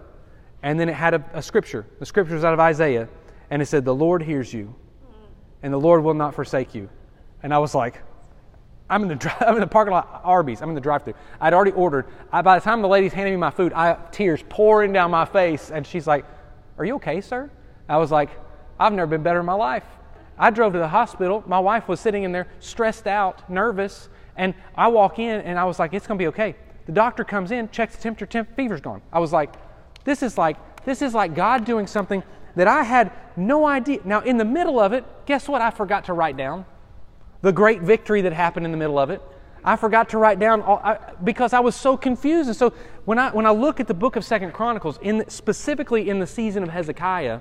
And 0.62 0.80
then 0.80 0.90
it 0.90 0.96
had 0.96 1.14
a, 1.14 1.26
a 1.34 1.42
scripture. 1.42 1.86
The 2.00 2.06
scripture 2.06 2.36
was 2.36 2.44
out 2.44 2.54
of 2.54 2.60
Isaiah. 2.60 3.10
And 3.50 3.62
it 3.62 3.66
said, 3.66 3.86
The 3.86 3.94
Lord 3.94 4.24
hears 4.24 4.54
you, 4.54 4.74
and 5.62 5.74
the 5.74 5.80
Lord 5.80 6.04
will 6.04 6.14
not 6.14 6.34
forsake 6.34 6.74
you. 6.74 6.90
And 7.44 7.54
I 7.54 7.60
was 7.60 7.76
like, 7.76 8.02
I'm 8.90 9.02
in 9.04 9.10
the, 9.10 9.16
drive, 9.16 9.38
I'm 9.42 9.56
in 9.56 9.62
the 9.62 9.68
parking 9.68 9.94
lot, 9.94 10.22
Arby's. 10.24 10.62
I'm 10.62 10.70
in 10.70 10.76
the 10.76 10.82
drive-through. 10.82 11.16
I'd 11.42 11.54
already 11.54 11.72
ordered. 11.72 12.06
I, 12.32 12.42
by 12.42 12.60
the 12.60 12.64
time 12.64 12.82
the 12.82 12.88
lady's 12.88 13.14
handing 13.14 13.34
me 13.34 13.38
my 13.38 13.50
food, 13.50 13.74
I 13.74 13.98
tears 14.12 14.44
pouring 14.50 14.94
down 14.94 15.12
my 15.12 15.26
face, 15.26 15.72
and 15.72 15.86
she's 15.86 16.08
like, 16.08 16.26
"Are 16.78 16.86
you 16.86 16.96
okay, 16.96 17.22
sir?" 17.22 17.50
I 17.90 17.98
was 17.98 18.12
like, 18.12 18.30
"I've 18.80 18.94
never 18.94 19.08
been 19.08 19.24
better 19.24 19.40
in 19.40 19.46
my 19.46 19.54
life." 19.54 19.86
I 20.38 20.50
drove 20.50 20.74
to 20.74 20.80
the 20.80 20.88
hospital. 20.88 21.44
My 21.48 21.60
wife 21.60 21.88
was 21.88 22.00
sitting 22.00 22.24
in 22.24 22.32
there, 22.32 22.48
stressed 22.60 23.08
out, 23.08 23.50
nervous, 23.50 24.10
and 24.36 24.54
I 24.76 24.88
walk 24.88 25.20
in, 25.20 25.42
and 25.42 25.60
I 25.60 25.64
was 25.64 25.80
like, 25.80 25.94
"It's 25.94 26.08
gonna 26.08 26.18
be 26.18 26.28
okay." 26.28 26.56
The 26.86 26.92
doctor 26.92 27.24
comes 27.24 27.52
in, 27.52 27.70
checks 27.70 27.96
the 27.96 28.02
temperature, 28.02 28.26
temp, 28.26 28.56
fever's 28.56 28.82
gone. 28.82 29.02
I 29.12 29.20
was 29.20 29.32
like, 29.32 29.54
this 30.04 30.22
is 30.22 30.38
like 30.38 30.58
this 30.86 31.02
is 31.02 31.14
like 31.14 31.34
God 31.34 31.66
doing 31.66 31.88
something 31.88 32.24
that 32.56 32.68
I 32.68 32.84
had 32.84 33.12
no 33.36 33.66
idea. 33.66 34.00
Now, 34.04 34.20
in 34.22 34.38
the 34.38 34.46
middle 34.46 34.80
of 34.80 34.94
it, 34.94 35.06
guess 35.26 35.48
what 35.48 35.62
I 35.62 35.72
forgot 35.72 36.06
to 36.06 36.14
write 36.14 36.38
down? 36.38 36.66
The 37.42 37.52
great 37.52 37.82
victory 37.82 38.22
that 38.22 38.34
happened 38.34 38.66
in 38.66 38.72
the 38.72 38.78
middle 38.78 39.00
of 39.00 39.10
it. 39.10 39.22
I 39.64 39.78
forgot 39.78 40.10
to 40.10 40.18
write 40.18 40.40
down 40.40 40.62
all, 40.62 40.78
I, 40.84 40.98
because 41.24 41.54
I 41.54 41.62
was 41.62 41.76
so 41.76 41.96
confused. 41.96 42.50
And 42.50 42.56
so 42.56 42.74
when 43.06 43.18
I 43.18 43.30
when 43.32 43.46
I 43.46 43.52
look 43.52 43.80
at 43.80 43.88
the 43.88 43.94
book 43.94 44.16
of 44.16 44.26
Second 44.26 44.52
Chronicles, 44.54 45.00
in 45.02 45.28
specifically 45.30 46.10
in 46.10 46.20
the 46.20 46.28
season 46.28 46.64
of 46.64 46.70
Hezekiah, 46.70 47.40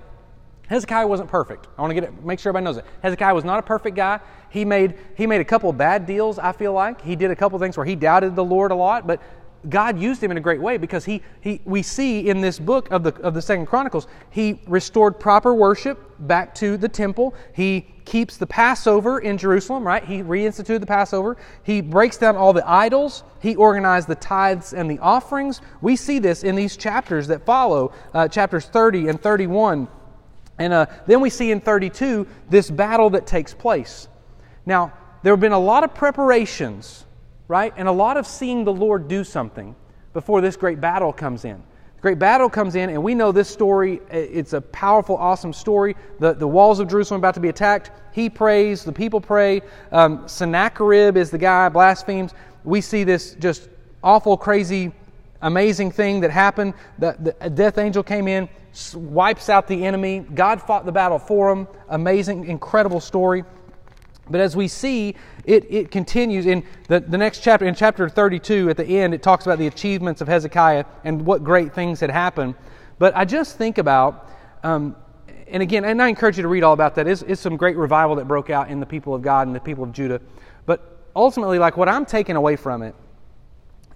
Hezekiah 0.68 1.06
wasn't 1.06 1.28
perfect. 1.28 1.68
I 1.76 1.82
want 1.82 1.90
to 1.90 1.94
get 1.94 2.04
it, 2.04 2.24
make 2.24 2.38
sure 2.38 2.50
everybody 2.50 2.64
knows 2.64 2.76
it. 2.78 2.86
Hezekiah 3.02 3.34
was 3.34 3.44
not 3.44 3.58
a 3.58 3.62
perfect 3.62 3.96
guy. 3.96 4.20
He 4.48 4.64
made, 4.64 4.94
he 5.16 5.26
made 5.26 5.40
a 5.40 5.44
couple 5.44 5.68
of 5.70 5.76
bad 5.76 6.06
deals, 6.06 6.38
I 6.38 6.52
feel 6.52 6.72
like. 6.72 7.02
He 7.02 7.16
did 7.16 7.30
a 7.30 7.36
couple 7.36 7.56
of 7.56 7.62
things 7.62 7.76
where 7.76 7.86
he 7.86 7.94
doubted 7.94 8.36
the 8.36 8.44
Lord 8.44 8.70
a 8.70 8.74
lot, 8.74 9.06
but 9.06 9.20
God 9.68 9.98
used 9.98 10.22
him 10.22 10.30
in 10.30 10.36
a 10.36 10.40
great 10.40 10.60
way 10.60 10.76
because 10.76 11.04
he, 11.04 11.22
he, 11.40 11.60
we 11.64 11.82
see 11.82 12.28
in 12.28 12.40
this 12.40 12.58
book 12.58 12.90
of 12.90 13.04
the, 13.04 13.14
of 13.16 13.34
the 13.34 13.42
Second 13.42 13.66
Chronicles, 13.66 14.08
he 14.30 14.60
restored 14.66 15.20
proper 15.20 15.54
worship 15.54 15.98
back 16.18 16.54
to 16.56 16.76
the 16.76 16.88
temple. 16.88 17.34
He 17.54 17.86
keeps 18.04 18.36
the 18.36 18.46
Passover 18.46 19.20
in 19.20 19.38
Jerusalem, 19.38 19.86
right? 19.86 20.04
He 20.04 20.22
reinstituted 20.22 20.80
the 20.80 20.86
Passover. 20.86 21.36
He 21.62 21.80
breaks 21.80 22.16
down 22.16 22.36
all 22.36 22.52
the 22.52 22.68
idols. 22.68 23.22
He 23.40 23.54
organized 23.54 24.08
the 24.08 24.16
tithes 24.16 24.72
and 24.72 24.90
the 24.90 24.98
offerings. 24.98 25.60
We 25.80 25.94
see 25.94 26.18
this 26.18 26.42
in 26.42 26.56
these 26.56 26.76
chapters 26.76 27.28
that 27.28 27.46
follow, 27.46 27.92
uh, 28.14 28.26
chapters 28.28 28.66
30 28.66 29.08
and 29.08 29.20
31. 29.20 29.86
And 30.58 30.72
uh, 30.72 30.86
then 31.06 31.20
we 31.20 31.30
see 31.30 31.50
in 31.50 31.60
32 31.60 32.26
this 32.48 32.70
battle 32.70 33.10
that 33.10 33.26
takes 33.26 33.54
place. 33.54 34.08
Now, 34.66 34.92
there 35.22 35.32
have 35.32 35.40
been 35.40 35.52
a 35.52 35.58
lot 35.58 35.84
of 35.84 35.94
preparations, 35.94 37.04
right? 37.48 37.72
And 37.76 37.88
a 37.88 37.92
lot 37.92 38.16
of 38.16 38.26
seeing 38.26 38.64
the 38.64 38.72
Lord 38.72 39.08
do 39.08 39.24
something 39.24 39.74
before 40.12 40.40
this 40.40 40.56
great 40.56 40.80
battle 40.80 41.12
comes 41.12 41.44
in. 41.44 41.62
The 41.96 42.02
great 42.02 42.18
battle 42.18 42.50
comes 42.50 42.74
in, 42.74 42.90
and 42.90 43.02
we 43.02 43.14
know 43.14 43.32
this 43.32 43.48
story. 43.48 44.00
It's 44.10 44.52
a 44.52 44.60
powerful, 44.60 45.16
awesome 45.16 45.52
story. 45.52 45.96
The, 46.18 46.34
the 46.34 46.46
walls 46.46 46.80
of 46.80 46.88
Jerusalem 46.88 47.18
are 47.18 47.22
about 47.22 47.34
to 47.34 47.40
be 47.40 47.48
attacked. 47.48 47.92
He 48.12 48.28
prays, 48.28 48.84
the 48.84 48.92
people 48.92 49.20
pray. 49.20 49.62
Um, 49.90 50.26
Sennacherib 50.26 51.16
is 51.16 51.30
the 51.30 51.38
guy, 51.38 51.68
blasphemes. 51.68 52.34
We 52.64 52.80
see 52.80 53.04
this 53.04 53.34
just 53.34 53.68
awful, 54.02 54.36
crazy, 54.36 54.92
amazing 55.42 55.90
thing 55.90 56.20
that 56.20 56.30
happened. 56.30 56.74
The, 56.98 57.34
the 57.40 57.50
death 57.50 57.78
angel 57.78 58.02
came 58.02 58.26
in, 58.28 58.48
wipes 58.94 59.48
out 59.48 59.68
the 59.68 59.84
enemy. 59.84 60.20
God 60.20 60.62
fought 60.62 60.86
the 60.86 60.92
battle 60.92 61.18
for 61.18 61.50
him. 61.50 61.68
Amazing, 61.88 62.46
incredible 62.46 63.00
story. 63.00 63.44
But 64.30 64.40
as 64.40 64.56
we 64.56 64.68
see, 64.68 65.16
it, 65.44 65.66
it 65.68 65.90
continues 65.90 66.46
in 66.46 66.64
the, 66.88 67.00
the 67.00 67.18
next 67.18 67.40
chapter, 67.42 67.66
in 67.66 67.74
chapter 67.74 68.08
32, 68.08 68.70
at 68.70 68.76
the 68.76 68.86
end, 68.86 69.14
it 69.14 69.22
talks 69.22 69.44
about 69.44 69.58
the 69.58 69.66
achievements 69.66 70.20
of 70.20 70.28
Hezekiah 70.28 70.84
and 71.04 71.26
what 71.26 71.42
great 71.42 71.74
things 71.74 72.00
had 72.00 72.10
happened. 72.10 72.54
But 72.98 73.16
I 73.16 73.24
just 73.24 73.58
think 73.58 73.78
about, 73.78 74.30
um, 74.62 74.94
and 75.48 75.62
again, 75.62 75.84
and 75.84 76.00
I 76.00 76.08
encourage 76.08 76.36
you 76.36 76.42
to 76.42 76.48
read 76.48 76.62
all 76.62 76.72
about 76.72 76.94
that. 76.94 77.08
It's, 77.08 77.22
it's 77.22 77.40
some 77.40 77.56
great 77.56 77.76
revival 77.76 78.14
that 78.16 78.28
broke 78.28 78.48
out 78.48 78.70
in 78.70 78.78
the 78.78 78.86
people 78.86 79.14
of 79.14 79.22
God 79.22 79.48
and 79.48 79.56
the 79.56 79.60
people 79.60 79.82
of 79.82 79.92
Judah. 79.92 80.20
But 80.66 81.04
ultimately, 81.16 81.58
like 81.58 81.76
what 81.76 81.88
I'm 81.88 82.06
taking 82.06 82.36
away 82.36 82.54
from 82.54 82.82
it 82.82 82.94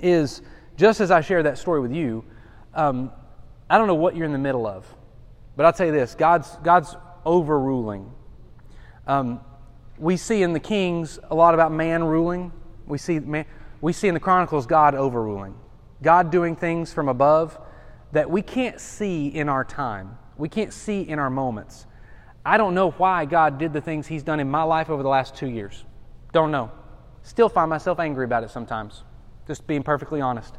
is 0.00 0.42
just 0.76 1.00
as 1.00 1.10
I 1.10 1.20
share 1.20 1.42
that 1.42 1.58
story 1.58 1.80
with 1.80 1.92
you, 1.92 2.24
um, 2.74 3.10
I 3.68 3.78
don't 3.78 3.86
know 3.86 3.94
what 3.94 4.16
you're 4.16 4.26
in 4.26 4.32
the 4.32 4.38
middle 4.38 4.66
of, 4.66 4.86
but 5.56 5.66
I'll 5.66 5.72
tell 5.72 5.86
you 5.86 5.92
this 5.92 6.14
God's, 6.14 6.48
God's 6.62 6.94
overruling. 7.24 8.12
Um, 9.06 9.40
we 9.98 10.16
see 10.16 10.42
in 10.42 10.52
the 10.52 10.60
Kings 10.60 11.18
a 11.30 11.34
lot 11.34 11.54
about 11.54 11.72
man 11.72 12.04
ruling. 12.04 12.52
We 12.86 12.98
see, 12.98 13.18
man, 13.18 13.46
we 13.80 13.92
see 13.92 14.08
in 14.08 14.14
the 14.14 14.20
Chronicles 14.20 14.66
God 14.66 14.94
overruling, 14.94 15.54
God 16.02 16.30
doing 16.30 16.54
things 16.54 16.92
from 16.92 17.08
above 17.08 17.58
that 18.12 18.30
we 18.30 18.42
can't 18.42 18.80
see 18.80 19.28
in 19.28 19.48
our 19.48 19.64
time, 19.64 20.18
we 20.36 20.48
can't 20.48 20.72
see 20.72 21.02
in 21.02 21.18
our 21.18 21.30
moments. 21.30 21.86
I 22.44 22.58
don't 22.58 22.74
know 22.74 22.90
why 22.92 23.24
God 23.24 23.58
did 23.58 23.72
the 23.72 23.80
things 23.80 24.06
He's 24.06 24.22
done 24.22 24.38
in 24.38 24.48
my 24.48 24.62
life 24.62 24.88
over 24.88 25.02
the 25.02 25.08
last 25.08 25.34
two 25.34 25.48
years. 25.48 25.84
Don't 26.32 26.52
know. 26.52 26.70
Still 27.22 27.48
find 27.48 27.68
myself 27.68 27.98
angry 27.98 28.24
about 28.24 28.44
it 28.44 28.50
sometimes, 28.50 29.02
just 29.48 29.66
being 29.66 29.82
perfectly 29.82 30.20
honest. 30.20 30.54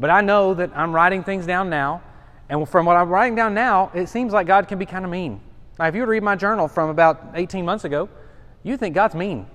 But 0.00 0.10
I 0.10 0.20
know 0.20 0.54
that 0.54 0.72
I'm 0.74 0.92
writing 0.92 1.22
things 1.22 1.46
down 1.46 1.70
now 1.70 2.02
and 2.50 2.68
from 2.68 2.84
what 2.84 2.96
I'm 2.96 3.08
writing 3.08 3.36
down 3.36 3.54
now, 3.54 3.92
it 3.94 4.08
seems 4.08 4.32
like 4.32 4.48
God 4.48 4.66
can 4.66 4.78
be 4.78 4.84
kind 4.84 5.04
of 5.04 5.10
mean. 5.10 5.40
Now, 5.78 5.86
if 5.86 5.94
you 5.94 6.00
were 6.00 6.06
to 6.06 6.10
read 6.10 6.24
my 6.24 6.34
journal 6.34 6.66
from 6.66 6.90
about 6.90 7.30
18 7.34 7.64
months 7.64 7.84
ago, 7.84 8.08
you 8.64 8.76
think 8.76 8.94
God's 8.94 9.14
mean. 9.14 9.46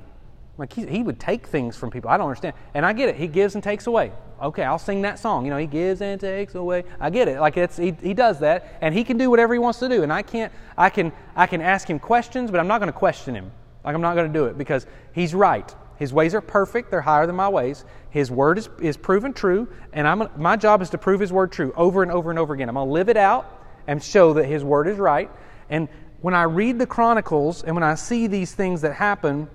Like 0.57 0.71
he, 0.71 0.85
he 0.85 1.03
would 1.03 1.19
take 1.19 1.45
things 1.45 1.75
from 1.75 1.91
people. 1.91 2.09
I 2.09 2.15
don't 2.15 2.27
understand. 2.27 2.55
And 2.73 2.85
I 2.85 2.93
get 2.93 3.09
it. 3.09 3.17
He 3.17 3.27
gives 3.27 3.55
and 3.55 3.63
takes 3.63 3.85
away. 3.87 4.13
Okay, 4.41 4.63
I'll 4.63 4.79
sing 4.79 5.01
that 5.01 5.19
song. 5.19 5.43
You 5.43 5.51
know, 5.51 5.57
he 5.57 5.67
gives 5.67 6.01
and 6.01 6.19
takes 6.19 6.55
away. 6.55 6.85
I 6.97 7.09
get 7.09 7.27
it. 7.27 7.41
Like 7.41 7.57
it's 7.57 7.75
he, 7.75 7.91
he 8.01 8.13
does 8.13 8.39
that, 8.39 8.77
and 8.81 8.93
he 8.93 9.03
can 9.03 9.17
do 9.17 9.29
whatever 9.29 9.53
he 9.53 9.59
wants 9.59 9.79
to 9.79 9.89
do. 9.89 10.03
And 10.03 10.11
I 10.11 10.21
can't. 10.21 10.51
I 10.77 10.89
can 10.89 11.11
I 11.35 11.47
can 11.47 11.61
ask 11.61 11.89
him 11.89 11.99
questions, 11.99 12.51
but 12.51 12.59
I'm 12.61 12.67
not 12.67 12.79
going 12.79 12.91
to 12.91 12.97
question 12.97 13.35
him. 13.35 13.51
Like 13.83 13.93
I'm 13.95 14.01
not 14.01 14.15
going 14.15 14.31
to 14.31 14.33
do 14.33 14.45
it 14.45 14.57
because 14.57 14.87
he's 15.13 15.33
right. 15.35 15.73
His 15.97 16.13
ways 16.13 16.35
are 16.35 16.41
perfect. 16.41 16.91
They're 16.91 17.01
higher 17.01 17.25
than 17.25 17.35
my 17.35 17.49
ways. 17.49 17.85
His 18.09 18.29
word 18.29 18.57
is, 18.57 18.69
is 18.79 18.97
proven 18.97 19.33
true, 19.33 19.67
and 19.93 20.07
I'm 20.07 20.29
my 20.37 20.55
job 20.55 20.81
is 20.81 20.89
to 20.91 20.97
prove 20.97 21.19
his 21.19 21.31
word 21.31 21.51
true 21.51 21.73
over 21.75 22.03
and 22.03 22.11
over 22.11 22.29
and 22.29 22.39
over 22.39 22.53
again. 22.53 22.69
I'm 22.69 22.75
going 22.75 22.87
to 22.87 22.93
live 22.93 23.09
it 23.09 23.17
out 23.17 23.63
and 23.87 24.01
show 24.03 24.33
that 24.33 24.45
his 24.45 24.63
word 24.63 24.87
is 24.87 24.97
right. 24.97 25.29
And 25.69 25.87
when 26.21 26.33
I 26.33 26.43
read 26.43 26.79
the 26.79 26.87
Chronicles 26.87 27.63
and 27.63 27.75
when 27.75 27.83
I 27.83 27.95
see 27.95 28.27
these 28.27 28.53
things 28.53 28.81
that 28.81 28.93
happen, 28.93 29.49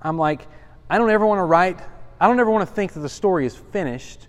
I'm 0.00 0.18
like, 0.18 0.46
I 0.90 0.98
don't 0.98 1.10
ever 1.10 1.26
want 1.26 1.38
to 1.38 1.44
write, 1.44 1.80
I 2.20 2.28
don't 2.28 2.38
ever 2.38 2.50
want 2.50 2.68
to 2.68 2.74
think 2.74 2.92
that 2.92 3.00
the 3.00 3.08
story 3.08 3.46
is 3.46 3.56
finished 3.56 4.28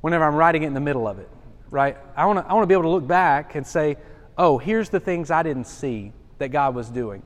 whenever 0.00 0.24
I'm 0.24 0.34
writing 0.34 0.62
it 0.62 0.66
in 0.66 0.74
the 0.74 0.80
middle 0.80 1.08
of 1.08 1.18
it, 1.18 1.28
right? 1.70 1.96
I 2.16 2.26
want 2.26 2.38
to, 2.38 2.50
I 2.50 2.52
want 2.54 2.64
to 2.64 2.66
be 2.66 2.74
able 2.74 2.84
to 2.84 2.90
look 2.90 3.06
back 3.06 3.54
and 3.54 3.66
say, 3.66 3.96
oh, 4.38 4.58
here's 4.58 4.88
the 4.88 5.00
things 5.00 5.30
I 5.30 5.42
didn't 5.42 5.66
see 5.66 6.12
that 6.38 6.48
God 6.48 6.74
was 6.74 6.88
doing. 6.88 7.22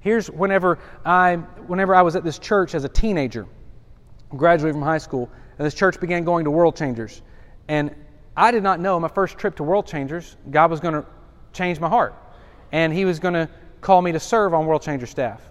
Here's 0.00 0.30
whenever 0.30 0.78
I, 1.04 1.36
whenever 1.36 1.94
I 1.94 2.02
was 2.02 2.16
at 2.16 2.24
this 2.24 2.38
church 2.38 2.74
as 2.74 2.84
a 2.84 2.88
teenager, 2.88 3.46
graduated 4.30 4.74
from 4.74 4.82
high 4.82 4.98
school, 4.98 5.30
and 5.58 5.66
this 5.66 5.74
church 5.74 6.00
began 6.00 6.24
going 6.24 6.44
to 6.44 6.50
World 6.50 6.76
Changers. 6.76 7.22
And 7.68 7.94
I 8.36 8.50
did 8.50 8.62
not 8.62 8.80
know 8.80 8.98
my 8.98 9.08
first 9.08 9.38
trip 9.38 9.56
to 9.56 9.62
World 9.62 9.86
Changers, 9.86 10.36
God 10.50 10.70
was 10.70 10.80
going 10.80 10.94
to 10.94 11.04
change 11.52 11.80
my 11.80 11.88
heart. 11.88 12.14
And 12.72 12.92
He 12.92 13.04
was 13.04 13.18
going 13.18 13.34
to 13.34 13.48
call 13.80 14.00
me 14.02 14.12
to 14.12 14.20
serve 14.20 14.54
on 14.54 14.66
World 14.66 14.82
Changer 14.82 15.06
staff. 15.06 15.42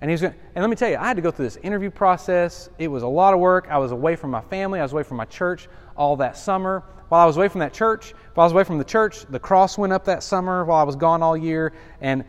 And, 0.00 0.10
he 0.10 0.12
was 0.12 0.20
going 0.20 0.34
and 0.54 0.62
let 0.62 0.68
me 0.68 0.76
tell 0.76 0.90
you, 0.90 0.98
I 0.98 1.08
had 1.08 1.16
to 1.16 1.22
go 1.22 1.30
through 1.30 1.46
this 1.46 1.56
interview 1.56 1.90
process. 1.90 2.68
It 2.78 2.88
was 2.88 3.02
a 3.02 3.08
lot 3.08 3.32
of 3.32 3.40
work. 3.40 3.68
I 3.70 3.78
was 3.78 3.92
away 3.92 4.14
from 4.14 4.30
my 4.30 4.42
family, 4.42 4.78
I 4.78 4.82
was 4.82 4.92
away 4.92 5.02
from 5.02 5.16
my 5.16 5.24
church 5.24 5.68
all 5.96 6.16
that 6.16 6.36
summer. 6.36 6.84
While 7.08 7.22
I 7.22 7.24
was 7.24 7.36
away 7.36 7.48
from 7.48 7.60
that 7.60 7.72
church, 7.72 8.14
while 8.34 8.44
I 8.44 8.46
was 8.46 8.52
away 8.52 8.64
from 8.64 8.78
the 8.78 8.84
church, 8.84 9.24
the 9.30 9.38
cross 9.38 9.78
went 9.78 9.92
up 9.92 10.04
that 10.06 10.22
summer 10.24 10.64
while 10.64 10.78
I 10.78 10.82
was 10.82 10.96
gone 10.96 11.22
all 11.22 11.36
year. 11.36 11.72
And 12.00 12.24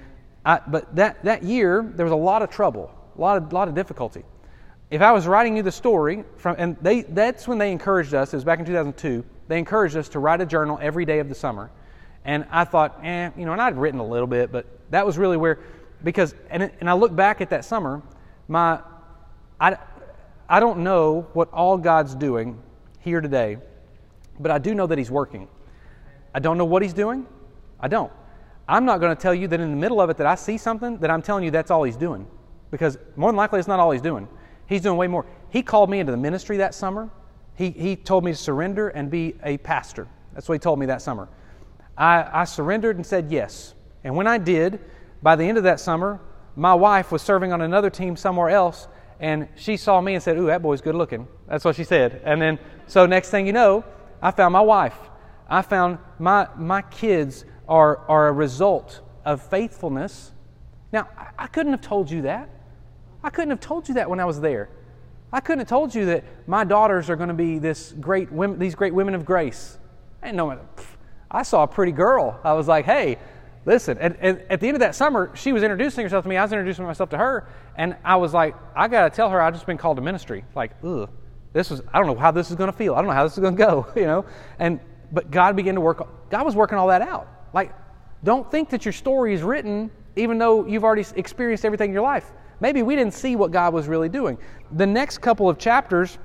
I, 0.47 0.61
but 0.65 0.95
that, 0.95 1.25
that 1.25 1.43
year, 1.43 1.83
there 1.95 2.05
was 2.05 2.13
a 2.13 2.15
lot 2.15 2.41
of 2.41 2.49
trouble, 2.49 2.89
a 3.17 3.21
lot 3.21 3.35
of, 3.35 3.51
lot 3.51 3.67
of 3.67 3.75
difficulty. 3.75 4.23
If 4.89 5.01
I 5.01 5.11
was 5.11 5.27
writing 5.27 5.57
you 5.57 5.61
the 5.61 5.73
story, 5.73 6.23
from, 6.37 6.55
and 6.57 6.77
they, 6.81 7.01
that's 7.01 7.49
when 7.49 7.57
they 7.57 7.69
encouraged 7.69 8.13
us, 8.13 8.33
it 8.33 8.37
was 8.37 8.45
back 8.45 8.59
in 8.59 8.65
2002, 8.65 9.25
they 9.49 9.59
encouraged 9.59 9.97
us 9.97 10.07
to 10.09 10.19
write 10.19 10.39
a 10.39 10.45
journal 10.45 10.79
every 10.81 11.03
day 11.03 11.19
of 11.19 11.27
the 11.27 11.35
summer. 11.35 11.69
And 12.23 12.45
I 12.49 12.63
thought, 12.63 13.01
eh, 13.03 13.29
you 13.37 13.45
know, 13.45 13.51
and 13.51 13.61
I'd 13.61 13.77
written 13.77 13.99
a 13.99 14.07
little 14.07 14.25
bit, 14.27 14.49
but 14.49 14.65
that 14.91 15.05
was 15.05 15.17
really 15.17 15.35
where, 15.35 15.59
because, 16.01 16.33
and, 16.49 16.71
and 16.79 16.89
I 16.89 16.93
look 16.93 17.13
back 17.13 17.41
at 17.41 17.49
that 17.49 17.65
summer, 17.65 18.01
my, 18.47 18.79
I, 19.59 19.75
I 20.47 20.61
don't 20.61 20.79
know 20.79 21.27
what 21.33 21.51
all 21.51 21.77
God's 21.77 22.15
doing 22.15 22.57
here 23.01 23.19
today, 23.19 23.57
but 24.39 24.51
I 24.51 24.59
do 24.59 24.73
know 24.73 24.87
that 24.87 24.97
He's 24.97 25.11
working. 25.11 25.49
I 26.33 26.39
don't 26.39 26.57
know 26.57 26.63
what 26.63 26.83
He's 26.83 26.93
doing. 26.93 27.27
I 27.81 27.89
don't. 27.89 28.13
I'm 28.67 28.85
not 28.85 28.99
going 28.99 29.15
to 29.15 29.21
tell 29.21 29.33
you 29.33 29.47
that 29.47 29.59
in 29.59 29.69
the 29.71 29.77
middle 29.77 30.01
of 30.01 30.09
it 30.09 30.17
that 30.17 30.27
I 30.27 30.35
see 30.35 30.57
something 30.57 30.97
that 30.99 31.09
I'm 31.09 31.21
telling 31.21 31.43
you 31.43 31.51
that's 31.51 31.71
all 31.71 31.83
He's 31.83 31.97
doing, 31.97 32.27
because 32.71 32.97
more 33.15 33.31
than 33.31 33.37
likely 33.37 33.59
it's 33.59 33.67
not 33.67 33.79
all 33.79 33.91
He's 33.91 34.01
doing. 34.01 34.27
He's 34.67 34.81
doing 34.81 34.97
way 34.97 35.07
more. 35.07 35.25
He 35.49 35.61
called 35.61 35.89
me 35.89 35.99
into 35.99 36.11
the 36.11 36.17
ministry 36.17 36.57
that 36.57 36.75
summer. 36.75 37.09
He, 37.55 37.71
he 37.71 37.95
told 37.95 38.23
me 38.23 38.31
to 38.31 38.37
surrender 38.37 38.89
and 38.89 39.09
be 39.09 39.35
a 39.43 39.57
pastor. 39.57 40.07
That's 40.33 40.47
what 40.47 40.55
he 40.55 40.59
told 40.59 40.77
me 40.77 40.85
that 40.87 41.01
summer. 41.01 41.29
I, 41.97 42.41
I 42.41 42.43
surrendered 42.43 42.97
and 42.97 43.05
said 43.05 43.31
yes. 43.31 43.73
And 44.03 44.15
when 44.15 44.27
I 44.27 44.37
did, 44.37 44.79
by 45.23 45.35
the 45.35 45.45
end 45.45 45.57
of 45.57 45.63
that 45.63 45.79
summer, 45.79 46.19
my 46.55 46.73
wife 46.75 47.11
was 47.11 47.21
serving 47.21 47.53
on 47.53 47.61
another 47.61 47.89
team 47.89 48.15
somewhere 48.15 48.49
else, 48.49 48.87
and 49.19 49.47
she 49.55 49.77
saw 49.77 49.99
me 49.99 50.13
and 50.13 50.21
said, 50.21 50.37
Ooh, 50.37 50.47
that 50.47 50.61
boy's 50.61 50.81
good 50.81 50.95
looking. 50.95 51.27
That's 51.47 51.65
what 51.65 51.75
she 51.75 51.83
said. 51.83 52.21
And 52.23 52.41
then, 52.41 52.59
so 52.85 53.05
next 53.05 53.31
thing 53.31 53.47
you 53.47 53.53
know, 53.53 53.83
I 54.21 54.31
found 54.31 54.53
my 54.53 54.61
wife. 54.61 54.97
I 55.49 55.61
found 55.61 55.97
my, 56.19 56.47
my 56.55 56.81
kids 56.83 57.45
are, 57.67 57.99
are 58.09 58.27
a 58.27 58.31
result 58.31 59.01
of 59.25 59.41
faithfulness. 59.41 60.31
Now, 60.91 61.09
I, 61.37 61.47
couldn't 61.47 61.73
have 61.73 61.81
told 61.81 62.09
you 62.09 62.23
that. 62.23 62.49
I 63.23 63.29
couldn't 63.29 63.49
have 63.49 63.59
told 63.59 63.87
you 63.87 63.95
that 63.95 64.09
when 64.09 64.19
I 64.19 64.25
was 64.25 64.39
there. 64.39 64.69
I 65.33 65.41
couldn't 65.41 65.59
have 65.59 65.67
told 65.67 65.93
you 65.93 66.05
that 66.05 66.23
my 66.47 66.63
daughters 66.63 67.09
are 67.09 67.17
going 67.17 67.27
to 67.27 67.35
be 67.35 67.59
this 67.59 67.93
great 67.99 68.31
women, 68.31 68.57
these 68.57 68.75
great 68.75 68.93
women 68.93 69.13
of 69.13 69.25
grace. 69.25 69.77
I 70.21 70.27
didn't 70.27 70.37
know. 70.37 70.59
I 71.29 71.43
saw 71.43 71.63
a 71.63 71.67
pretty 71.67 71.91
girl. 71.91 72.39
I 72.43 72.53
was 72.53 72.67
like, 72.67 72.85
hey, 72.85 73.17
listen. 73.65 73.97
And, 73.97 74.15
and, 74.21 74.41
at 74.49 74.61
the 74.61 74.67
end 74.67 74.75
of 74.75 74.79
that 74.79 74.95
summer, 74.95 75.29
she 75.35 75.51
was 75.51 75.63
introducing 75.63 76.03
herself 76.03 76.23
to 76.23 76.29
me. 76.29 76.37
I 76.37 76.43
was 76.43 76.53
introducing 76.53 76.85
myself 76.85 77.09
to 77.09 77.17
her, 77.17 77.49
and 77.75 77.97
I 78.05 78.15
was 78.15 78.33
like, 78.33 78.55
I 78.75 78.87
got 78.87 79.09
to 79.09 79.15
tell 79.15 79.29
her 79.29 79.41
I've 79.41 79.53
just 79.53 79.65
been 79.65 79.77
called 79.77 79.97
to 79.97 80.01
ministry. 80.01 80.45
Like, 80.55 80.71
ugh, 80.83 81.09
this 81.51 81.69
was. 81.69 81.81
I 81.93 81.99
don't 81.99 82.07
know 82.07 82.15
how 82.15 82.31
this 82.31 82.49
is 82.49 82.55
going 82.55 82.71
to 82.71 82.77
feel. 82.77 82.93
I 82.93 82.99
don't 82.99 83.07
know 83.07 83.13
how 83.13 83.23
this 83.23 83.33
is 83.33 83.39
going 83.39 83.57
to 83.57 83.63
go. 83.63 83.87
You 83.97 84.05
know. 84.05 84.25
And 84.57 84.79
but 85.11 85.31
God 85.31 85.55
began 85.55 85.75
to 85.75 85.81
work. 85.81 86.29
God 86.29 86.45
was 86.45 86.55
working 86.55 86.77
all 86.77 86.87
that 86.87 87.01
out. 87.01 87.27
Like, 87.53 87.73
don't 88.23 88.49
think 88.49 88.69
that 88.69 88.85
your 88.85 88.93
story 88.93 89.33
is 89.33 89.41
written 89.41 89.91
even 90.17 90.37
though 90.37 90.65
you've 90.65 90.83
already 90.83 91.05
experienced 91.15 91.63
everything 91.63 91.91
in 91.91 91.93
your 91.93 92.03
life. 92.03 92.31
Maybe 92.59 92.81
we 92.81 92.95
didn't 92.95 93.13
see 93.13 93.35
what 93.35 93.51
God 93.51 93.73
was 93.73 93.87
really 93.87 94.09
doing. 94.09 94.37
The 94.71 94.87
next 94.87 95.19
couple 95.19 95.47
of 95.47 95.59
chapters 95.59 96.17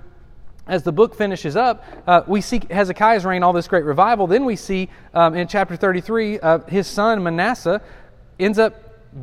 as 0.66 0.82
the 0.82 0.92
book 0.92 1.14
finishes 1.14 1.56
up, 1.56 1.84
uh, 2.06 2.22
we 2.26 2.40
see 2.40 2.62
Hezekiah's 2.70 3.24
reign, 3.24 3.42
all 3.42 3.52
this 3.52 3.68
great 3.68 3.84
revival. 3.84 4.26
Then 4.26 4.44
we 4.44 4.56
see 4.56 4.88
um, 5.12 5.34
in 5.34 5.48
chapter 5.48 5.76
33, 5.76 6.38
uh, 6.38 6.58
his 6.60 6.86
son 6.86 7.22
Manasseh 7.22 7.82
ends 8.38 8.58
up 8.58 8.74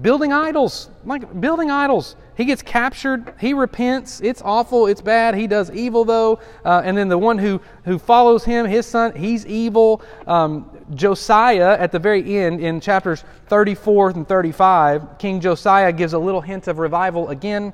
building 0.02 0.32
idols, 0.32 0.90
like 1.06 1.42
building 1.42 1.72
idols. 1.72 2.16
He 2.36 2.46
gets 2.46 2.62
captured. 2.62 3.34
He 3.40 3.54
repents. 3.54 4.22
It's 4.22 4.42
awful. 4.44 4.88
It's 4.88 5.02
bad. 5.02 5.34
He 5.34 5.48
does 5.48 5.72
evil 5.72 6.06
though. 6.06 6.40
Uh, 6.64 6.82
and 6.86 6.98
then 6.98 7.10
the 7.10 7.18
one 7.18 7.38
who 7.38 7.60
who 7.84 7.98
follows 7.98 8.46
him, 8.46 8.66
his 8.66 8.86
son, 8.86 9.16
he's 9.16 9.46
evil. 9.46 10.02
Um, 10.28 10.70
Josiah 10.96 11.78
at 11.80 11.92
the 11.92 12.00
very 12.00 12.38
end 12.38 12.62
in 12.62 12.82
chapters 12.82 13.24
34 13.48 14.12
and 14.12 14.28
35, 14.28 15.18
King 15.20 15.40
Josiah 15.40 15.92
gives 15.92 16.14
a 16.14 16.20
little 16.20 16.42
hint 16.42 16.68
of 16.68 16.80
revival 16.80 17.30
again 17.30 17.74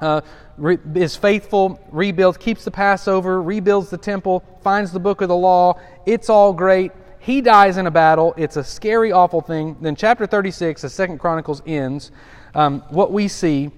uh, 0.00 0.22
re- 0.56 0.78
is 0.94 1.16
faithful, 1.16 1.80
rebuilds, 1.90 2.38
keeps 2.38 2.64
the 2.64 2.70
Passover, 2.70 3.42
rebuilds 3.42 3.90
the 3.90 3.98
temple, 3.98 4.42
finds 4.62 4.92
the 4.92 5.00
book 5.00 5.20
of 5.20 5.28
the 5.28 5.36
law. 5.36 5.78
It's 6.06 6.28
all 6.28 6.52
great. 6.52 6.92
He 7.18 7.40
dies 7.40 7.76
in 7.76 7.86
a 7.86 7.90
battle. 7.90 8.32
It's 8.36 8.56
a 8.56 8.64
scary, 8.64 9.12
awful 9.12 9.42
thing. 9.42 9.76
Then, 9.80 9.94
chapter 9.94 10.26
36, 10.26 10.82
the 10.82 10.88
Second 10.88 11.18
Chronicles 11.18 11.62
ends. 11.66 12.10
Um, 12.54 12.80
what 12.88 13.12
we 13.12 13.28
see 13.28 13.70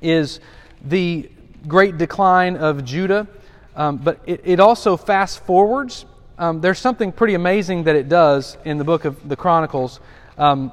is 0.00 0.40
the 0.84 1.28
great 1.66 1.98
decline 1.98 2.56
of 2.56 2.84
Judah, 2.84 3.26
um, 3.74 3.96
but 3.96 4.20
it, 4.26 4.40
it, 4.44 4.60
also 4.60 4.96
fast 4.96 5.44
forwards. 5.44 6.06
Um, 6.36 6.60
there's 6.60 6.78
something 6.78 7.12
pretty 7.12 7.34
amazing 7.34 7.84
that 7.84 7.94
it 7.94 8.08
does 8.08 8.58
in 8.64 8.78
the 8.78 8.84
book 8.84 9.04
of 9.04 9.28
the 9.28 9.36
Chronicles. 9.36 10.00
Um, 10.36 10.72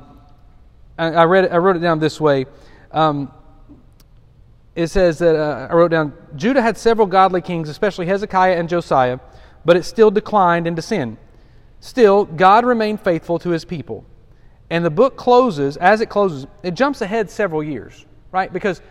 I, 0.97 1.07
I, 1.07 1.25
read 1.25 1.51
I 1.51 1.57
wrote 1.57 1.75
it 1.75 1.79
down 1.79 1.99
this 1.99 2.19
way. 2.19 2.45
Um, 2.91 3.31
it 4.75 4.87
says 4.87 5.19
that 5.19 5.35
uh, 5.35 5.67
I 5.69 5.73
wrote 5.75 5.91
down 5.91 6.13
Judah 6.35 6.61
had 6.61 6.77
several 6.77 7.05
godly 7.05 7.41
kings, 7.41 7.69
especially 7.69 8.07
Hezekiah 8.07 8.55
and 8.55 8.67
Josiah, 8.67 9.19
but 9.63 9.77
it 9.77 9.83
still 9.83 10.09
declined 10.09 10.65
into 10.65 10.81
sin. 10.81 11.17
Still, 11.79 12.25
God 12.25 12.65
remained 12.65 13.01
faithful 13.01 13.37
to 13.39 13.49
his 13.49 13.65
people. 13.65 14.05
And 14.69 14.85
the 14.85 14.89
book 14.89 15.17
closes, 15.17 15.77
as 15.77 15.99
it 15.99 16.09
closes, 16.09 16.47
it 16.63 16.75
jumps 16.75 17.01
ahead 17.01 17.29
several 17.29 17.61
years, 17.61 18.05
right? 18.31 18.51
Because 18.53 18.81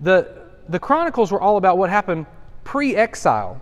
the, 0.00 0.46
the 0.68 0.78
Chronicles 0.78 1.30
were 1.30 1.40
all 1.40 1.56
about 1.56 1.76
what 1.76 1.90
happened 1.90 2.26
pre 2.64 2.96
exile. 2.96 3.60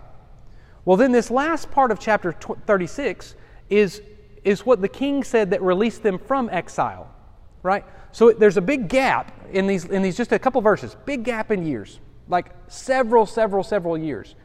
Well, 0.85 0.97
then, 0.97 1.11
this 1.11 1.31
last 1.31 1.71
part 1.71 1.91
of 1.91 1.99
chapter 1.99 2.31
36 2.31 3.35
is, 3.71 4.01
is 4.43 4.65
what 4.65 4.81
the 4.81 4.87
king 4.87 5.23
said 5.23 5.49
that 5.49 5.61
released 5.63 6.03
them 6.03 6.19
from 6.19 6.47
exile, 6.51 7.11
right? 7.63 7.83
So 8.11 8.31
there's 8.31 8.57
a 8.57 8.61
big 8.61 8.87
gap 8.87 9.33
in 9.51 9.65
these, 9.65 9.85
in 9.85 10.03
these 10.03 10.15
just 10.15 10.31
a 10.31 10.37
couple 10.37 10.61
verses, 10.61 10.95
big 11.05 11.23
gap 11.23 11.51
in 11.51 11.65
years, 11.65 11.99
like 12.29 12.51
several, 12.67 13.25
several, 13.25 13.63
several 13.63 13.97
years. 13.97 14.35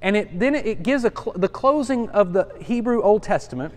And 0.00 0.16
it, 0.16 0.38
then 0.38 0.54
it 0.54 0.82
gives 0.84 1.04
a 1.04 1.10
cl- 1.10 1.34
the 1.36 1.48
closing 1.48 2.08
of 2.10 2.32
the 2.32 2.48
Hebrew 2.62 3.02
Old 3.02 3.22
Testament 3.22 3.74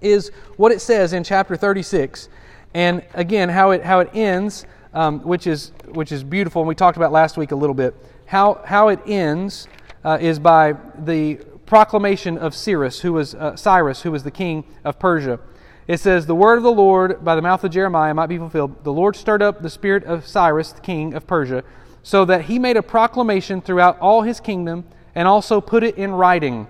is 0.00 0.30
what 0.56 0.72
it 0.72 0.80
says 0.80 1.12
in 1.12 1.22
chapter 1.22 1.56
36. 1.56 2.28
And 2.72 3.04
again, 3.12 3.50
how 3.50 3.70
it, 3.70 3.84
how 3.84 4.00
it 4.00 4.10
ends, 4.14 4.66
um, 4.94 5.20
which, 5.20 5.46
is, 5.46 5.72
which 5.88 6.10
is 6.10 6.24
beautiful, 6.24 6.62
and 6.62 6.68
we 6.68 6.74
talked 6.74 6.96
about 6.96 7.12
last 7.12 7.36
week 7.36 7.52
a 7.52 7.56
little 7.56 7.74
bit. 7.74 7.94
How, 8.26 8.62
how 8.64 8.88
it 8.88 8.98
ends 9.06 9.68
uh, 10.04 10.18
is 10.20 10.38
by 10.38 10.74
the 10.98 11.36
proclamation 11.66 12.36
of 12.36 12.54
Cyrus, 12.54 13.00
who 13.00 13.12
was, 13.14 13.34
uh, 13.34 13.56
Cyrus, 13.56 14.02
who 14.02 14.12
was 14.12 14.22
the 14.22 14.30
king 14.30 14.64
of 14.84 14.98
Persia. 14.98 15.40
It 15.86 15.98
says, 15.98 16.26
The 16.26 16.34
word 16.34 16.56
of 16.56 16.62
the 16.62 16.72
Lord 16.72 17.24
by 17.24 17.34
the 17.36 17.42
mouth 17.42 17.64
of 17.64 17.70
Jeremiah 17.70 18.14
might 18.14 18.26
be 18.28 18.38
fulfilled. 18.38 18.84
The 18.84 18.92
Lord 18.92 19.16
stirred 19.16 19.42
up 19.42 19.62
the 19.62 19.70
spirit 19.70 20.04
of 20.04 20.26
Cyrus, 20.26 20.72
the 20.72 20.80
king 20.80 21.14
of 21.14 21.26
Persia, 21.26 21.64
so 22.02 22.24
that 22.24 22.42
he 22.42 22.58
made 22.58 22.76
a 22.76 22.82
proclamation 22.82 23.60
throughout 23.60 23.98
all 23.98 24.22
his 24.22 24.40
kingdom 24.40 24.84
and 25.14 25.26
also 25.26 25.60
put 25.60 25.82
it 25.82 25.96
in 25.96 26.12
writing. 26.12 26.66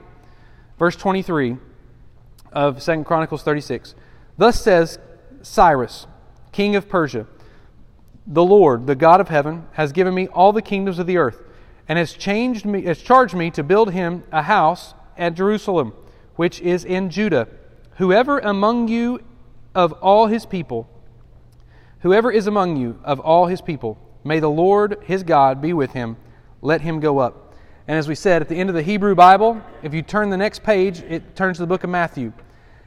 Verse 0.78 0.96
23 0.96 1.56
of 2.52 2.82
2 2.82 3.04
Chronicles 3.04 3.42
36. 3.42 3.94
Thus 4.36 4.60
says 4.60 4.98
Cyrus, 5.42 6.06
king 6.52 6.76
of 6.76 6.88
Persia 6.88 7.26
the 8.26 8.44
Lord, 8.44 8.86
the 8.86 8.94
God 8.94 9.20
of 9.20 9.28
heaven, 9.28 9.66
has 9.72 9.92
given 9.92 10.14
me 10.14 10.28
all 10.28 10.52
the 10.52 10.62
kingdoms 10.62 10.98
of 10.98 11.06
the 11.06 11.18
earth, 11.18 11.42
and 11.88 11.98
has 11.98 12.12
changed 12.12 12.64
me, 12.64 12.82
has 12.82 13.00
charged 13.00 13.34
me 13.34 13.50
to 13.50 13.62
build 13.62 13.92
him 13.92 14.22
a 14.32 14.42
house 14.42 14.94
at 15.16 15.34
Jerusalem, 15.34 15.92
which 16.36 16.60
is 16.60 16.84
in 16.84 17.10
Judah. 17.10 17.48
Whoever 17.96 18.38
among 18.38 18.88
you 18.88 19.22
of 19.74 19.92
all 19.94 20.26
his 20.26 20.46
people, 20.46 20.88
whoever 22.00 22.30
is 22.30 22.46
among 22.46 22.76
you 22.76 22.98
of 23.04 23.20
all 23.20 23.46
his 23.46 23.60
people, 23.60 23.98
may 24.24 24.40
the 24.40 24.50
Lord 24.50 24.98
his 25.04 25.22
God 25.22 25.60
be 25.60 25.72
with 25.72 25.92
him. 25.92 26.16
Let 26.62 26.80
him 26.80 27.00
go 27.00 27.18
up. 27.18 27.54
And 27.86 27.98
as 27.98 28.08
we 28.08 28.14
said 28.14 28.40
at 28.40 28.48
the 28.48 28.56
end 28.56 28.70
of 28.70 28.74
the 28.74 28.82
Hebrew 28.82 29.14
Bible, 29.14 29.60
if 29.82 29.92
you 29.92 30.00
turn 30.00 30.30
the 30.30 30.36
next 30.38 30.62
page, 30.62 31.00
it 31.00 31.36
turns 31.36 31.58
to 31.58 31.62
the 31.62 31.66
book 31.66 31.84
of 31.84 31.90
Matthew. 31.90 32.32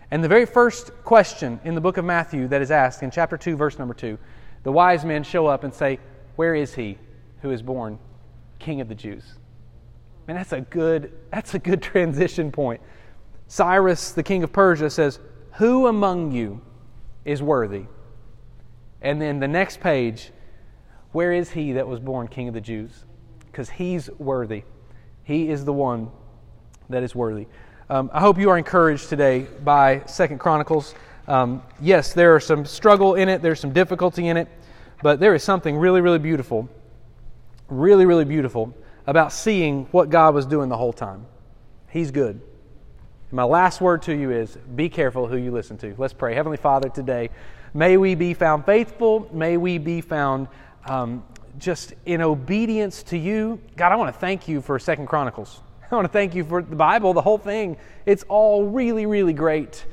And 0.10 0.24
the 0.24 0.28
very 0.28 0.46
first 0.46 0.92
question 1.04 1.60
in 1.64 1.76
the 1.76 1.82
book 1.82 1.98
of 1.98 2.06
Matthew 2.06 2.48
that 2.48 2.62
is 2.62 2.72
asked 2.72 3.04
in 3.04 3.12
chapter 3.12 3.38
2, 3.38 3.56
verse 3.56 3.78
number 3.78 3.94
2, 3.94 4.18
the 4.64 4.72
wise 4.72 5.06
men 5.06 5.24
show 5.24 5.46
up 5.46 5.64
and 5.64 5.74
say, 5.74 6.00
Where 6.36 6.56
is 6.56 6.74
he 6.74 6.98
who 7.42 7.52
is 7.52 7.62
born 7.62 8.00
King 8.60 8.82
of 8.82 8.88
the 8.88 8.96
Jews? 8.96 9.24
And 10.28 10.38
that's 10.38 10.52
a 10.52 10.62
good, 10.62 11.12
that's 11.32 11.54
a 11.54 11.60
good 11.60 11.82
transition 11.94 12.52
point. 12.52 12.82
Cyrus, 13.48 14.12
the 14.12 14.24
king 14.24 14.44
of 14.44 14.52
Persia, 14.52 14.90
says, 14.90 15.20
Who 15.54 15.88
among 15.88 16.32
you 16.32 16.62
is 17.24 17.42
worthy? 17.42 17.86
And 19.02 19.22
then 19.22 19.40
the 19.40 19.48
next 19.48 19.80
page, 19.80 20.32
where 21.12 21.32
is 21.32 21.52
he 21.52 21.74
that 21.74 21.88
was 21.88 22.00
born 22.00 22.28
King 22.28 22.48
of 22.48 22.54
the 22.54 22.62
Jews? 22.62 23.06
Because 23.46 23.70
he's 23.70 24.10
worthy. 24.20 24.64
He 25.24 25.50
is 25.50 25.66
the 25.66 25.74
one 25.74 26.10
that 26.90 27.04
is 27.04 27.16
worthy. 27.16 27.48
Um, 27.90 28.10
I 28.14 28.20
hope 28.20 28.38
you 28.38 28.50
are 28.50 28.58
encouraged 28.58 29.10
today 29.10 29.48
by 29.64 30.02
Second 30.06 30.40
Chronicles. 30.40 30.94
Um, 31.28 31.62
yes, 31.82 32.14
there 32.14 32.36
are 32.36 32.40
some 32.40 32.66
struggle 32.66 33.16
in 33.16 33.30
it, 33.30 33.42
there's 33.42 33.60
some 33.60 33.74
difficulty 33.74 34.28
in 34.28 34.38
it, 34.38 34.48
but 35.02 35.20
there 35.20 35.36
is 35.36 35.44
something 35.44 35.78
really, 35.78 36.02
really 36.02 36.20
beautiful, 36.20 36.70
really, 37.70 38.06
really 38.06 38.26
beautiful 38.26 38.76
about 39.06 39.32
seeing 39.32 39.86
what 39.92 40.10
God 40.10 40.34
was 40.34 40.46
doing 40.46 40.70
the 40.70 40.78
whole 40.78 40.94
time. 40.94 41.26
He's 41.90 42.12
good. 42.12 42.42
My 43.32 43.44
last 43.44 43.82
word 43.82 44.04
to 44.04 44.16
you 44.16 44.32
is 44.32 44.58
be 44.76 44.90
careful 44.90 45.28
who 45.28 45.38
you 45.38 45.52
listen 45.52 45.78
to. 45.80 45.96
Let's 45.98 46.14
pray. 46.14 46.34
Heavenly 46.34 46.58
Father, 46.58 46.90
today, 46.90 47.30
may 47.74 47.98
we 47.98 48.16
be 48.16 48.34
found 48.34 48.66
faithful. 48.66 49.30
May 49.34 49.58
we 49.58 49.78
be 49.78 50.02
found 50.02 50.48
um, 50.86 51.24
just 51.58 51.94
in 52.06 52.22
obedience 52.22 53.04
to 53.04 53.18
you. 53.18 53.60
God, 53.76 53.92
I 53.92 53.96
want 53.96 54.14
to 54.14 54.20
thank 54.20 54.48
you 54.48 54.62
for 54.62 54.80
Second 54.80 55.08
Chronicles. 55.08 55.62
I 55.92 55.96
want 55.96 56.06
to 56.06 56.12
thank 56.12 56.36
you 56.36 56.44
for 56.44 56.62
the 56.62 56.76
Bible, 56.76 57.14
the 57.14 57.22
whole 57.22 57.38
thing. 57.38 57.78
It's 58.06 58.24
all 58.30 58.66
really, 58.66 59.06
really 59.06 59.34
great. 59.34 59.86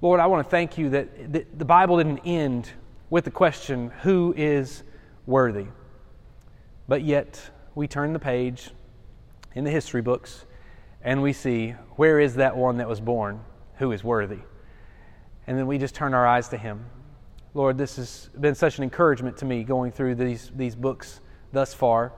Lord, 0.00 0.20
I 0.20 0.26
want 0.26 0.46
to 0.46 0.50
thank 0.50 0.76
you 0.76 0.90
that 0.90 1.58
the 1.58 1.64
Bible 1.64 1.98
didn't 1.98 2.20
end 2.24 2.70
with 3.10 3.24
the 3.24 3.30
question, 3.30 3.90
who 4.02 4.34
is 4.36 4.82
worthy? 5.26 5.66
But 6.88 7.02
yet, 7.02 7.50
we 7.74 7.86
turn 7.86 8.12
the 8.12 8.18
page 8.18 8.70
in 9.54 9.64
the 9.64 9.70
history 9.70 10.02
books 10.02 10.44
and 11.02 11.22
we 11.22 11.32
see, 11.32 11.70
where 11.96 12.18
is 12.18 12.34
that 12.34 12.56
one 12.56 12.78
that 12.78 12.88
was 12.88 13.00
born 13.00 13.40
who 13.76 13.92
is 13.92 14.02
worthy? 14.02 14.40
And 15.46 15.56
then 15.56 15.66
we 15.66 15.78
just 15.78 15.94
turn 15.94 16.14
our 16.14 16.26
eyes 16.26 16.48
to 16.48 16.58
him. 16.58 16.84
Lord, 17.54 17.78
this 17.78 17.96
has 17.96 18.28
been 18.40 18.54
such 18.54 18.78
an 18.78 18.84
encouragement 18.84 19.36
to 19.38 19.44
me 19.44 19.62
going 19.62 19.92
through 19.92 20.16
these, 20.16 20.50
these 20.56 20.74
books 20.74 21.20
thus 21.52 21.72
far. 21.72 22.12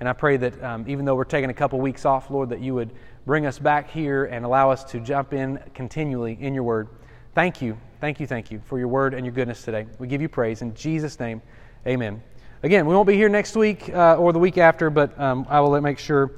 And 0.00 0.08
I 0.08 0.14
pray 0.14 0.38
that 0.38 0.62
um, 0.64 0.84
even 0.88 1.04
though 1.04 1.14
we're 1.14 1.24
taking 1.24 1.50
a 1.50 1.54
couple 1.54 1.78
weeks 1.80 2.06
off, 2.06 2.30
Lord, 2.30 2.48
that 2.48 2.60
you 2.60 2.74
would 2.74 2.92
bring 3.26 3.44
us 3.44 3.58
back 3.58 3.90
here 3.90 4.24
and 4.24 4.44
allow 4.44 4.70
us 4.70 4.82
to 4.84 5.00
jump 5.00 5.34
in 5.34 5.60
continually 5.74 6.38
in 6.40 6.54
your 6.54 6.64
word. 6.64 6.88
Thank 7.34 7.60
you, 7.60 7.76
thank 8.00 8.18
you, 8.18 8.26
thank 8.26 8.50
you 8.50 8.62
for 8.64 8.78
your 8.78 8.88
word 8.88 9.12
and 9.12 9.24
your 9.24 9.34
goodness 9.34 9.62
today. 9.62 9.86
We 9.98 10.08
give 10.08 10.22
you 10.22 10.28
praise. 10.28 10.62
In 10.62 10.74
Jesus' 10.74 11.20
name, 11.20 11.42
amen. 11.86 12.22
Again, 12.62 12.84
we 12.84 12.94
won't 12.94 13.06
be 13.06 13.14
here 13.14 13.30
next 13.30 13.56
week 13.56 13.88
uh, 13.88 14.16
or 14.16 14.34
the 14.34 14.38
week 14.38 14.58
after, 14.58 14.90
but 14.90 15.18
um, 15.18 15.46
I 15.48 15.60
will 15.60 15.80
make 15.80 15.98
sure. 15.98 16.30